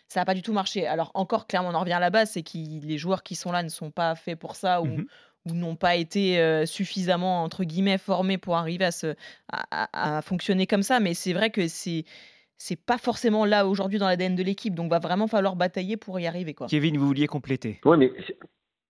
Ça 0.09 0.19
n'a 0.19 0.25
pas 0.25 0.33
du 0.33 0.41
tout 0.41 0.53
marché. 0.53 0.85
Alors 0.85 1.11
encore, 1.13 1.47
clairement, 1.47 1.69
on 1.69 1.73
en 1.73 1.79
revient 1.79 1.93
à 1.93 1.99
la 1.99 2.09
base, 2.09 2.31
c'est 2.31 2.43
que 2.43 2.57
les 2.57 2.97
joueurs 2.97 3.23
qui 3.23 3.35
sont 3.35 3.51
là 3.51 3.63
ne 3.63 3.69
sont 3.69 3.89
pas 3.89 4.15
faits 4.15 4.37
pour 4.37 4.55
ça 4.55 4.81
ou, 4.81 4.87
mhm. 5.45 5.59
n'ont 5.59 5.75
pas 5.75 5.95
été 5.95 6.39
euh, 6.39 6.65
suffisamment 6.65 7.43
entre 7.43 7.63
guillemets 7.63 7.97
formés 7.97 8.37
pour 8.37 8.55
arriver 8.55 8.85
à, 8.85 8.91
se, 8.91 9.15
à 9.51 10.21
fonctionner 10.21 10.67
comme 10.67 10.83
ça. 10.83 10.99
Mais 10.99 11.13
c'est 11.13 11.33
vrai 11.33 11.49
que 11.49 11.67
c'est 11.67 12.05
c'est 12.63 12.79
pas 12.79 12.97
forcément 12.97 13.43
là 13.45 13.67
aujourd'hui 13.67 13.99
dans 13.99 14.07
l'ADN 14.07 14.35
de 14.35 14.43
l'équipe. 14.43 14.73
Donc, 14.73 14.89
va 14.89 14.99
vraiment 14.99 15.27
falloir 15.27 15.55
batailler 15.55 15.97
pour 15.97 16.19
y 16.19 16.27
arriver. 16.27 16.53
Quoi. 16.53 16.67
Kevin, 16.67 16.97
vous 16.97 17.07
vouliez 17.07 17.27
compléter? 17.27 17.81
Oui, 17.83 17.97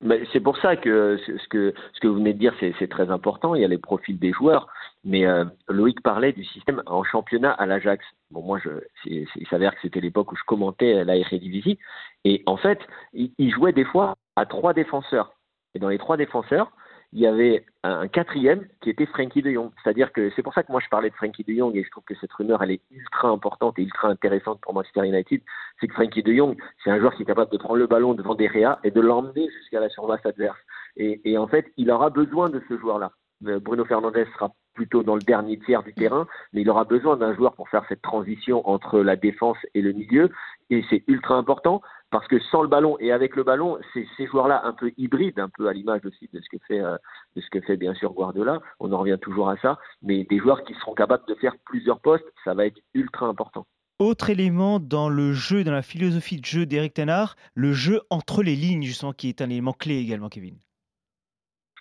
mais 0.01 0.21
c'est 0.31 0.41
pour 0.41 0.57
ça 0.57 0.75
que 0.75 1.17
ce, 1.25 1.47
que 1.47 1.73
ce 1.93 1.99
que 1.99 2.07
vous 2.07 2.15
venez 2.15 2.33
de 2.33 2.39
dire, 2.39 2.53
c'est 2.59 2.89
très 2.89 3.09
important. 3.09 3.55
Il 3.55 3.61
y 3.61 3.65
a 3.65 3.67
les 3.67 3.77
profils 3.77 4.19
des 4.19 4.31
joueurs. 4.31 4.67
Mais 5.03 5.25
euh, 5.25 5.45
Loïc 5.69 6.01
parlait 6.01 6.33
du 6.33 6.45
système 6.45 6.83
en 6.85 7.03
championnat 7.03 7.51
à 7.51 7.65
l'Ajax. 7.65 8.05
Bon, 8.31 8.41
moi, 8.43 8.59
je, 8.63 8.69
il 9.05 9.47
s'avère 9.49 9.73
que 9.73 9.81
c'était 9.81 10.01
l'époque 10.01 10.31
où 10.31 10.35
je 10.35 10.43
commentais 10.45 11.03
la 11.03 11.15
Eredivisie. 11.15 11.79
Et 12.25 12.43
en 12.45 12.57
fait, 12.57 12.79
il, 13.13 13.31
il 13.37 13.51
jouait 13.51 13.73
des 13.73 13.85
fois 13.85 14.15
à 14.35 14.45
trois 14.45 14.73
défenseurs. 14.73 15.33
Et 15.75 15.79
dans 15.79 15.89
les 15.89 15.97
trois 15.97 16.17
défenseurs, 16.17 16.71
il 17.13 17.19
y 17.19 17.27
avait 17.27 17.63
un 17.83 18.07
quatrième 18.07 18.67
qui 18.81 18.89
était 18.89 19.05
Frankie 19.05 19.43
de 19.43 19.51
Jong. 19.51 19.69
C'est-à-dire 19.83 20.11
que 20.11 20.31
c'est 20.35 20.41
pour 20.41 20.53
ça 20.53 20.63
que 20.63 20.71
moi 20.71 20.81
je 20.83 20.89
parlais 20.89 21.11
de 21.11 21.15
Frankie 21.15 21.43
de 21.43 21.53
Jong 21.53 21.75
et 21.75 21.83
je 21.83 21.89
trouve 21.91 22.03
que 22.05 22.15
cette 22.15 22.33
rumeur 22.33 22.63
elle 22.63 22.71
est 22.71 22.81
ultra 22.91 23.29
importante 23.29 23.77
et 23.77 23.83
ultra 23.83 24.07
intéressante 24.07 24.59
pour 24.61 24.73
Manchester 24.73 25.05
United. 25.05 25.41
C'est 25.79 25.87
que 25.87 25.93
Frankie 25.93 26.23
de 26.23 26.33
Jong, 26.33 26.57
c'est 26.83 26.89
un 26.89 26.99
joueur 26.99 27.13
qui 27.13 27.21
est 27.21 27.25
capable 27.25 27.51
de 27.51 27.57
prendre 27.57 27.77
le 27.77 27.87
ballon 27.87 28.15
devant 28.15 28.33
des 28.33 28.47
réas 28.47 28.79
et 28.83 28.89
de 28.89 28.99
l'emmener 28.99 29.47
jusqu'à 29.59 29.79
la 29.79 29.89
surface 29.89 30.25
adverse. 30.25 30.57
Et, 30.97 31.21
et, 31.25 31.37
en 31.37 31.47
fait, 31.47 31.71
il 31.77 31.89
aura 31.91 32.09
besoin 32.09 32.49
de 32.49 32.61
ce 32.67 32.77
joueur-là. 32.77 33.11
Euh, 33.47 33.59
Bruno 33.59 33.85
Fernandes 33.85 34.25
sera 34.33 34.51
plutôt 34.73 35.03
dans 35.03 35.15
le 35.15 35.21
dernier 35.21 35.59
tiers 35.59 35.83
du 35.83 35.93
terrain, 35.93 36.27
mais 36.51 36.61
il 36.61 36.69
aura 36.69 36.83
besoin 36.83 37.17
d'un 37.17 37.35
joueur 37.35 37.53
pour 37.53 37.69
faire 37.69 37.85
cette 37.89 38.01
transition 38.01 38.67
entre 38.67 38.99
la 39.01 39.15
défense 39.15 39.57
et 39.75 39.81
le 39.81 39.93
milieu, 39.93 40.31
et 40.69 40.83
c'est 40.89 41.03
ultra 41.07 41.35
important 41.35 41.81
parce 42.13 42.27
que 42.27 42.39
sans 42.51 42.61
le 42.61 42.67
ballon 42.67 42.95
et 42.99 43.11
avec 43.11 43.35
le 43.35 43.43
ballon, 43.43 43.79
c'est 43.91 44.05
ces 44.17 44.27
joueurs-là 44.27 44.61
un 44.65 44.73
peu 44.73 44.91
hybrides, 44.97 45.39
un 45.39 45.49
peu 45.49 45.67
à 45.67 45.73
l'image 45.73 46.01
aussi 46.05 46.29
de 46.31 46.39
ce 46.39 46.47
que 46.47 46.63
fait 46.67 46.79
euh, 46.79 46.95
de 47.35 47.41
ce 47.41 47.49
que 47.49 47.59
fait 47.61 47.75
bien 47.75 47.95
sûr 47.95 48.13
Guardiola, 48.13 48.61
on 48.79 48.91
en 48.91 48.99
revient 48.99 49.17
toujours 49.19 49.49
à 49.49 49.57
ça, 49.57 49.79
mais 50.03 50.23
des 50.25 50.37
joueurs 50.37 50.63
qui 50.63 50.75
seront 50.75 50.93
capables 50.93 51.25
de 51.27 51.33
faire 51.33 51.55
plusieurs 51.65 51.99
postes, 51.99 52.23
ça 52.43 52.53
va 52.53 52.67
être 52.67 52.79
ultra 52.93 53.25
important. 53.25 53.65
Autre 53.97 54.29
élément 54.29 54.79
dans 54.79 55.09
le 55.09 55.33
jeu, 55.33 55.63
dans 55.63 55.71
la 55.71 55.81
philosophie 55.81 56.37
de 56.37 56.45
jeu 56.45 56.67
d'Eric 56.67 56.93
Tenard, 56.93 57.35
le 57.55 57.73
jeu 57.73 58.01
entre 58.11 58.43
les 58.43 58.55
lignes, 58.55 58.83
justement, 58.83 59.13
qui 59.13 59.29
est 59.29 59.41
un 59.41 59.49
élément 59.49 59.73
clé 59.73 59.97
également, 59.97 60.29
Kevin. 60.29 60.57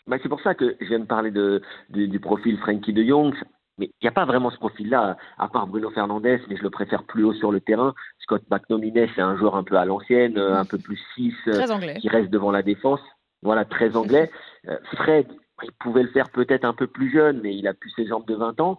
Bah, 0.07 0.16
c'est 0.23 0.31
pour 0.31 0.40
ça 0.40 0.55
que 0.55 0.77
je 0.81 0.87
viens 0.87 1.01
de 1.01 1.05
parler 1.05 1.31
de, 1.31 1.61
du 1.90 2.21
profil 2.21 2.57
Frankie 2.59 2.95
de 2.95 3.05
Jong. 3.05 3.35
Mais 3.78 3.87
il 3.87 4.04
n'y 4.04 4.08
a 4.08 4.12
pas 4.12 4.24
vraiment 4.24 4.50
ce 4.50 4.58
profil-là, 4.58 5.16
à 5.38 5.48
part 5.48 5.66
Bruno 5.66 5.90
Fernandez, 5.90 6.40
mais 6.48 6.56
je 6.56 6.62
le 6.62 6.70
préfère 6.70 7.04
plus 7.04 7.24
haut 7.24 7.32
sur 7.32 7.50
le 7.50 7.61
terrain. 7.61 7.94
Scott 8.18 8.42
McNominay, 8.50 9.08
c'est 9.14 9.22
un 9.22 9.37
joueur 9.37 9.56
un 9.56 9.64
peu 9.64 9.76
à 9.76 9.85
l'ancienne, 9.85 10.37
euh, 10.37 10.56
un 10.56 10.64
peu 10.64 10.78
plus 10.78 11.00
6, 11.14 11.35
euh, 11.48 11.94
qui 11.98 12.08
reste 12.08 12.30
devant 12.30 12.50
la 12.50 12.62
défense. 12.62 13.00
Voilà, 13.42 13.64
très 13.64 13.96
anglais. 13.96 14.30
Euh, 14.68 14.78
Fred, 14.94 15.26
il 15.64 15.72
pouvait 15.72 16.04
le 16.04 16.08
faire 16.11 16.30
peut-être 16.30 16.64
un 16.64 16.72
peu 16.72 16.87
plus 16.87 17.11
jeune, 17.11 17.40
mais 17.42 17.52
il 17.52 17.66
a 17.66 17.74
plus 17.74 17.90
ses 17.96 18.06
jambes 18.06 18.24
de 18.28 18.37
20 18.37 18.61
ans. 18.61 18.78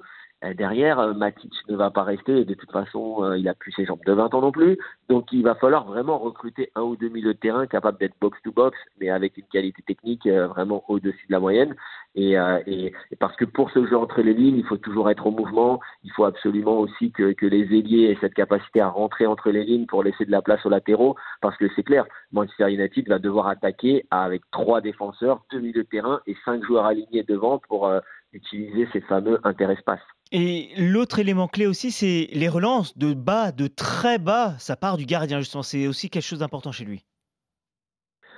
Derrière, 0.58 1.14
Matic 1.16 1.54
ne 1.70 1.76
va 1.76 1.90
pas 1.90 2.04
rester. 2.04 2.46
De 2.46 2.54
toute 2.54 2.72
façon, 2.72 3.34
il 3.34 3.48
a 3.48 3.54
plus 3.54 3.72
ses 3.72 3.86
jambes 3.86 4.04
de 4.06 4.14
20 4.14 4.34
ans 4.34 4.42
non 4.42 4.52
plus. 4.52 4.78
Donc, 5.10 5.32
il 5.32 5.44
va 5.44 5.56
falloir 5.56 5.86
vraiment 5.86 6.18
recruter 6.18 6.72
un 6.76 6.82
ou 6.82 6.96
deux 6.96 7.10
milieux 7.10 7.34
de 7.34 7.40
terrain 7.40 7.68
capables 7.68 7.98
d'être 7.98 8.16
box-to-box, 8.20 8.78
mais 9.00 9.10
avec 9.10 9.38
une 9.38 9.46
qualité 9.46 9.82
technique 9.84 10.28
vraiment 10.28 10.84
au-dessus 10.88 11.28
de 11.28 11.32
la 11.34 11.40
moyenne. 11.40 11.76
Et, 12.16 12.36
parce 13.20 13.36
que 13.36 13.46
pour 13.46 13.72
ce 13.72 13.86
jeu 13.88 13.98
entre 13.98 14.22
les 14.22 14.34
lignes, 14.34 14.58
il 14.58 14.66
faut 14.66 14.78
toujours 14.78 15.10
être 15.10 15.26
au 15.26 15.32
mouvement. 15.32 15.80
Il 16.04 16.12
faut 16.12 16.26
absolument 16.26 16.80
aussi 16.80 17.12
que, 17.12 17.34
les 17.46 17.64
ailiers 17.78 18.12
aient 18.12 18.18
cette 18.22 18.34
capacité 18.34 18.82
à 18.82 18.90
rentrer 18.90 19.26
entre 19.26 19.52
les 19.52 19.64
lignes 19.64 19.86
pour 19.86 20.04
laisser 20.04 20.26
de 20.26 20.32
la 20.32 20.42
place 20.42 20.66
aux 20.66 20.70
latéraux. 20.70 21.16
Parce 21.42 21.58
que 21.58 21.66
c'est 21.76 21.84
clair, 21.84 22.06
Manchester 22.32 22.72
United 22.72 23.08
va 23.08 23.20
devoir 23.20 23.48
attaquer 23.48 24.06
avec 24.12 24.44
trois 24.52 24.82
défenseurs, 24.82 25.44
deux 25.52 25.60
milieux 25.60 25.84
de 25.84 25.90
terrain 25.90 26.22
et 26.28 26.36
cinq 26.46 26.64
joueurs 26.64 26.86
alignés 26.86 27.24
devant 27.24 27.60
pour 27.60 27.88
euh, 27.88 28.00
utiliser 28.34 28.88
ces 28.94 29.02
fameux 29.02 29.40
interespaces. 29.44 30.02
Et 30.36 30.72
l'autre 30.78 31.20
élément 31.20 31.48
clé 31.48 31.68
aussi, 31.68 31.92
c'est 31.92 32.28
les 32.34 32.50
relances 32.50 32.98
de 32.98 33.14
bas, 33.14 33.52
de 33.52 33.68
très 33.68 34.18
bas. 34.18 34.56
Ça 34.58 34.76
part 34.76 34.98
du 34.98 35.06
gardien, 35.06 35.38
justement. 35.38 35.62
C'est 35.62 35.86
aussi 35.86 36.10
quelque 36.10 36.24
chose 36.24 36.40
d'important 36.40 36.72
chez 36.72 36.86
lui. 36.86 37.06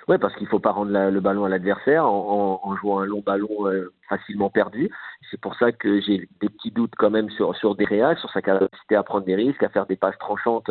Oui, 0.10 0.17
parce 0.19 0.36
qu'il 0.36 0.43
ne 0.43 0.49
faut 0.49 0.60
pas 0.60 0.71
rendre 0.71 0.91
le 0.91 1.19
ballon 1.21 1.45
à 1.45 1.49
l'adversaire 1.49 2.05
en, 2.05 2.75
jouant 2.75 2.99
un 2.99 3.05
long 3.05 3.23
ballon 3.25 3.67
euh, 3.67 3.93
facilement 4.10 4.49
perdu. 4.49 4.91
C'est 5.31 5.39
pour 5.39 5.55
ça 5.55 5.71
que 5.71 6.01
j'ai 6.01 6.29
des 6.41 6.49
petits 6.49 6.69
doutes 6.69 6.93
quand 6.97 7.10
même 7.10 7.29
sur, 7.31 7.55
sur 7.55 7.75
sur 7.77 8.29
sa 8.31 8.41
capacité 8.41 8.95
à 8.95 9.01
prendre 9.01 9.25
des 9.25 9.36
risques, 9.36 9.63
à 9.63 9.69
faire 9.69 9.88
des 9.88 9.95
passes 9.95 10.17
tranchantes 10.19 10.69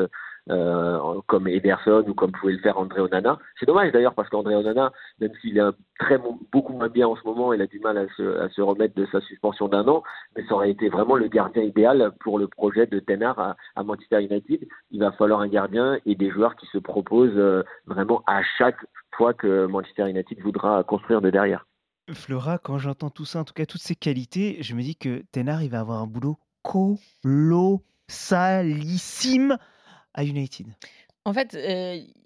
euh, 0.50 1.20
comme 1.26 1.48
Ederson 1.48 2.04
ou 2.06 2.12
comme 2.12 2.32
pouvait 2.32 2.52
le 2.52 2.58
faire 2.58 2.78
André 2.78 3.00
Onana. 3.00 3.38
C'est 3.58 3.66
dommage 3.66 3.92
d'ailleurs 3.92 4.14
parce 4.14 4.28
qu'André 4.28 4.54
Onana, 4.54 4.92
même 5.18 5.32
s'il 5.40 5.56
est 5.56 5.62
très 5.98 6.18
beaucoup 6.52 6.74
moins 6.74 6.88
bien 6.88 7.08
en 7.08 7.16
ce 7.16 7.24
moment, 7.24 7.54
il 7.54 7.62
a 7.62 7.66
du 7.66 7.80
mal 7.80 7.96
à 7.96 8.06
se, 8.16 8.60
remettre 8.60 8.94
de 8.94 9.06
sa 9.10 9.22
suspension 9.22 9.68
d'un 9.68 9.88
an, 9.88 10.02
mais 10.36 10.44
ça 10.46 10.54
aurait 10.54 10.70
été 10.70 10.90
vraiment 10.90 11.16
le 11.16 11.28
gardien 11.28 11.62
idéal 11.62 12.12
pour 12.20 12.38
le 12.38 12.46
projet 12.46 12.86
de 12.86 13.00
Tenard 13.00 13.56
à, 13.74 13.82
Manchester 13.82 14.22
United. 14.22 14.68
Il 14.90 15.00
va 15.00 15.12
falloir 15.12 15.40
un 15.40 15.48
gardien 15.48 15.98
et 16.04 16.14
des 16.14 16.30
joueurs 16.30 16.56
qui 16.56 16.66
se 16.66 16.78
proposent 16.78 17.32
euh, 17.36 17.62
vraiment 17.86 18.22
à 18.26 18.42
chaque 18.58 18.84
fois 19.16 19.32
que 19.32 19.64
Manchester 19.66 20.10
United 20.10 20.40
voudra 20.40 20.84
construire 20.84 21.22
de 21.22 21.30
derrière. 21.30 21.64
Flora, 22.12 22.58
quand 22.58 22.76
j'entends 22.76 23.08
tout 23.08 23.24
ça, 23.24 23.40
en 23.40 23.44
tout 23.44 23.54
cas 23.54 23.64
toutes 23.64 23.80
ces 23.80 23.94
qualités, 23.94 24.58
je 24.60 24.74
me 24.74 24.82
dis 24.82 24.96
que 24.96 25.22
Tenard, 25.32 25.62
il 25.62 25.70
va 25.70 25.80
avoir 25.80 26.02
un 26.02 26.06
boulot 26.06 26.36
colossalissime 26.62 29.56
à 30.14 30.24
United 30.24 30.66
en 31.26 31.32
fait, 31.32 31.52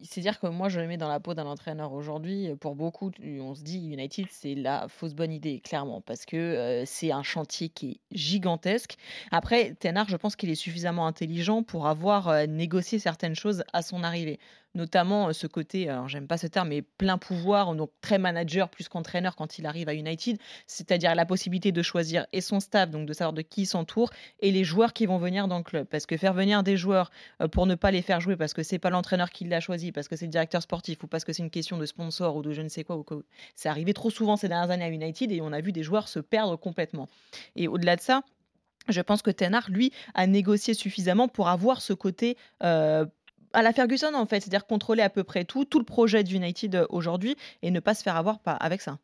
c'est 0.03 0.21
dire 0.21 0.41
que 0.41 0.49
moi, 0.49 0.69
je 0.69 0.81
me 0.81 0.87
mets 0.89 0.97
dans 0.97 1.07
la 1.07 1.21
peau 1.21 1.33
d'un 1.33 1.47
entraîneur 1.47 1.93
aujourd'hui. 1.93 2.49
Pour 2.61 2.75
beaucoup, 2.75 3.13
on 3.23 3.55
se 3.55 3.63
dit 3.63 3.79
United, 3.93 4.27
c'est 4.29 4.57
la 4.57 4.89
fausse 4.89 5.15
bonne 5.15 5.31
idée, 5.31 5.61
clairement, 5.61 6.01
parce 6.01 6.27
que 6.27 6.83
c'est 6.85 7.13
un 7.13 7.23
chantier 7.23 7.69
qui 7.69 7.91
est 7.91 8.01
gigantesque. 8.11 8.97
Après, 9.31 9.75
Tenard, 9.75 10.09
je 10.09 10.17
pense 10.17 10.35
qu'il 10.35 10.51
est 10.51 10.57
suffisamment 10.57 11.07
intelligent 11.07 11.63
pour 11.63 11.87
avoir 11.87 12.49
négocié 12.49 12.99
certaines 12.99 13.37
choses 13.37 13.63
à 13.73 13.83
son 13.83 14.03
arrivée 14.03 14.41
notamment 14.75 15.33
ce 15.33 15.47
côté, 15.47 15.89
alors 15.89 16.09
j'aime 16.09 16.27
pas 16.27 16.39
ce 16.39 16.47
terme, 16.47 16.69
mais 16.69 16.83
plein 16.83 17.19
pouvoir, 17.19 17.75
donc 17.75 17.91
très 18.01 18.19
manager 18.19 18.69
plus 18.69 18.89
qu'entraîneur 18.89 19.37
quand 19.37 19.59
il 19.59 19.67
arrive 19.67 19.89
à 19.89 19.95
United, 19.95 20.39
c'est-à-dire 20.67 21.15
la 21.15 21.27
possibilité 21.27 21.73
de 21.73 21.83
choisir 21.83 22.27
et 22.33 22.41
son 22.41 22.61
staff, 22.61 22.91
donc 22.91 23.07
de 23.07 23.13
savoir 23.13 23.33
de 23.33 23.43
qui 23.43 23.67
s'entoure, 23.67 24.11
et 24.41 24.51
les 24.51 24.65
joueurs 24.65 24.93
qui 24.93 25.07
vont 25.07 25.19
venir 25.19 25.49
dans 25.49 25.59
le 25.59 25.65
club. 25.65 25.87
Parce 25.87 26.07
que 26.07 26.17
faire 26.17 26.35
venir 26.35 26.63
des 26.63 26.77
joueurs 26.77 27.11
pour 27.53 27.67
ne 27.67 27.75
pas 27.75 27.91
les 27.91 28.03
faire 28.03 28.21
jouer 28.21 28.37
parce 28.37 28.55
que 28.55 28.63
c'est 28.63 28.79
pas 28.79 28.91
l'entraîneur 28.91 29.31
qui 29.31 29.45
l'a 29.45 29.61
choisi, 29.61 29.93
parce 29.93 30.09
que 30.09 30.17
c'est 30.17 30.27
le 30.27 30.31
directeur 30.31 30.63
sportif, 30.63 31.03
ou 31.03 31.07
parce 31.07 31.25
que 31.25 31.33
c'est 31.33 31.43
une 31.43 31.51
question 31.51 31.79
de 31.79 31.87
sponsor 31.87 32.37
ou 32.37 32.43
de 32.43 32.53
je 32.53 32.63
ne 32.63 32.69
sais 32.69 32.85
quoi, 32.85 32.97
ou 32.97 33.03
quoi. 33.03 33.23
c'est 33.55 33.69
arrivé 33.69 33.95
trop 33.95 34.11
souvent 34.11 34.37
ces 34.37 34.49
dernières 34.49 34.71
années 34.71 34.85
à 34.85 34.91
United 34.91 35.33
et 35.33 35.41
on 35.41 35.53
a 35.53 35.61
vu 35.61 35.73
des 35.73 35.83
joueurs 35.83 36.09
se 36.09 36.21
perdre 36.21 36.57
complètement. 36.57 37.09
Et 37.57 37.69
au-delà 37.69 37.97
de 37.97 38.01
ça, 38.01 38.23
je 38.89 39.01
pense 39.01 39.23
que 39.23 39.31
Tenard, 39.31 39.69
lui, 39.71 39.93
a 40.15 40.27
négocié 40.27 40.73
suffisamment 40.75 41.29
pour 41.29 41.49
avoir 41.49 41.83
ce 41.83 41.93
côté 41.93 42.37
à 43.53 43.63
la 43.63 43.73
Ferguson 43.73 44.13
en 44.15 44.27
fait, 44.27 44.41
c'est-à-dire 44.41 44.67
contrôler 44.67 45.03
à 45.03 45.11
peu 45.11 45.25
près 45.25 45.45
tout, 45.45 45.65
tout 45.65 45.79
le 45.79 45.85
projet 45.85 46.25
d'United 46.25 46.75
euh, 46.75 46.87
aujourd'hui 46.91 47.37
et 47.63 47.71
ne 47.71 47.81
pas 47.81 47.95
se 47.95 48.03
faire 48.03 48.17
avoir 48.17 48.39
avec 48.45 48.81
ça. 48.81 48.99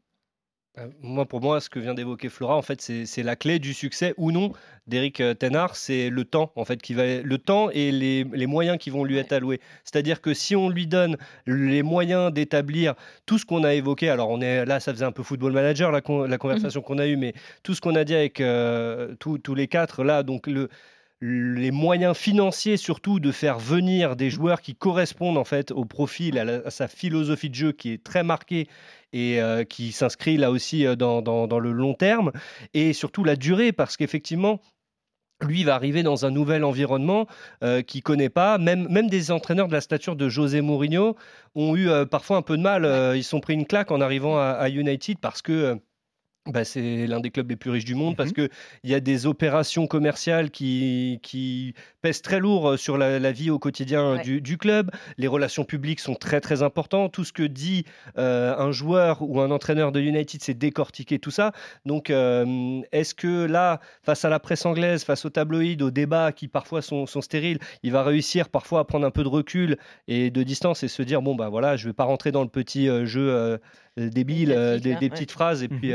Bah, 0.76 0.87
moi, 1.02 1.24
pour 1.24 1.40
moi, 1.40 1.61
ce 1.61 1.70
que 1.70 1.78
vient 1.78 1.94
d'évoquer 1.94 2.28
Flora, 2.28 2.57
en 2.57 2.62
fait, 2.62 2.80
c'est 2.80 3.22
la 3.22 3.37
clé 3.37 3.61
du 3.61 3.72
succès 3.72 4.12
ou 4.16 4.33
non 4.33 4.52
d'Eric 4.88 5.20
euh, 5.20 5.33
Tenard, 5.33 5.76
c'est 5.76 6.11
le 6.11 6.24
temps, 6.24 6.50
en 6.57 6.64
fait, 6.64 6.83
qui 6.83 6.94
va, 6.94 7.22
le 7.22 7.38
temps 7.38 7.70
et 7.70 7.92
les, 7.92 8.46
moyens 8.46 8.76
qui 8.78 8.90
vont 8.90 9.04
lui 9.04 9.16
être 9.18 9.33
alloués. 9.33 9.61
C'est-à-dire 9.85 10.20
que 10.20 10.35
si 10.35 10.57
on 10.57 10.68
lui 10.68 10.88
donne 10.88 11.16
les 11.46 11.85
moyens 11.85 12.33
d'établir 12.33 12.94
tout 13.24 13.38
ce 13.38 13.46
qu'on 13.46 13.62
a 13.62 13.72
évoqué, 13.72 14.09
alors 14.09 14.30
on 14.30 14.40
est 14.40 14.64
là, 14.66 14.80
ça 14.80 14.92
faisait 14.92 15.04
un 15.04 15.12
peu 15.12 15.22
football 15.22 15.52
manager 15.52 15.92
la, 15.92 16.00
la 16.26 16.38
conversation 16.38 16.83
qu'on 16.83 16.98
a 16.98 17.07
eue, 17.07 17.16
mais 17.16 17.35
tout 17.62 17.74
ce 17.74 17.80
qu'on 17.80 17.94
a 17.94 18.02
dit 18.02 18.16
avec 18.16 18.40
euh, 18.40 19.14
tous 19.20 19.54
les 19.54 19.68
quatre 19.68 20.02
là, 20.02 20.24
donc 20.24 20.48
le 20.48 20.68
les 21.26 21.70
moyens 21.70 22.14
financiers 22.14 22.76
surtout 22.76 23.18
de 23.18 23.32
faire 23.32 23.58
venir 23.58 24.14
des 24.14 24.28
joueurs 24.28 24.60
qui 24.60 24.74
correspondent 24.74 25.38
en 25.38 25.44
fait 25.44 25.70
au 25.70 25.87
profil, 25.87 26.38
à, 26.38 26.70
sa 26.70 26.87
philosophie 26.87 27.48
de 27.48 27.54
jeu 27.54 27.72
qui 27.72 27.92
est 27.92 28.04
très 28.04 28.22
marquée 28.22 28.68
et 29.14 29.40
euh, 29.40 29.64
qui 29.64 29.92
s'inscrit 29.92 30.37
là 30.37 30.50
aussi 30.50 30.87
euh, 30.87 30.96
dans, 30.96 31.22
dans, 31.22 31.58
le 31.58 31.72
long 31.72 31.94
terme, 31.94 32.30
et 32.74 32.92
surtout 32.92 33.24
la 33.24 33.37
durée, 33.37 33.72
parce 33.72 33.96
qu'effectivement, 33.96 34.60
lui 35.40 35.64
va 35.64 35.76
arriver 35.76 36.02
dans 36.02 36.26
un 36.26 36.30
nouvel 36.30 36.62
environnement 36.62 37.26
euh, 37.62 37.80
qu'il 37.80 38.02
connaît 38.02 38.28
pas. 38.28 38.58
Même, 38.58 38.87
même 38.90 39.08
des 39.08 39.30
entraîneurs 39.30 39.68
de 39.68 39.72
la 39.72 39.80
stature 39.80 40.16
de 40.16 40.28
José 40.28 40.60
Mourinho 40.60 41.16
ont 41.54 41.74
eu 41.74 41.88
parfois 42.10 42.37
un 42.37 42.42
peu 42.42 42.58
de 42.58 42.62
mal. 42.62 43.16
ils 43.16 43.24
sont 43.24 43.40
pris 43.40 43.54
une 43.54 43.66
claque 43.66 43.90
en 43.90 44.02
arrivant 44.02 44.38
à 44.38 44.68
United 44.68 45.18
parce 45.20 45.40
que 45.40 45.80
bah, 46.46 46.64
c'est 46.64 47.07
l'un 47.07 47.20
des 47.20 47.30
clubs 47.30 47.48
les 47.48 47.57
plus 47.57 47.70
riches 47.70 47.87
du 47.87 47.94
monde 47.94 48.16
parce 48.16 48.30
mmh 48.30 48.35
qu'il 48.35 48.50
y 48.90 48.94
a 48.94 49.00
des 49.00 49.26
opérations 49.26 49.87
commerciales 49.87 50.50
qui, 50.50 51.20
qui 51.22 51.74
pèsent 52.02 52.20
très 52.20 52.38
lourd 52.38 52.70
euh, 52.70 52.76
sur 52.76 52.98
la, 52.98 53.33
vie 53.33 53.50
au 53.50 53.59
quotidien 53.59 54.16
du, 54.18 54.42
du, 54.42 54.59
club. 54.59 54.90
Les 55.16 55.26
relations 55.26 55.64
publiques 55.64 56.00
sont 56.00 56.14
très 56.14 56.42
très 56.42 56.62
importantes. 56.62 57.12
Tout 57.12 57.24
ce 57.24 57.33
que 57.33 57.42
dit 57.42 57.85
euh, 58.18 58.54
un 58.59 58.72
joueur 58.72 59.22
ou 59.22 59.40
un 59.40 59.50
entraîneur 59.50 59.90
de 59.90 60.00
United, 60.00 60.42
c'est 60.42 60.54
décortiquer 60.54 61.18
tout 61.18 61.30
ça. 61.30 61.52
Donc, 61.87 62.11
euh, 62.11 62.83
est-ce 62.92 63.14
que 63.14 63.46
là, 63.46 63.80
face 64.02 64.24
à 64.26 64.28
la 64.28 64.38
presse 64.38 64.66
anglaise, 64.66 65.02
face 65.04 65.24
aux 65.24 65.30
tabloïds, 65.30 65.83
aux 65.83 65.90
débats 65.90 66.33
qui 66.33 66.48
parfois 66.48 66.83
sont, 66.83 67.07
sont, 67.07 67.22
stériles, 67.22 67.59
il 67.83 67.92
va 67.92 68.02
réussir 68.02 68.50
parfois 68.50 68.80
à 68.80 68.85
prendre 68.85 69.07
un 69.07 69.11
peu 69.11 69.22
de 69.22 69.28
recul 69.28 69.78
et 70.09 70.30
de 70.30 70.42
distance 70.42 70.83
et 70.83 70.88
se 70.88 71.02
dire 71.02 71.22
bon, 71.22 71.35
bah 71.35 71.48
voilà, 71.48 71.76
je 71.76 71.88
vais 71.88 71.94
pas 71.94 72.04
rentrer 72.04 72.33
dans 72.33 72.42
le 72.42 72.48
petit 72.48 72.87
jeu 73.07 73.59
débile 73.96 74.78
des, 74.83 74.96
des, 74.96 75.09
petites 75.09 75.30
phrases 75.30 75.62
et 75.62 75.68
mmh 75.68 75.78
puis 75.78 75.92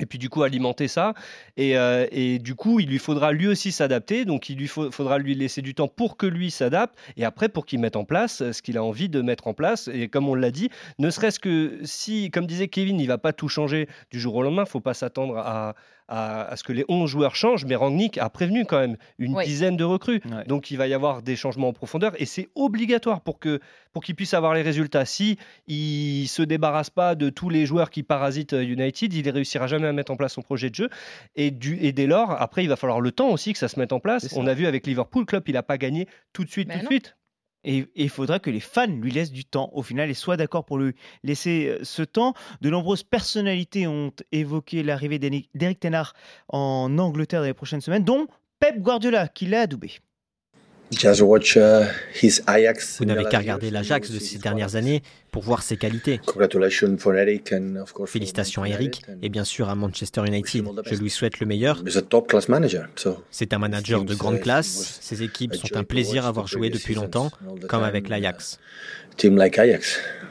et 0.00 0.06
puis 0.06 0.18
du 0.18 0.30
coup 0.30 0.42
alimenter 0.42 0.88
ça. 0.88 1.12
Et, 1.56 1.76
euh, 1.76 2.06
et, 2.10 2.38
du 2.38 2.54
coup, 2.54 2.80
il 2.80 2.88
lui 2.88 2.98
faudra 2.98 3.32
lui 3.32 3.46
aussi 3.46 3.72
s'adapter. 3.72 4.24
Donc 4.24 4.48
il 4.48 4.56
lui 4.56 4.68
faudra 4.68 5.18
lui 5.18 5.34
laisser 5.34 5.60
du 5.60 5.74
temps 5.74 5.88
pour 5.88 6.16
que 6.16 6.26
lui 6.26 6.50
s'adapte. 6.50 6.98
Et 7.16 7.24
après, 7.24 7.48
pour 7.48 7.66
qu'il 7.66 7.78
mette 7.80 7.96
en 7.96 8.04
place 8.04 8.50
ce 8.52 8.62
qu'il 8.62 8.78
a 8.78 8.84
envie 8.84 9.08
de 9.08 9.20
mettre 9.20 9.48
en 9.48 9.54
place. 9.54 9.88
Et 9.92 10.08
comme 10.08 10.28
on 10.28 10.34
l'a 10.34 10.50
dit, 10.50 10.70
ne 10.98 11.10
serait-ce 11.10 11.38
que 11.38 11.78
si, 11.84 12.30
comme 12.30 12.46
disait 12.46 12.68
Kevin, 12.68 13.00
il 13.00 13.06
va 13.06 13.18
pas 13.18 13.32
tout 13.32 13.48
changer 13.48 13.88
du 14.10 14.18
jour 14.18 14.34
au 14.34 14.42
lendemain. 14.42 14.64
Faut 14.64 14.80
pas 14.80 14.94
s'attendre 14.94 15.36
à, 15.36 15.74
à, 16.08 16.54
ce 16.56 16.64
que 16.64 16.72
les 16.72 16.84
11 16.88 17.08
joueurs 17.08 17.34
changent, 17.34 17.64
mais 17.64 17.74
Rangnick 17.74 18.18
a 18.18 18.28
prévenu 18.30 18.64
quand 18.64 18.78
même 18.78 18.96
une 19.18 19.36
dizaine 19.42 19.76
de 19.76 19.84
recrues. 19.84 20.20
Donc 20.46 20.70
il 20.70 20.76
va 20.76 20.86
y 20.86 20.94
avoir 20.94 21.22
des 21.22 21.36
changements 21.36 21.68
en 21.68 21.72
profondeur 21.72 22.12
et 22.20 22.26
c'est 22.26 22.48
obligatoire 22.54 23.20
pour 23.20 23.38
que 23.38 23.60
pour 23.92 24.02
qu'il 24.02 24.14
puisse 24.14 24.34
avoir 24.34 24.54
les 24.54 24.62
résultats. 24.62 25.04
Si 25.04 25.38
il 25.66 26.26
se 26.26 26.42
débarrasse 26.42 26.90
pas 26.90 27.14
de 27.14 27.28
tous 27.30 27.50
les 27.50 27.66
joueurs 27.66 27.90
qui 27.90 28.02
parasitent 28.02 28.54
euh, 28.54 28.62
United, 28.62 29.12
il 29.12 29.26
ne 29.26 29.32
réussira 29.32 29.66
jamais 29.66 29.86
à 29.86 29.92
mettre 29.92 30.12
en 30.12 30.16
place 30.16 30.32
son 30.32 30.42
projet 30.42 30.70
de 30.70 30.74
jeu. 30.74 30.88
Et, 31.36 31.50
du, 31.50 31.78
et 31.80 31.92
dès 31.92 32.06
lors, 32.06 32.30
après, 32.30 32.64
il 32.64 32.68
va 32.68 32.76
falloir 32.76 33.00
le 33.00 33.12
temps 33.12 33.28
aussi 33.28 33.52
que 33.52 33.58
ça 33.58 33.68
se 33.68 33.78
mette 33.78 33.92
en 33.92 34.00
place. 34.00 34.32
On 34.34 34.46
a 34.46 34.54
vu 34.54 34.66
avec 34.66 34.86
Liverpool, 34.86 35.26
club, 35.26 35.42
il 35.46 35.54
n'a 35.54 35.62
pas 35.62 35.76
gagné 35.76 36.08
tout 36.32 36.44
de 36.44 36.50
suite, 36.50 36.70
tout 36.70 36.78
de 36.78 36.86
suite. 36.86 37.16
Et 37.64 37.86
il 37.94 38.08
faudra 38.08 38.38
que 38.38 38.50
les 38.50 38.60
fans 38.60 38.86
lui 38.86 39.10
laissent 39.10 39.32
du 39.32 39.44
temps 39.44 39.70
au 39.72 39.82
final 39.82 40.10
et 40.10 40.14
soient 40.14 40.36
d'accord 40.36 40.64
pour 40.64 40.78
lui 40.78 40.94
laisser 41.22 41.68
euh, 41.68 41.84
ce 41.84 42.02
temps. 42.02 42.34
De 42.60 42.70
nombreuses 42.70 43.02
personnalités 43.04 43.86
ont 43.86 44.12
évoqué 44.32 44.82
l'arrivée 44.82 45.18
d'Eric 45.18 45.80
Tenard 45.80 46.14
en 46.48 46.98
Angleterre 46.98 47.40
dans 47.40 47.46
les 47.46 47.54
prochaines 47.54 47.80
semaines, 47.80 48.04
dont 48.04 48.26
Pep 48.58 48.78
Guardiola 48.78 49.28
qui 49.28 49.46
l'a 49.46 49.62
adoubé. 49.62 49.92
Uh, 50.92 51.86
Vous 52.98 53.04
n'avez 53.06 53.24
qu'à 53.24 53.38
regarder 53.38 53.70
l'Ajax 53.70 54.10
de 54.10 54.18
ces 54.18 54.38
dernières 54.38 54.76
années 54.76 55.02
pour 55.30 55.42
voir 55.42 55.62
ses 55.62 55.78
qualités. 55.78 56.20
Félicitations 58.06 58.62
à 58.62 58.68
Eric 58.68 59.02
et 59.22 59.28
bien 59.30 59.44
sûr 59.44 59.70
à 59.70 59.74
Manchester 59.74 60.22
United. 60.26 60.64
Je 60.84 60.94
lui 60.96 61.08
souhaite 61.08 61.40
le 61.40 61.46
meilleur. 61.46 61.82
C'est 63.30 63.54
un 63.54 63.58
manager 63.58 64.04
de 64.04 64.14
grande 64.14 64.40
classe. 64.40 64.98
Ses 65.00 65.22
équipes 65.22 65.54
sont 65.54 65.74
un 65.76 65.84
plaisir 65.84 66.26
à 66.26 66.28
avoir 66.28 66.46
joué 66.46 66.68
depuis 66.68 66.94
longtemps, 66.94 67.30
comme 67.68 67.84
avec 67.84 68.08
l'Ajax. 68.08 68.58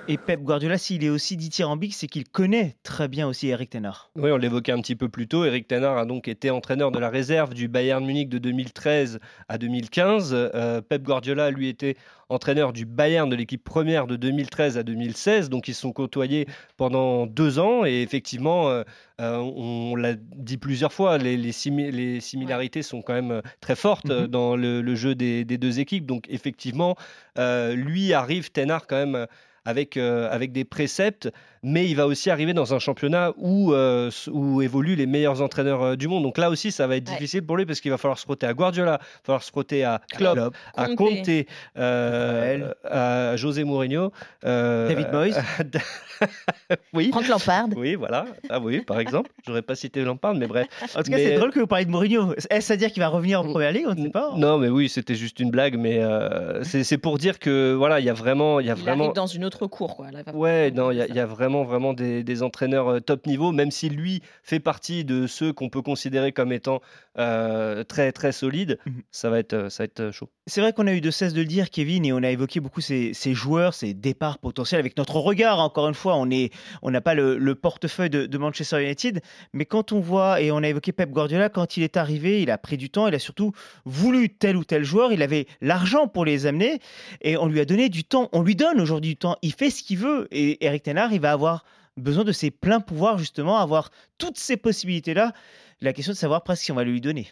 Et 0.07 0.17
Pep 0.17 0.41
Guardiola, 0.41 0.77
s'il 0.77 1.03
est 1.03 1.09
aussi 1.09 1.37
dithyrambique, 1.37 1.93
c'est 1.93 2.07
qu'il 2.07 2.27
connaît 2.27 2.75
très 2.83 3.07
bien 3.07 3.27
aussi 3.27 3.47
Eric 3.49 3.69
Tenard. 3.69 4.09
Oui, 4.15 4.31
on 4.31 4.37
l'évoquait 4.37 4.71
un 4.71 4.81
petit 4.81 4.95
peu 4.95 5.09
plus 5.09 5.27
tôt. 5.27 5.45
Eric 5.45 5.67
Tenard 5.67 5.97
a 5.97 6.05
donc 6.05 6.27
été 6.27 6.49
entraîneur 6.49 6.91
de 6.91 6.99
la 6.99 7.09
réserve 7.09 7.53
du 7.53 7.67
Bayern 7.67 8.03
Munich 8.03 8.27
de 8.27 8.39
2013 8.39 9.19
à 9.47 9.57
2015. 9.57 10.31
Euh, 10.33 10.81
Pep 10.81 11.03
Guardiola, 11.03 11.51
lui, 11.51 11.69
était 11.69 11.95
entraîneur 12.31 12.73
du 12.73 12.85
Bayern 12.85 13.29
de 13.29 13.35
l'équipe 13.35 13.63
première 13.63 14.07
de 14.07 14.15
2013 14.15 14.77
à 14.77 14.83
2016. 14.83 15.49
Donc 15.49 15.67
ils 15.67 15.73
se 15.73 15.81
sont 15.81 15.91
côtoyés 15.91 16.47
pendant 16.77 17.25
deux 17.25 17.59
ans 17.59 17.85
et 17.85 18.01
effectivement, 18.01 18.69
euh, 18.69 18.83
euh, 19.19 19.37
on 19.37 19.95
l'a 19.95 20.13
dit 20.15 20.57
plusieurs 20.57 20.93
fois, 20.93 21.17
les, 21.17 21.37
les, 21.37 21.51
similarités 21.51 22.81
sont 22.81 23.01
quand 23.01 23.13
même 23.13 23.41
très 23.59 23.75
fortes 23.75 24.09
mhm. 24.09 24.27
dans 24.27 24.55
le, 24.55 24.95
jeu 24.95 25.15
des, 25.15 25.45
des, 25.45 25.57
deux 25.57 25.79
équipes. 25.79 26.05
Donc 26.05 26.25
effectivement, 26.29 26.95
lui 27.37 28.13
arrive, 28.13 28.51
Tenard 28.51 28.87
quand 28.87 29.05
même 29.05 29.27
avec, 29.65 29.97
euh, 29.97 30.27
avec 30.31 30.51
des 30.51 30.63
préceptes, 30.63 31.31
mais 31.63 31.87
il 31.87 31.95
va 31.95 32.07
aussi 32.07 32.31
arriver 32.31 32.53
dans 32.53 32.73
un 32.73 32.79
championnat 32.79 33.33
où, 33.37 33.73
euh, 33.73 34.09
où 34.31 34.61
évoluent 34.61 34.95
les 34.95 35.05
meilleurs 35.05 35.41
entraîneurs 35.41 35.83
euh, 35.83 35.95
du 35.95 36.07
monde. 36.07 36.23
Donc 36.23 36.39
là 36.39 36.49
aussi, 36.49 36.71
ça 36.71 36.87
va 36.87 36.97
être 36.97 37.03
difficile 37.03 37.45
pour 37.45 37.57
lui 37.57 37.65
parce 37.67 37.79
qu'il 37.79 37.91
va 37.91 37.99
falloir 37.99 38.17
se 38.17 38.23
frotter 38.23 38.47
à 38.47 38.53
Guardiola, 38.53 38.99
il 38.99 39.03
va 39.03 39.07
falloir 39.23 39.43
se 39.43 39.51
frotter 39.51 39.83
à 39.83 40.01
Klopp, 40.15 40.55
à 40.75 40.87
Conte, 40.95 41.29
à 41.75 43.35
José 43.35 43.63
Mourinho, 43.63 44.11
David 44.43 45.11
Moyes, 45.11 45.35
oui. 46.93 47.09
Franck 47.09 47.27
Lampard. 47.27 47.67
Oui, 47.75 47.95
voilà. 47.95 48.25
Ah 48.49 48.59
oui, 48.59 48.81
par 48.81 48.99
exemple. 48.99 49.31
J'aurais 49.45 49.61
pas 49.61 49.75
cité 49.75 50.03
Lampard, 50.03 50.35
mais 50.35 50.47
bref. 50.47 50.67
En 50.95 51.03
tout 51.03 51.11
cas, 51.11 51.17
c'est 51.17 51.35
drôle 51.35 51.51
que 51.51 51.59
vous 51.59 51.67
parliez 51.67 51.85
de 51.85 51.91
Mourinho. 51.91 52.33
Est-ce 52.49 52.73
à 52.73 52.77
dire 52.77 52.91
qu'il 52.91 53.01
va 53.01 53.09
revenir 53.09 53.41
en 53.41 53.43
première 53.43 53.71
ligue 53.71 53.85
On 53.87 53.93
ne 53.93 54.03
sait 54.03 54.09
pas. 54.09 54.33
Non, 54.35 54.57
mais 54.57 54.69
oui, 54.69 54.89
c'était 54.89 55.15
juste 55.15 55.39
une 55.39 55.51
blague, 55.51 55.77
mais 55.77 56.01
c'est 56.63 56.97
pour 56.97 57.19
dire 57.19 57.37
que 57.37 57.73
voilà, 57.73 57.99
il 57.99 58.05
y 58.05 58.09
a 58.09 58.13
vraiment, 58.13 58.59
il 58.59 58.65
y 58.65 58.71
a 58.71 58.75
il 58.75 58.81
vraiment. 58.81 59.03
Arrive 59.05 59.15
dans 59.15 59.27
une 59.27 59.45
autre 59.45 59.50
cour, 59.59 59.95
quoi. 59.95 60.07
ouais, 60.33 60.71
non, 60.71 60.91
il 60.91 60.97
y, 60.97 61.19
a 61.19 61.25
vraiment, 61.25 61.63
vraiment 61.63 61.93
des, 61.93 62.43
entraîneurs 62.43 62.87
euh, 62.87 62.99
top 62.99 63.27
niveau, 63.27 63.51
même 63.51 63.71
si 63.71 63.89
lui 63.89 64.21
fait 64.43 64.59
partie 64.59 65.05
de 65.05 65.27
ceux 65.27 65.53
qu'on 65.53 65.69
peut 65.69 65.81
considérer 65.81 66.31
comme 66.31 66.51
étant 66.51 66.81
euh, 67.17 67.83
très, 67.83 68.11
très 68.11 68.31
solides. 68.31 68.79
Mhm. 68.85 69.01
Ça 69.11 69.29
va 69.29 69.39
être, 69.39 69.69
ça 69.69 69.83
va 69.83 69.85
être 69.85 70.11
chaud. 70.11 70.29
C'est 70.47 70.61
vrai 70.61 70.73
qu'on 70.73 70.87
a 70.87 70.93
eu 70.93 71.01
de 71.01 71.11
cesse 71.11 71.33
de 71.33 71.41
le 71.41 71.47
dire, 71.47 71.69
Kevin, 71.69 72.05
et 72.05 72.13
on 72.13 72.23
a 72.23 72.29
évoqué 72.29 72.59
beaucoup 72.59 72.81
ces, 72.81 73.13
joueurs, 73.33 73.73
ces 73.73 73.93
départs 73.93 74.39
potentiels 74.39 74.79
avec 74.79 74.97
notre 74.97 75.17
regard. 75.17 75.59
Encore 75.59 75.87
une 75.87 75.93
fois, 75.93 76.15
on 76.15 76.29
est, 76.29 76.51
on 76.81 76.91
n'a 76.91 77.01
pas 77.01 77.13
le, 77.13 77.53
portefeuille 77.55 78.09
de, 78.09 78.25
de, 78.25 78.37
Manchester 78.37 78.81
United, 78.81 79.21
mais 79.53 79.65
quand 79.65 79.91
on 79.91 79.99
voit 79.99 80.41
et 80.41 80.51
on 80.51 80.57
a 80.57 80.67
évoqué 80.67 80.91
Pep 80.91 81.11
Guardiola, 81.11 81.49
quand 81.49 81.77
il 81.77 81.83
est 81.83 81.97
arrivé, 81.97 82.41
il 82.41 82.49
a 82.49 82.57
pris 82.57 82.77
du 82.77 82.89
temps, 82.89 83.07
il 83.07 83.13
a 83.13 83.19
surtout 83.19 83.51
voulu 83.85 84.29
tel 84.29 84.57
ou 84.57 84.63
tel 84.63 84.83
joueur, 84.83 85.11
il 85.11 85.21
avait 85.21 85.47
l'argent 85.61 86.07
pour 86.07 86.25
les 86.25 86.45
amener 86.45 86.79
et 87.21 87.37
on 87.37 87.47
lui 87.47 87.59
a 87.59 87.65
donné 87.65 87.89
du 87.89 88.03
temps. 88.03 88.29
On 88.31 88.41
lui 88.41 88.55
donne 88.55 88.79
aujourd'hui 88.79 89.11
du 89.11 89.17
temps. 89.17 89.37
Il 89.41 89.53
fait 89.53 89.69
ce 89.69 89.83
qu'il 89.83 89.97
veut. 89.97 90.27
Et 90.31 90.63
Eric 90.65 90.83
Tenard, 90.83 91.13
il 91.13 91.21
va 91.21 91.31
avoir 91.31 91.65
besoin 91.97 92.23
de 92.23 92.31
ses 92.31 92.51
pleins 92.51 92.79
pouvoirs, 92.79 93.17
justement, 93.17 93.57
avoir 93.57 93.89
toutes 94.17 94.37
ces 94.37 94.57
possibilités-là. 94.57 95.33
La 95.81 95.93
question 95.93 96.13
de 96.13 96.17
savoir 96.17 96.43
presque 96.43 96.63
si 96.63 96.71
on 96.71 96.75
va 96.75 96.83
lui 96.83 97.01
donner. 97.01 97.27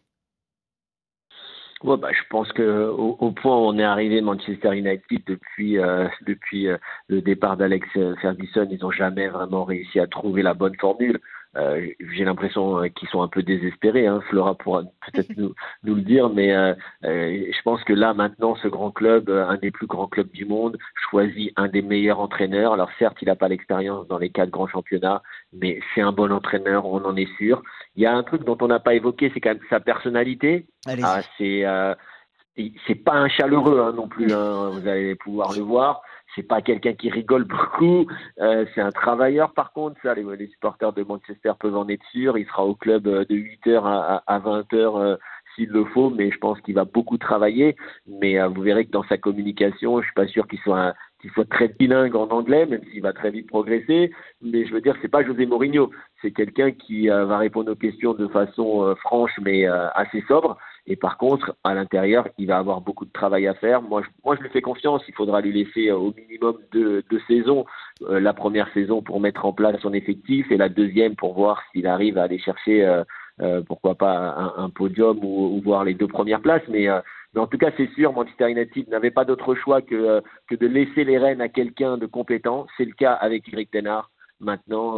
Ouais, 1.84 1.96
bah, 1.96 2.10
je 2.12 2.28
pense 2.30 2.52
que 2.52 2.90
au, 2.90 3.32
point 3.32 3.56
où 3.56 3.62
on 3.62 3.80
est 3.80 3.84
arrivé 3.84 4.20
Manchester 4.20 4.78
United 4.78 5.22
depuis 5.26 5.78
euh, 5.78 6.10
euh, 6.28 6.78
le 7.08 7.22
départ 7.22 7.56
d'Alex 7.56 7.88
Ferguson, 8.22 8.68
ils 8.70 8.80
n'ont 8.82 8.92
jamais 8.92 9.30
vraiment 9.30 9.64
réussi 9.64 10.00
à 10.00 10.08
trouver 10.08 10.42
la 10.42 10.54
bonne 10.54 10.76
formule. 10.76 11.22
Euh, 11.58 11.88
j'ai 12.16 12.26
l'impression 12.26 12.84
euh, 12.84 12.88
qu'ils 12.90 13.10
sont 13.10 13.22
un 13.22 13.28
peu 13.28 13.42
désespérés. 13.42 14.06
Hein. 14.06 14.22
Flora 14.30 14.56
pourra 14.56 14.84
peut-être 14.84 15.36
nous, 15.36 15.54
nous, 15.84 15.96
le 15.96 16.02
dire, 16.02 16.30
mais 16.30 16.54
euh, 16.54 16.74
je 17.04 17.62
pense 17.64 17.84
que 17.84 17.94
là 17.94 18.14
maintenant, 18.14 18.56
ce 18.62 18.68
grand 18.68 18.92
club, 18.92 19.30
un 19.30 19.58
des 19.58 19.72
plus 19.72 19.88
grands 19.88 20.08
clubs 20.08 20.32
du 20.32 20.46
monde, 20.46 20.78
choisit 21.10 21.52
un 21.56 21.68
des 21.68 21.82
meilleurs 21.82 22.20
entraîneurs. 22.20 22.74
Alors 22.74 22.90
certes, 23.00 23.18
il 23.22 23.26
n'a 23.26 23.36
pas 23.36 23.48
l'expérience 23.48 24.08
dans 24.08 24.20
les 24.20 24.30
quatre 24.30 24.52
grands 24.52 24.68
championnats, 24.68 25.24
mais 25.54 25.80
c'est 25.96 26.02
un 26.02 26.12
bon 26.12 26.32
entraîneur, 26.32 26.86
on 26.86 27.04
en 27.04 27.16
est 27.16 27.34
sûr. 27.38 27.64
Il 27.96 28.04
y 28.04 28.06
a 28.06 28.16
un 28.16 28.24
truc 28.24 28.44
dont 28.44 28.58
on 28.62 28.68
n'a 28.68 28.80
pas 28.80 28.94
évoqué, 28.94 29.32
c'est 29.34 29.42
quand 29.42 29.50
même 29.50 29.60
sa 29.70 29.80
personnalité. 29.80 30.68
Ah, 31.04 31.22
c'est 31.38 31.66
c'est 32.88 32.96
pas 32.96 33.14
un 33.14 33.30
chaleureux 33.30 33.80
hein, 33.80 33.94
non 33.96 34.08
plus. 34.08 34.32
Hein. 34.34 34.70
Vous 34.74 34.88
allez 34.88 35.16
pouvoir 35.16 35.54
le 35.54 35.62
voir 35.62 36.02
c'est 36.36 36.48
pas 36.48 36.62
quelqu'un 36.62 36.94
qui 36.94 37.10
rigole 37.10 37.44
beaucoup. 37.44 38.06
Euh, 38.40 38.66
c'est 38.74 38.82
un 38.82 38.92
travailleur, 38.92 39.54
par 39.54 39.74
contre. 39.74 40.00
Ça, 40.02 40.14
les, 40.14 40.24
les, 40.38 40.48
supporters 40.48 40.94
de 40.94 41.04
Manchester 41.04 41.54
peuvent 41.60 41.76
en 41.76 41.88
être 41.88 42.06
sûrs. 42.12 42.38
Il 42.38 42.46
sera 42.46 42.66
au 42.66 42.76
club 42.76 43.08
euh, 43.08 43.26
de 43.26 43.36
8h 43.36 43.82
à, 43.84 44.24
à 44.28 44.40
20h 44.40 44.74
euh, 44.74 45.18
s'il 45.56 45.70
le 45.70 45.86
faut, 45.86 46.10
mais 46.10 46.32
je 46.32 46.38
pense 46.38 46.60
qu'il 46.62 46.76
va 46.76 46.86
beaucoup 46.86 47.18
travailler. 47.18 47.76
Mais 48.08 48.40
vous 48.48 48.62
verrez 48.62 48.86
que 48.86 48.92
dans 48.92 49.04
sa 49.04 49.18
communication, 49.18 50.00
je 50.00 50.06
suis 50.06 50.14
pas 50.14 50.28
sûr 50.28 50.48
qu'il 50.48 50.60
soit 50.60 50.94
qu'il 51.22 51.32
soit 51.32 51.50
très 51.50 51.68
bilingue 51.68 52.16
en 52.16 52.30
anglais, 52.30 52.66
même 52.66 52.82
s'il 52.92 53.02
va 53.02 53.12
très 53.12 53.30
vite 53.32 53.48
progresser. 53.48 54.12
Mais 54.42 54.66
je 54.66 54.74
veux 54.74 54.80
dire, 54.80 54.96
c'est 55.02 55.10
pas 55.10 55.24
José 55.24 55.46
Mourinho. 55.46 55.92
C'est 56.22 56.32
quelqu'un 56.32 56.72
qui 56.72 57.08
va 57.10 57.38
répondre 57.38 57.72
aux 57.72 57.76
questions 57.76 58.14
de 58.14 58.28
façon 58.28 58.96
franche, 59.02 59.38
mais 59.42 59.66
assez 59.66 60.24
sobre. 60.30 60.58
Et 60.90 60.96
par 60.96 61.20
contre, 61.20 61.56
à 61.64 61.76
l'intérieur, 61.76 62.28
il 62.40 62.48
va 62.48 62.58
avoir 62.58 62.82
beaucoup 62.82 63.06
de 63.06 63.12
travail 63.12 63.46
à 63.46 63.54
faire. 63.54 63.84
Moi, 63.84 64.02
je, 64.02 64.10
moi, 64.26 64.36
je 64.36 64.42
lui 64.42 64.50
fais 64.50 64.62
confiance. 64.62 65.04
Il 65.08 65.14
faudra 65.14 65.40
lui 65.40 65.54
laisser 65.54 65.90
euh, 65.90 65.96
au 65.96 66.14
minimum 66.18 66.58
deux, 66.72 67.04
deux 67.12 67.22
saisons. 67.28 67.66
Euh, 68.10 68.20
la 68.20 68.34
première 68.34 68.74
saison 68.74 69.04
pour 69.04 69.22
mettre 69.22 69.46
en 69.46 69.54
place 69.54 69.80
son 69.82 69.94
effectif 69.94 70.52
et 70.52 70.58
la 70.58 70.68
deuxième 70.68 71.16
pour 71.16 71.36
voir 71.36 71.62
s'il 71.72 71.86
arrive 71.86 72.18
à 72.18 72.24
aller 72.24 72.40
chercher, 72.40 72.84
euh, 73.40 73.62
pourquoi 73.68 73.94
pas, 73.96 74.54
un, 74.58 74.70
podium 74.72 75.20
ou, 75.24 75.62
voir 75.64 75.84
les 75.84 75.94
deux 75.94 76.08
premières 76.08 76.42
places. 76.42 76.68
Mais, 76.70 76.88
mais 77.34 77.40
en 77.40 77.46
tout 77.46 77.60
cas, 77.60 77.70
c'est 77.78 77.90
sûr, 77.94 78.12
Manchester 78.12 78.50
United 78.50 78.90
n'avait 78.90 79.12
pas 79.12 79.26
d'autre 79.26 79.54
choix 79.54 79.84
que, 79.84 80.22
que 80.48 80.56
de 80.56 80.66
laisser 80.66 81.04
les 81.04 81.20
rênes 81.20 81.40
à 81.40 81.50
quelqu'un 81.50 81.98
de 81.98 82.08
compétent. 82.08 82.66
C'est 82.78 82.86
le 82.86 82.94
cas 82.94 83.14
avec 83.14 83.48
Eric 83.54 83.70
Tenard. 83.70 84.10
Maintenant, 84.40 84.98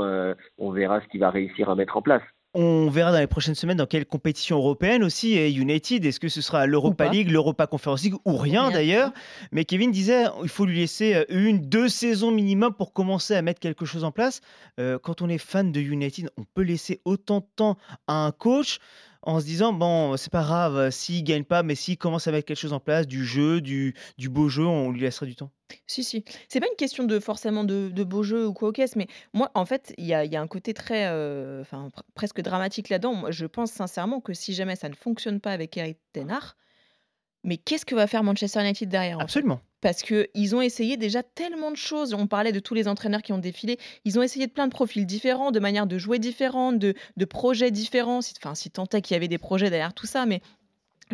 on 0.57 0.71
verra 0.71 1.01
ce 1.01 1.07
qu'il 1.07 1.19
va 1.19 1.29
réussir 1.29 1.69
à 1.69 1.75
mettre 1.75 1.97
en 1.97 2.01
place. 2.01 2.23
On 2.53 2.89
verra 2.89 3.13
dans 3.13 3.19
les 3.19 3.27
prochaines 3.27 3.55
semaines 3.55 3.77
dans 3.77 3.85
quelle 3.85 4.05
compétition 4.05 4.57
européenne 4.57 5.05
aussi 5.05 5.37
est 5.37 5.53
United. 5.53 6.05
Est-ce 6.05 6.19
que 6.19 6.27
ce 6.27 6.41
sera 6.41 6.67
l'Europa 6.67 7.07
League, 7.07 7.31
l'Europa 7.31 7.65
Conference 7.65 8.03
League 8.03 8.15
ou 8.25 8.35
rien, 8.35 8.71
d'ailleurs 8.71 9.13
Mais 9.53 9.63
Kevin 9.63 9.89
disait 9.89 10.25
il 10.43 10.49
faut 10.49 10.65
lui 10.65 10.79
laisser 10.79 11.15
euh, 11.15 11.23
une, 11.29 11.59
deux 11.59 11.87
saisons 11.87 12.29
minimum 12.29 12.73
pour 12.73 12.91
commencer 12.91 13.35
à 13.35 13.41
mettre 13.41 13.61
quelque 13.61 13.85
chose 13.85 14.03
en 14.03 14.11
place. 14.11 14.41
Euh, 14.79 14.99
quand 14.99 15.21
on 15.21 15.29
est 15.29 15.37
fan 15.37 15.71
de 15.71 15.79
United, 15.79 16.29
on 16.35 16.43
peut 16.43 16.63
laisser 16.63 16.99
autant 17.05 17.39
de 17.39 17.47
temps 17.55 17.77
à 18.07 18.25
un 18.25 18.31
coach 18.31 18.79
en 19.23 19.39
se 19.39 19.45
disant 19.45 19.73
bon, 19.73 20.17
c'est 20.17 20.31
pas 20.31 20.43
grave 20.43 20.77
euh, 20.77 20.91
s'il 20.91 21.23
gagne 21.23 21.43
pas, 21.43 21.63
mais 21.63 21.75
s'il 21.75 21.97
commence 21.97 22.27
à 22.27 22.31
mettre 22.31 22.45
quelque 22.45 22.57
chose 22.57 22.73
en 22.73 22.79
place, 22.79 23.07
du 23.07 23.25
jeu, 23.25 23.61
du, 23.61 23.95
du 24.17 24.29
beau 24.29 24.49
jeu, 24.49 24.65
on 24.65 24.91
lui 24.91 25.01
laissera 25.01 25.25
du 25.25 25.35
temps. 25.35 25.51
Si, 25.87 26.03
si. 26.03 26.23
C'est 26.49 26.59
pas 26.59 26.67
une 26.67 26.75
question 26.75 27.03
de 27.03 27.19
forcément 27.19 27.63
de, 27.63 27.89
de 27.89 28.03
beau 28.03 28.23
jeu 28.23 28.45
ou 28.45 28.53
quoi 28.53 28.69
au 28.69 28.71
caisse, 28.71 28.95
mais 28.95 29.07
moi, 29.33 29.51
en 29.53 29.65
fait, 29.65 29.93
il 29.97 30.05
y 30.05 30.13
a, 30.13 30.25
y 30.25 30.35
a 30.35 30.41
un 30.41 30.47
côté 30.47 30.73
très, 30.73 31.07
euh, 31.07 31.61
enfin, 31.61 31.89
presque 32.13 32.41
dramatique 32.41 32.89
là-dedans. 32.89 33.31
Je 33.31 33.45
pense 33.45 33.71
sincèrement 33.71 34.19
que 34.19 34.33
si 34.33 34.53
jamais 34.53 34.75
ça 34.75 34.89
ne 34.89 34.95
fonctionne 34.95 35.39
pas 35.39 35.51
avec 35.51 35.77
Eric 35.77 35.97
Tenard, 36.13 36.57
mais 37.43 37.57
qu'est-ce 37.57 37.85
que 37.85 37.95
va 37.95 38.07
faire 38.07 38.23
Manchester 38.23 38.61
United 38.61 38.89
derrière 38.89 39.19
Absolument. 39.19 39.61
Parce 39.81 40.03
qu'ils 40.03 40.55
ont 40.55 40.61
essayé 40.61 40.95
déjà 40.95 41.23
tellement 41.23 41.71
de 41.71 41.75
choses. 41.75 42.13
On 42.13 42.27
parlait 42.27 42.51
de 42.51 42.59
tous 42.59 42.73
les 42.73 42.87
entraîneurs 42.87 43.21
qui 43.21 43.33
ont 43.33 43.39
défilé. 43.39 43.77
Ils 44.05 44.19
ont 44.19 44.21
essayé 44.21 44.47
de 44.47 44.51
plein 44.51 44.67
de 44.67 44.71
profils 44.71 45.05
différents, 45.05 45.51
de 45.51 45.59
manières 45.59 45.87
de 45.87 45.97
jouer 45.97 46.19
différentes, 46.19 46.77
de, 46.79 46.95
projets 47.25 47.71
différents. 47.71 48.19
Enfin, 48.19 48.55
si 48.55 48.69
tant 48.69 48.85
est 48.93 49.01
qu'il 49.01 49.15
y 49.15 49.17
avait 49.17 49.27
des 49.27 49.37
projets 49.37 49.69
derrière 49.69 49.93
tout 49.93 50.05
ça, 50.05 50.25
mais 50.25 50.41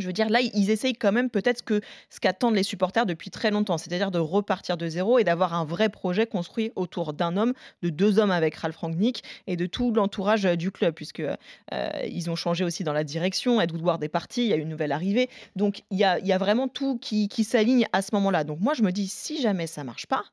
je 0.02 0.08
veux 0.08 0.14
dire, 0.14 0.30
là, 0.30 0.40
ils 0.42 0.70
essayent 0.70 0.94
quand 0.94 1.12
même 1.12 1.30
peut-être 1.30 1.64
que 1.64 1.82
ce 2.10 2.20
qu'attendent 2.20 2.56
les 2.56 2.64
supporters 2.64 3.06
depuis 3.06 3.30
très 3.30 3.52
longtemps, 3.52 3.78
c'est-à-dire 3.78 4.12
de 4.12 4.20
repartir 4.20 4.78
de 4.78 4.88
zéro 4.88 5.20
et 5.20 5.24
d'avoir 5.24 5.54
un 5.54 5.66
vrai 5.66 5.90
projet 5.90 6.26
construit 6.26 6.72
autour 6.76 7.14
d'un 7.14 7.38
homme, 7.38 7.54
de 7.82 7.90
deux 7.90 8.20
hommes 8.20 8.32
avec 8.32 8.56
Ralph 8.56 8.78
Rangnick 8.78 9.24
et 9.48 9.56
de 9.56 9.66
tout 9.66 9.92
l'entourage 9.94 10.46
euh, 10.46 10.56
du 10.56 10.72
club, 10.72 10.94
puisque 10.94 11.22
euh, 11.22 11.90
ils 12.10 12.30
ont 12.30 12.36
changé 12.36 12.64
aussi 12.64 12.84
dans 12.84 12.94
la 12.94 13.04
direction. 13.04 13.62
Ed 13.62 13.72
Woodward 13.72 14.04
est 14.04 14.10
parti, 14.10 14.44
il 14.44 14.50
y 14.50 14.54
a 14.54 14.58
une 14.58 14.70
nouvelle 14.70 14.92
arrivée, 14.92 15.30
donc 15.56 15.84
il 15.92 15.98
y 15.98 16.04
a, 16.04 16.38
vraiment 16.38 16.68
tout 16.68 16.98
qui, 17.00 17.28
qui 17.30 17.44
s'aligne 17.44 17.88
à 17.94 18.02
ce 18.02 18.10
moment-là. 18.14 18.44
Donc 18.44 18.60
moi, 18.60 18.74
je 18.74 18.84
me 18.84 18.92
dis, 18.92 19.08
si 19.08 19.42
jamais 19.42 19.66
ça 19.66 19.84
marche 19.84 20.06
pas, 20.06 20.24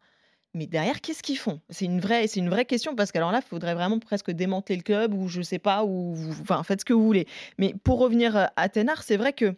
mais 0.54 0.66
derrière, 0.66 1.00
qu'est-ce 1.00 1.22
qu'ils 1.22 1.38
font? 1.38 1.60
C'est 1.68 1.84
une 1.84 2.00
vraie, 2.00 2.26
c'est 2.28 2.40
une 2.40 2.48
vraie 2.48 2.64
question 2.64 2.94
parce 2.94 3.10
qu'alors 3.10 3.32
là, 3.32 3.40
il 3.44 3.48
faudrait 3.48 3.74
vraiment 3.74 3.98
presque 3.98 4.30
démanteler 4.30 4.76
le 4.76 4.82
club 4.82 5.12
ou 5.12 5.28
je 5.28 5.42
sais 5.42 5.58
pas 5.58 5.84
ou 5.84 6.14
enfin 6.40 6.62
faites 6.62 6.80
ce 6.80 6.84
que 6.84 6.92
vous 6.92 7.04
voulez. 7.04 7.26
Mais 7.58 7.74
pour 7.82 7.98
revenir 7.98 8.36
euh, 8.36 8.46
à 8.56 8.68
Ténard, 8.68 9.02
c'est 9.02 9.16
vrai 9.16 9.32
que 9.32 9.54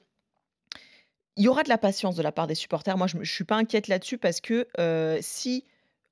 il 1.37 1.45
y 1.45 1.49
aura 1.49 1.63
de 1.63 1.69
la 1.69 1.77
patience 1.77 2.17
de 2.17 2.23
la 2.23 2.33
part 2.33 2.47
des 2.47 2.55
supporters. 2.55 2.97
Moi, 2.97 3.07
je 3.07 3.19
ne 3.19 3.25
suis 3.25 3.45
pas 3.45 3.57
inquiète 3.57 3.89
là-dessus 3.89 4.17
parce 4.17 4.41
que 4.41 4.67
euh, 4.79 5.19
si 5.21 5.65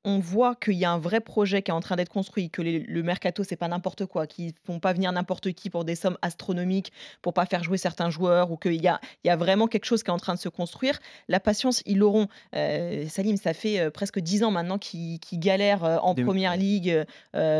on 0.04 0.18
voit 0.18 0.54
qu'il 0.54 0.74
y 0.74 0.84
a 0.84 0.90
un 0.90 0.98
vrai 0.98 1.20
projet 1.20 1.62
qui 1.62 1.70
est 1.70 1.74
en 1.74 1.80
train 1.80 1.96
d'être 1.96 2.10
construit, 2.10 2.50
que 2.50 2.62
le 2.62 3.02
mercato 3.02 3.42
c'est 3.42 3.56
pas 3.56 3.68
n'importe 3.68 4.06
quoi, 4.06 4.26
qu'ils 4.26 4.52
font 4.64 4.78
pas 4.78 4.92
venir 4.92 5.10
n'importe 5.12 5.52
qui 5.52 5.70
pour 5.70 5.84
des 5.84 5.94
sommes 5.94 6.18
astronomiques, 6.22 6.92
pour 7.22 7.32
pas 7.32 7.46
faire 7.46 7.64
jouer 7.64 7.78
certains 7.78 8.10
joueurs, 8.10 8.50
ou 8.50 8.56
qu'il 8.56 8.82
y 8.82 8.88
a, 8.88 9.00
il 9.24 9.28
y 9.28 9.30
a 9.30 9.36
vraiment 9.36 9.66
quelque 9.66 9.86
chose 9.86 10.02
qui 10.02 10.10
est 10.10 10.12
en 10.12 10.18
train 10.18 10.34
de 10.34 10.38
se 10.38 10.48
construire. 10.48 10.98
La 11.28 11.40
patience, 11.40 11.82
ils 11.86 11.98
l'auront. 11.98 12.28
Euh, 12.54 13.06
Salim, 13.08 13.36
ça 13.36 13.54
fait 13.54 13.80
euh, 13.80 13.90
presque 13.90 14.18
dix 14.20 14.44
ans 14.44 14.50
maintenant 14.50 14.78
qu'ils 14.78 15.18
galèrent 15.32 15.84
euh, 15.84 15.96
en 15.98 16.14
première 16.14 16.56
ligue 16.56 17.04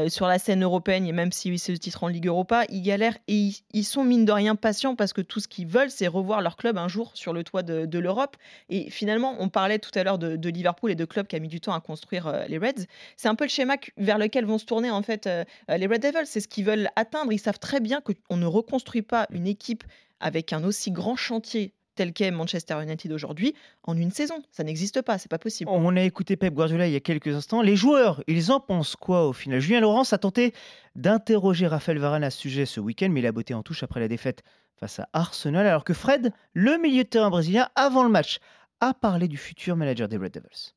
sur 0.09 0.27
la 0.27 0.39
scène 0.39 0.63
européenne, 0.63 1.07
et 1.07 1.13
même 1.13 1.33
si 1.33 1.59
c'est 1.59 1.73
le 1.73 1.79
titre 1.79 2.05
en 2.05 2.09
Ligue 2.09 2.27
Europa, 2.27 2.65
ils 2.69 2.83
galèrent 2.83 3.17
et 3.29 3.51
ils, 3.73 3.85
sont 3.85 4.05
mine 4.05 4.25
de 4.25 4.33
rien 4.33 4.57
patients 4.57 4.97
parce 4.97 5.13
que 5.13 5.21
tout 5.21 5.41
ce 5.41 5.49
qu'ils 5.49 5.67
veulent, 5.67 5.91
c'est 5.91 6.07
revoir 6.07 6.41
leur 6.41 6.57
club 6.57 6.79
un 6.79 6.89
jour 6.89 7.11
sur 7.15 7.33
le 7.33 7.45
toit 7.45 7.63
de, 7.63 7.99
l'Europe. 7.99 8.37
Et 8.69 8.91
finalement, 8.91 9.37
on 9.39 9.49
parlait 9.49 9.79
tout 9.79 9.91
à 9.95 10.05
l'heure 10.05 10.19
de, 10.19 10.37
de 10.37 10.49
Liverpool 10.49 10.91
et 10.91 10.95
de 10.95 11.05
clubs 11.05 11.27
qui 11.27 11.37
a 11.37 11.39
mis 11.39 11.49
du 11.49 11.61
temps 11.61 11.73
à 11.73 11.81
construire 11.81 12.34
euh, 12.35 12.47
les 12.49 12.59
Reds. 12.59 12.87
C'est 13.17 13.29
un 13.29 13.35
peu 13.35 13.45
le 13.45 13.51
schéma 13.51 13.77
vers 13.97 14.19
lequel 14.19 14.45
vont 14.45 14.59
se 14.59 14.65
tourner 14.65 14.91
en 14.91 15.03
fait 15.03 15.27
euh, 15.27 15.45
euh, 15.71 15.77
les 15.77 15.87
Red 15.87 16.03
Devils. 16.03 16.27
C'est 16.27 16.41
ce 16.41 16.49
qu'ils 16.49 16.65
veulent 16.65 16.89
atteindre. 16.97 17.33
Ils 17.33 17.39
savent 17.39 17.59
très 17.59 17.81
bien 17.81 18.01
qu'on 18.01 18.37
ne 18.37 18.47
reconstruit 18.47 19.03
pas 19.03 19.27
une 19.31 19.47
équipe 19.47 19.85
avec 20.21 20.53
un 20.53 20.65
aussi 20.65 20.91
grand 20.91 21.17
chantier 21.17 21.75
tel 21.95 22.13
qu'est 22.13 22.31
Manchester 22.31 22.83
United 22.83 23.13
aujourd'hui 23.13 23.55
en 23.85 23.97
une 23.97 24.11
saison. 24.11 24.43
Ça 24.51 24.65
n'existe 24.65 25.03
pas, 25.03 25.17
c'est 25.19 25.31
pas 25.31 25.39
possible. 25.39 25.71
On 25.73 25.97
a 25.97 26.03
écouté 26.03 26.37
Pep 26.37 26.53
Guardiola 26.53 26.89
il 26.89 26.93
y 26.93 26.97
a 26.97 27.01
quelques 27.01 27.35
instants. 27.35 27.63
Les 27.63 27.77
joueurs, 27.77 28.23
ils 28.27 28.51
en 28.51 28.59
pensent 28.59 28.97
quoi 28.97 29.29
au 29.29 29.33
final? 29.33 29.61
Julien 29.61 29.81
Laurence 29.81 30.13
a 30.13 30.19
tenté 30.19 30.55
d'interroger 30.97 31.67
Raphaël 31.67 31.99
Varane 31.99 32.25
à 32.25 32.31
ce 32.31 32.41
sujet 32.41 32.67
ce 32.67 32.81
week-end, 32.81 33.11
mais 33.11 33.21
il 33.21 33.27
a 33.27 33.33
botté 33.33 33.55
en 33.55 33.63
touche 33.63 33.83
après 33.85 34.01
la 34.01 34.09
défaite 34.09 34.43
face 34.77 34.99
à 34.99 35.09
Arsenal, 35.13 35.67
alors 35.67 35.85
que 35.85 35.95
Fred, 35.95 36.33
le 36.53 36.79
milieu 36.79 37.05
de 37.05 37.09
terrain 37.09 37.31
brésilien, 37.31 37.69
avant 37.77 38.03
le 38.03 38.11
match, 38.11 38.39
a 38.81 38.93
parlé 38.93 39.29
du 39.29 39.37
futur 39.37 39.77
manager 39.77 40.09
des 40.09 40.17
Red 40.17 40.33
Devils. 40.33 40.75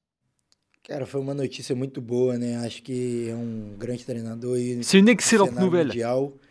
C'est 4.82 5.00
une 5.00 5.10
excellente 5.10 5.60
nouvelle. 5.60 5.92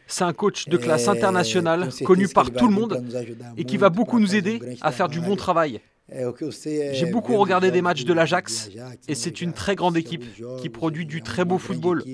C'est 0.06 0.24
un 0.24 0.32
coach 0.32 0.68
de 0.68 0.76
classe 0.76 1.08
internationale, 1.08 1.88
connu 2.04 2.28
par 2.28 2.50
tout 2.50 2.68
le 2.68 2.74
monde, 2.74 3.02
et 3.56 3.64
qui 3.64 3.76
va 3.76 3.88
beaucoup 3.88 4.20
nous 4.20 4.34
aider 4.34 4.60
à 4.80 4.92
faire 4.92 5.08
du 5.08 5.20
bon 5.20 5.36
travail. 5.36 5.80
J'ai 6.08 7.06
beaucoup 7.06 7.36
regardé 7.36 7.70
des 7.70 7.82
matchs 7.82 8.04
de 8.04 8.12
l'Ajax, 8.12 8.70
et 9.08 9.14
c'est 9.14 9.40
une 9.40 9.52
très 9.52 9.74
grande 9.74 9.96
équipe 9.96 10.24
qui 10.60 10.68
produit 10.68 11.06
du 11.06 11.22
très 11.22 11.44
beau 11.44 11.58
football. 11.58 12.04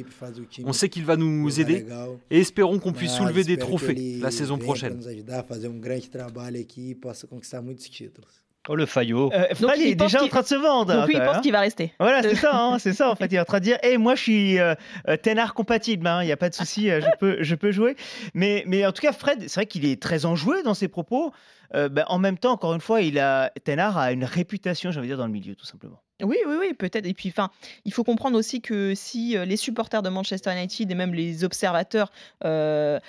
On 0.64 0.72
sait 0.72 0.88
qu'il 0.88 1.04
va 1.04 1.16
nous 1.16 1.60
aider, 1.60 1.86
et 2.30 2.40
espérons 2.40 2.78
qu'on 2.78 2.92
puisse 2.92 3.12
soulever 3.12 3.44
des 3.44 3.58
trophées 3.58 4.18
la 4.20 4.30
saison 4.30 4.58
prochaine. 4.58 5.00
Oh 8.68 8.76
le 8.76 8.86
faillot. 8.86 9.32
Euh, 9.32 9.46
Fred 9.54 9.78
il 9.78 9.88
est 9.88 9.94
déjà 9.96 10.22
en 10.22 10.28
train 10.28 10.42
de 10.42 10.46
se 10.46 10.54
vendre. 10.54 10.94
Donc 10.94 11.08
lui, 11.08 11.14
il 11.16 11.20
pense 11.20 11.34
même, 11.34 11.42
qu'il 11.42 11.52
va 11.52 11.60
rester. 11.60 11.92
Voilà, 11.98 12.22
c'est 12.22 12.36
ça, 12.36 12.54
hein, 12.54 12.78
c'est 12.78 12.92
ça 12.92 13.10
en 13.10 13.14
fait. 13.16 13.26
Il 13.26 13.34
est 13.34 13.40
en 13.40 13.44
train 13.44 13.58
de 13.58 13.64
dire, 13.64 13.78
hey, 13.82 13.98
moi 13.98 14.14
je 14.14 14.22
suis 14.22 14.58
euh, 14.60 14.74
euh, 15.08 15.16
Ténard 15.16 15.54
compatible, 15.54 16.06
hein, 16.06 16.22
il 16.22 16.26
n'y 16.26 16.32
a 16.32 16.36
pas 16.36 16.48
de 16.48 16.54
souci, 16.54 16.90
euh, 16.90 17.00
je, 17.00 17.06
peux, 17.18 17.42
je 17.42 17.54
peux 17.56 17.72
jouer. 17.72 17.96
Mais, 18.34 18.62
mais 18.66 18.86
en 18.86 18.92
tout 18.92 19.02
cas, 19.02 19.12
Fred, 19.12 19.40
c'est 19.40 19.54
vrai 19.54 19.66
qu'il 19.66 19.84
est 19.84 20.00
très 20.00 20.26
enjoué 20.26 20.62
dans 20.62 20.74
ses 20.74 20.88
propos. 20.88 21.32
Euh, 21.74 21.88
ben, 21.88 22.04
en 22.08 22.18
même 22.18 22.38
temps, 22.38 22.52
encore 22.52 22.74
une 22.74 22.80
fois, 22.80 23.00
il 23.00 23.18
a, 23.18 23.50
Ténard 23.64 23.96
a 23.96 24.12
une 24.12 24.24
réputation, 24.24 24.90
j'ai 24.90 24.98
envie 24.98 25.08
de 25.08 25.14
dire, 25.14 25.18
dans 25.18 25.26
le 25.26 25.32
milieu, 25.32 25.54
tout 25.54 25.64
simplement. 25.64 26.00
Oui, 26.22 26.36
oui, 26.46 26.54
oui, 26.60 26.74
peut-être. 26.74 27.06
Et 27.06 27.14
puis, 27.14 27.30
enfin, 27.30 27.50
il 27.84 27.92
faut 27.92 28.04
comprendre 28.04 28.38
aussi 28.38 28.60
que 28.60 28.94
si 28.94 29.36
euh, 29.36 29.44
les 29.44 29.56
supporters 29.56 30.02
de 30.02 30.08
Manchester 30.08 30.52
United 30.52 30.90
et 30.90 30.94
même 30.94 31.14
les 31.14 31.44
observateurs, 31.44 32.12
euh, 32.44 33.00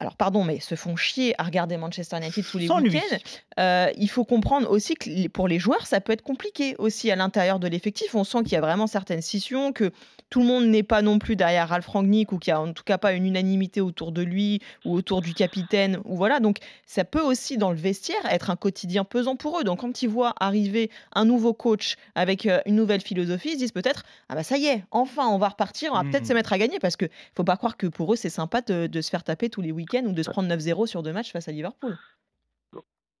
alors 0.00 0.16
pardon, 0.16 0.44
mais 0.44 0.60
se 0.60 0.74
font 0.74 0.96
chier 0.96 1.34
à 1.38 1.44
regarder 1.44 1.76
Manchester 1.76 2.16
United 2.16 2.44
tous 2.44 2.58
les 2.58 2.68
week-ends, 2.68 3.16
euh, 3.58 3.90
il 3.96 4.08
faut 4.08 4.24
comprendre 4.24 4.70
aussi 4.70 4.94
que 4.94 5.28
pour 5.28 5.48
les 5.48 5.58
joueurs, 5.58 5.86
ça 5.86 6.00
peut 6.00 6.12
être 6.12 6.22
compliqué 6.22 6.74
aussi 6.78 7.10
à 7.10 7.16
l'intérieur 7.16 7.58
de 7.58 7.68
l'effectif. 7.68 8.14
On 8.14 8.24
sent 8.24 8.42
qu'il 8.42 8.52
y 8.52 8.56
a 8.56 8.60
vraiment 8.60 8.86
certaines 8.86 9.22
scissions, 9.22 9.72
que 9.72 9.92
tout 10.36 10.42
le 10.42 10.48
monde 10.48 10.66
n'est 10.66 10.82
pas 10.82 11.00
non 11.00 11.18
plus 11.18 11.34
derrière 11.34 11.66
Ralph 11.70 11.86
Rangnick 11.86 12.30
ou 12.30 12.38
qu'il 12.38 12.52
n'y 12.52 12.58
a 12.58 12.60
en 12.60 12.74
tout 12.74 12.84
cas 12.84 12.98
pas 12.98 13.14
une 13.14 13.24
unanimité 13.24 13.80
autour 13.80 14.12
de 14.12 14.20
lui 14.20 14.60
ou 14.84 14.92
autour 14.92 15.22
du 15.22 15.32
capitaine. 15.32 15.98
Ou 16.04 16.14
voilà, 16.14 16.40
donc 16.40 16.58
ça 16.84 17.06
peut 17.06 17.22
aussi 17.22 17.56
dans 17.56 17.70
le 17.70 17.78
vestiaire 17.78 18.20
être 18.28 18.50
un 18.50 18.56
quotidien 18.56 19.04
pesant 19.04 19.34
pour 19.34 19.58
eux. 19.58 19.64
Donc 19.64 19.80
quand 19.80 20.02
ils 20.02 20.10
voient 20.10 20.34
arriver 20.38 20.90
un 21.14 21.24
nouveau 21.24 21.54
coach 21.54 21.96
avec 22.14 22.44
euh, 22.44 22.60
une 22.66 22.74
nouvelle 22.74 23.00
philosophie, 23.00 23.48
ils 23.48 23.54
se 23.54 23.58
disent 23.60 23.72
peut-être 23.72 24.02
ah 24.28 24.34
bah 24.34 24.42
ça 24.42 24.58
y 24.58 24.66
est, 24.66 24.84
enfin 24.90 25.26
on 25.26 25.38
va 25.38 25.48
repartir, 25.48 25.92
on 25.92 25.96
va 25.96 26.02
peut-être 26.02 26.24
Mhm. 26.24 26.28
se 26.28 26.34
mettre 26.34 26.52
à 26.52 26.58
gagner 26.58 26.78
parce 26.80 26.96
que 26.96 27.06
faut 27.34 27.42
pas 27.44 27.56
croire 27.56 27.78
que 27.78 27.86
pour 27.86 28.12
eux 28.12 28.16
c'est 28.16 28.28
sympa 28.28 28.60
de, 28.60 28.88
de 28.88 29.00
se 29.00 29.08
faire 29.08 29.24
taper 29.24 29.48
tous 29.48 29.62
les 29.62 29.72
week-ends 29.72 30.04
ou 30.04 30.12
de 30.12 30.22
se 30.22 30.28
prendre 30.28 30.54
9-0 30.54 30.86
sur 30.86 31.02
deux 31.02 31.14
matchs 31.14 31.32
face 31.32 31.48
à 31.48 31.52
Liverpool. 31.52 31.96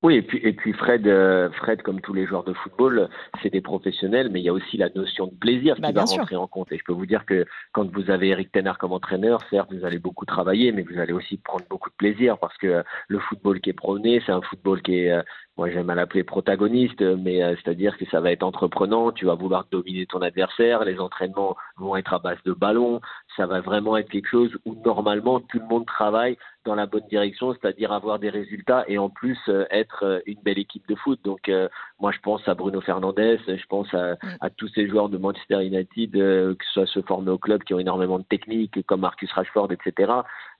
Oui, 0.02 0.16
et 0.16 0.22
puis, 0.22 0.38
et 0.42 0.52
puis 0.52 0.72
Fred, 0.74 1.06
euh, 1.06 1.50
Fred, 1.52 1.82
comme 1.82 2.00
tous 2.00 2.12
les 2.12 2.26
joueurs 2.26 2.44
de 2.44 2.52
football, 2.52 3.08
c'est 3.42 3.50
des 3.50 3.62
professionnels, 3.62 4.28
mais 4.30 4.40
il 4.40 4.44
y 4.44 4.48
a 4.48 4.52
aussi 4.52 4.76
la 4.76 4.88
notion 4.94 5.26
de 5.26 5.34
plaisir 5.34 5.74
Bah, 5.78 5.88
qui 5.88 5.94
va 5.94 6.00
bien 6.02 6.06
sûr. 6.06 6.20
rentrer 6.20 6.36
en 6.36 6.46
compte. 6.46 6.70
Et 6.70 6.78
je 6.78 6.84
peux 6.84 6.92
vous 6.92 7.06
dire 7.06 7.24
que 7.24 7.46
quand 7.72 7.90
vous 7.92 8.10
avez 8.10 8.28
Eric 8.28 8.52
Tenard 8.52 8.78
comme 8.78 8.92
entraîneur, 8.92 9.40
certes, 9.48 9.72
vous 9.72 9.84
allez 9.84 9.98
beaucoup 9.98 10.26
travailler, 10.26 10.70
mais 10.70 10.82
vous 10.82 10.98
allez 11.00 11.14
aussi 11.14 11.38
prendre 11.38 11.64
beaucoup 11.70 11.88
de 11.90 11.94
plaisir 11.96 12.38
parce 12.38 12.56
que 12.58 12.66
euh, 12.66 12.82
le 13.08 13.18
football 13.20 13.60
qui 13.60 13.70
est 13.70 13.72
prôné, 13.72 14.22
c'est 14.26 14.32
un 14.32 14.42
football 14.42 14.82
qui 14.82 14.98
est, 14.98 15.10
euh, 15.12 15.22
moi 15.56 15.70
j'aime 15.70 15.90
à 15.90 15.94
l'appeler 15.94 16.24
protagoniste, 16.24 17.00
mais 17.00 17.42
euh, 17.42 17.54
c'est-à-dire 17.56 17.96
que 17.96 18.04
ça 18.06 18.20
va 18.20 18.32
être 18.32 18.42
entreprenant, 18.42 19.12
tu 19.12 19.24
vas 19.24 19.34
vouloir 19.34 19.66
dominer 19.70 20.06
ton 20.06 20.20
adversaire, 20.20 20.84
les 20.84 20.98
entraînements 20.98 21.56
vont 21.76 21.96
être 21.96 22.12
à 22.12 22.18
base 22.18 22.38
de 22.44 22.52
ballon, 22.52 23.00
ça 23.36 23.46
va 23.46 23.60
vraiment 23.60 23.96
être 23.96 24.10
quelque 24.10 24.28
chose 24.28 24.56
où 24.64 24.74
normalement 24.84 25.40
tout 25.40 25.58
le 25.58 25.66
monde 25.66 25.86
travaille 25.86 26.36
dans 26.66 26.74
la 26.74 26.86
bonne 26.86 27.06
direction, 27.08 27.54
c'est-à-dire 27.54 27.92
avoir 27.92 28.18
des 28.18 28.28
résultats 28.28 28.84
et 28.88 28.98
en 28.98 29.08
plus 29.08 29.38
euh, 29.48 29.64
être 29.70 30.04
euh, 30.04 30.20
une 30.26 30.40
belle 30.42 30.58
équipe 30.58 30.86
de 30.88 30.94
foot. 30.96 31.18
Donc 31.24 31.48
euh, 31.48 31.68
moi 32.00 32.12
je 32.12 32.18
pense 32.18 32.46
à 32.48 32.54
Bruno 32.54 32.80
Fernandes, 32.80 33.14
je 33.16 33.66
pense 33.68 33.92
à, 33.94 34.16
à 34.40 34.50
tous 34.50 34.68
ces 34.68 34.88
joueurs 34.88 35.08
de 35.08 35.16
Manchester 35.16 35.64
United, 35.64 36.16
euh, 36.16 36.54
que 36.54 36.64
ce 36.66 36.72
soit 36.72 36.86
ceux 36.86 37.02
formés 37.02 37.30
au 37.30 37.38
club 37.38 37.62
qui 37.62 37.72
ont 37.72 37.78
énormément 37.78 38.18
de 38.18 38.24
technique, 38.24 38.84
comme 38.86 39.00
Marcus 39.00 39.32
Rashford, 39.32 39.72
etc. 39.72 40.12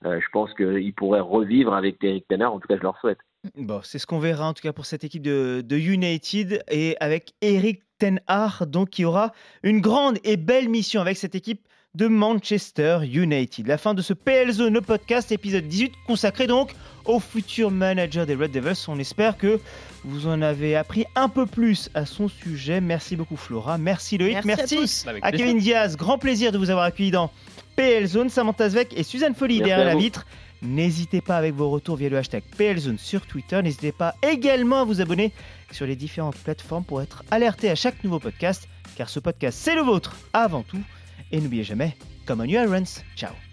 Euh, 0.05 0.19
je 0.19 0.27
pense 0.31 0.53
qu'ils 0.53 0.93
pourraient 0.93 1.19
revivre 1.19 1.73
avec 1.73 2.03
Eric 2.03 2.27
Tenard, 2.27 2.53
en 2.53 2.59
tout 2.59 2.67
cas 2.67 2.77
je 2.77 2.83
leur 2.83 2.97
souhaite. 2.99 3.19
Bon, 3.55 3.81
c'est 3.83 3.99
ce 3.99 4.05
qu'on 4.07 4.19
verra 4.19 4.47
en 4.47 4.53
tout 4.53 4.61
cas 4.61 4.73
pour 4.73 4.85
cette 4.85 5.03
équipe 5.03 5.21
de, 5.21 5.63
de 5.65 5.77
United 5.77 6.63
et 6.69 6.95
avec 6.99 7.33
Eric 7.41 7.81
Ten 7.99 8.19
Hag, 8.27 8.69
donc 8.69 8.89
qui 8.89 9.05
aura 9.05 9.31
une 9.63 9.81
grande 9.81 10.17
et 10.23 10.37
belle 10.37 10.69
mission 10.69 11.01
avec 11.01 11.17
cette 11.17 11.35
équipe 11.35 11.61
de 11.95 12.07
Manchester 12.07 12.99
United. 13.03 13.65
La 13.65 13.77
fin 13.79 13.95
de 13.95 14.03
ce 14.03 14.13
PL 14.13 14.51
Zone, 14.51 14.73
le 14.73 14.81
podcast, 14.81 15.31
épisode 15.31 15.67
18, 15.67 15.93
consacré 16.05 16.45
donc 16.45 16.73
au 17.05 17.19
futur 17.19 17.71
manager 17.71 18.27
des 18.27 18.35
Red 18.35 18.51
Devils. 18.51 18.85
On 18.87 18.99
espère 18.99 19.35
que 19.37 19.59
vous 20.03 20.27
en 20.27 20.41
avez 20.43 20.75
appris 20.75 21.05
un 21.15 21.27
peu 21.27 21.47
plus 21.47 21.89
à 21.95 22.05
son 22.05 22.27
sujet. 22.27 22.81
Merci 22.81 23.15
beaucoup 23.15 23.37
Flora, 23.37 23.79
merci 23.79 24.17
Loïc, 24.19 24.45
Merci 24.45 24.75
à 24.75 24.81
tous. 24.81 25.07
Avec 25.07 25.25
à. 25.25 25.31
Kevin 25.31 25.57
Diaz, 25.57 25.95
grand 25.97 26.19
plaisir 26.19 26.51
de 26.51 26.59
vous 26.59 26.69
avoir 26.69 26.85
accueilli 26.85 27.09
dans 27.09 27.31
PL 27.75 28.05
Zone, 28.05 28.29
Samantha 28.29 28.69
Zvek 28.69 28.93
et 28.95 29.03
Suzanne 29.03 29.33
Folly 29.33 29.55
Merci 29.55 29.69
derrière 29.69 29.85
la 29.87 29.93
vous. 29.93 29.99
vitre. 29.99 30.25
N'hésitez 30.61 31.21
pas 31.21 31.37
avec 31.37 31.53
vos 31.53 31.69
retours 31.69 31.97
via 31.97 32.09
le 32.09 32.17
hashtag 32.17 32.43
PLZone 32.57 32.97
sur 32.97 33.25
Twitter. 33.25 33.61
N'hésitez 33.61 33.91
pas 33.91 34.15
également 34.23 34.81
à 34.81 34.85
vous 34.85 35.01
abonner 35.01 35.31
sur 35.71 35.85
les 35.85 35.95
différentes 35.95 36.37
plateformes 36.37 36.83
pour 36.83 37.01
être 37.01 37.23
alerté 37.31 37.69
à 37.69 37.75
chaque 37.75 38.03
nouveau 38.03 38.19
podcast, 38.19 38.67
car 38.95 39.09
ce 39.09 39.19
podcast 39.19 39.57
c'est 39.61 39.75
le 39.75 39.81
vôtre 39.81 40.15
avant 40.33 40.63
tout. 40.63 40.81
Et 41.31 41.41
n'oubliez 41.41 41.63
jamais, 41.63 41.95
comme 42.25 42.41
on 42.41 42.45
you 42.45 42.59
irons. 42.59 43.01
Ciao 43.15 43.46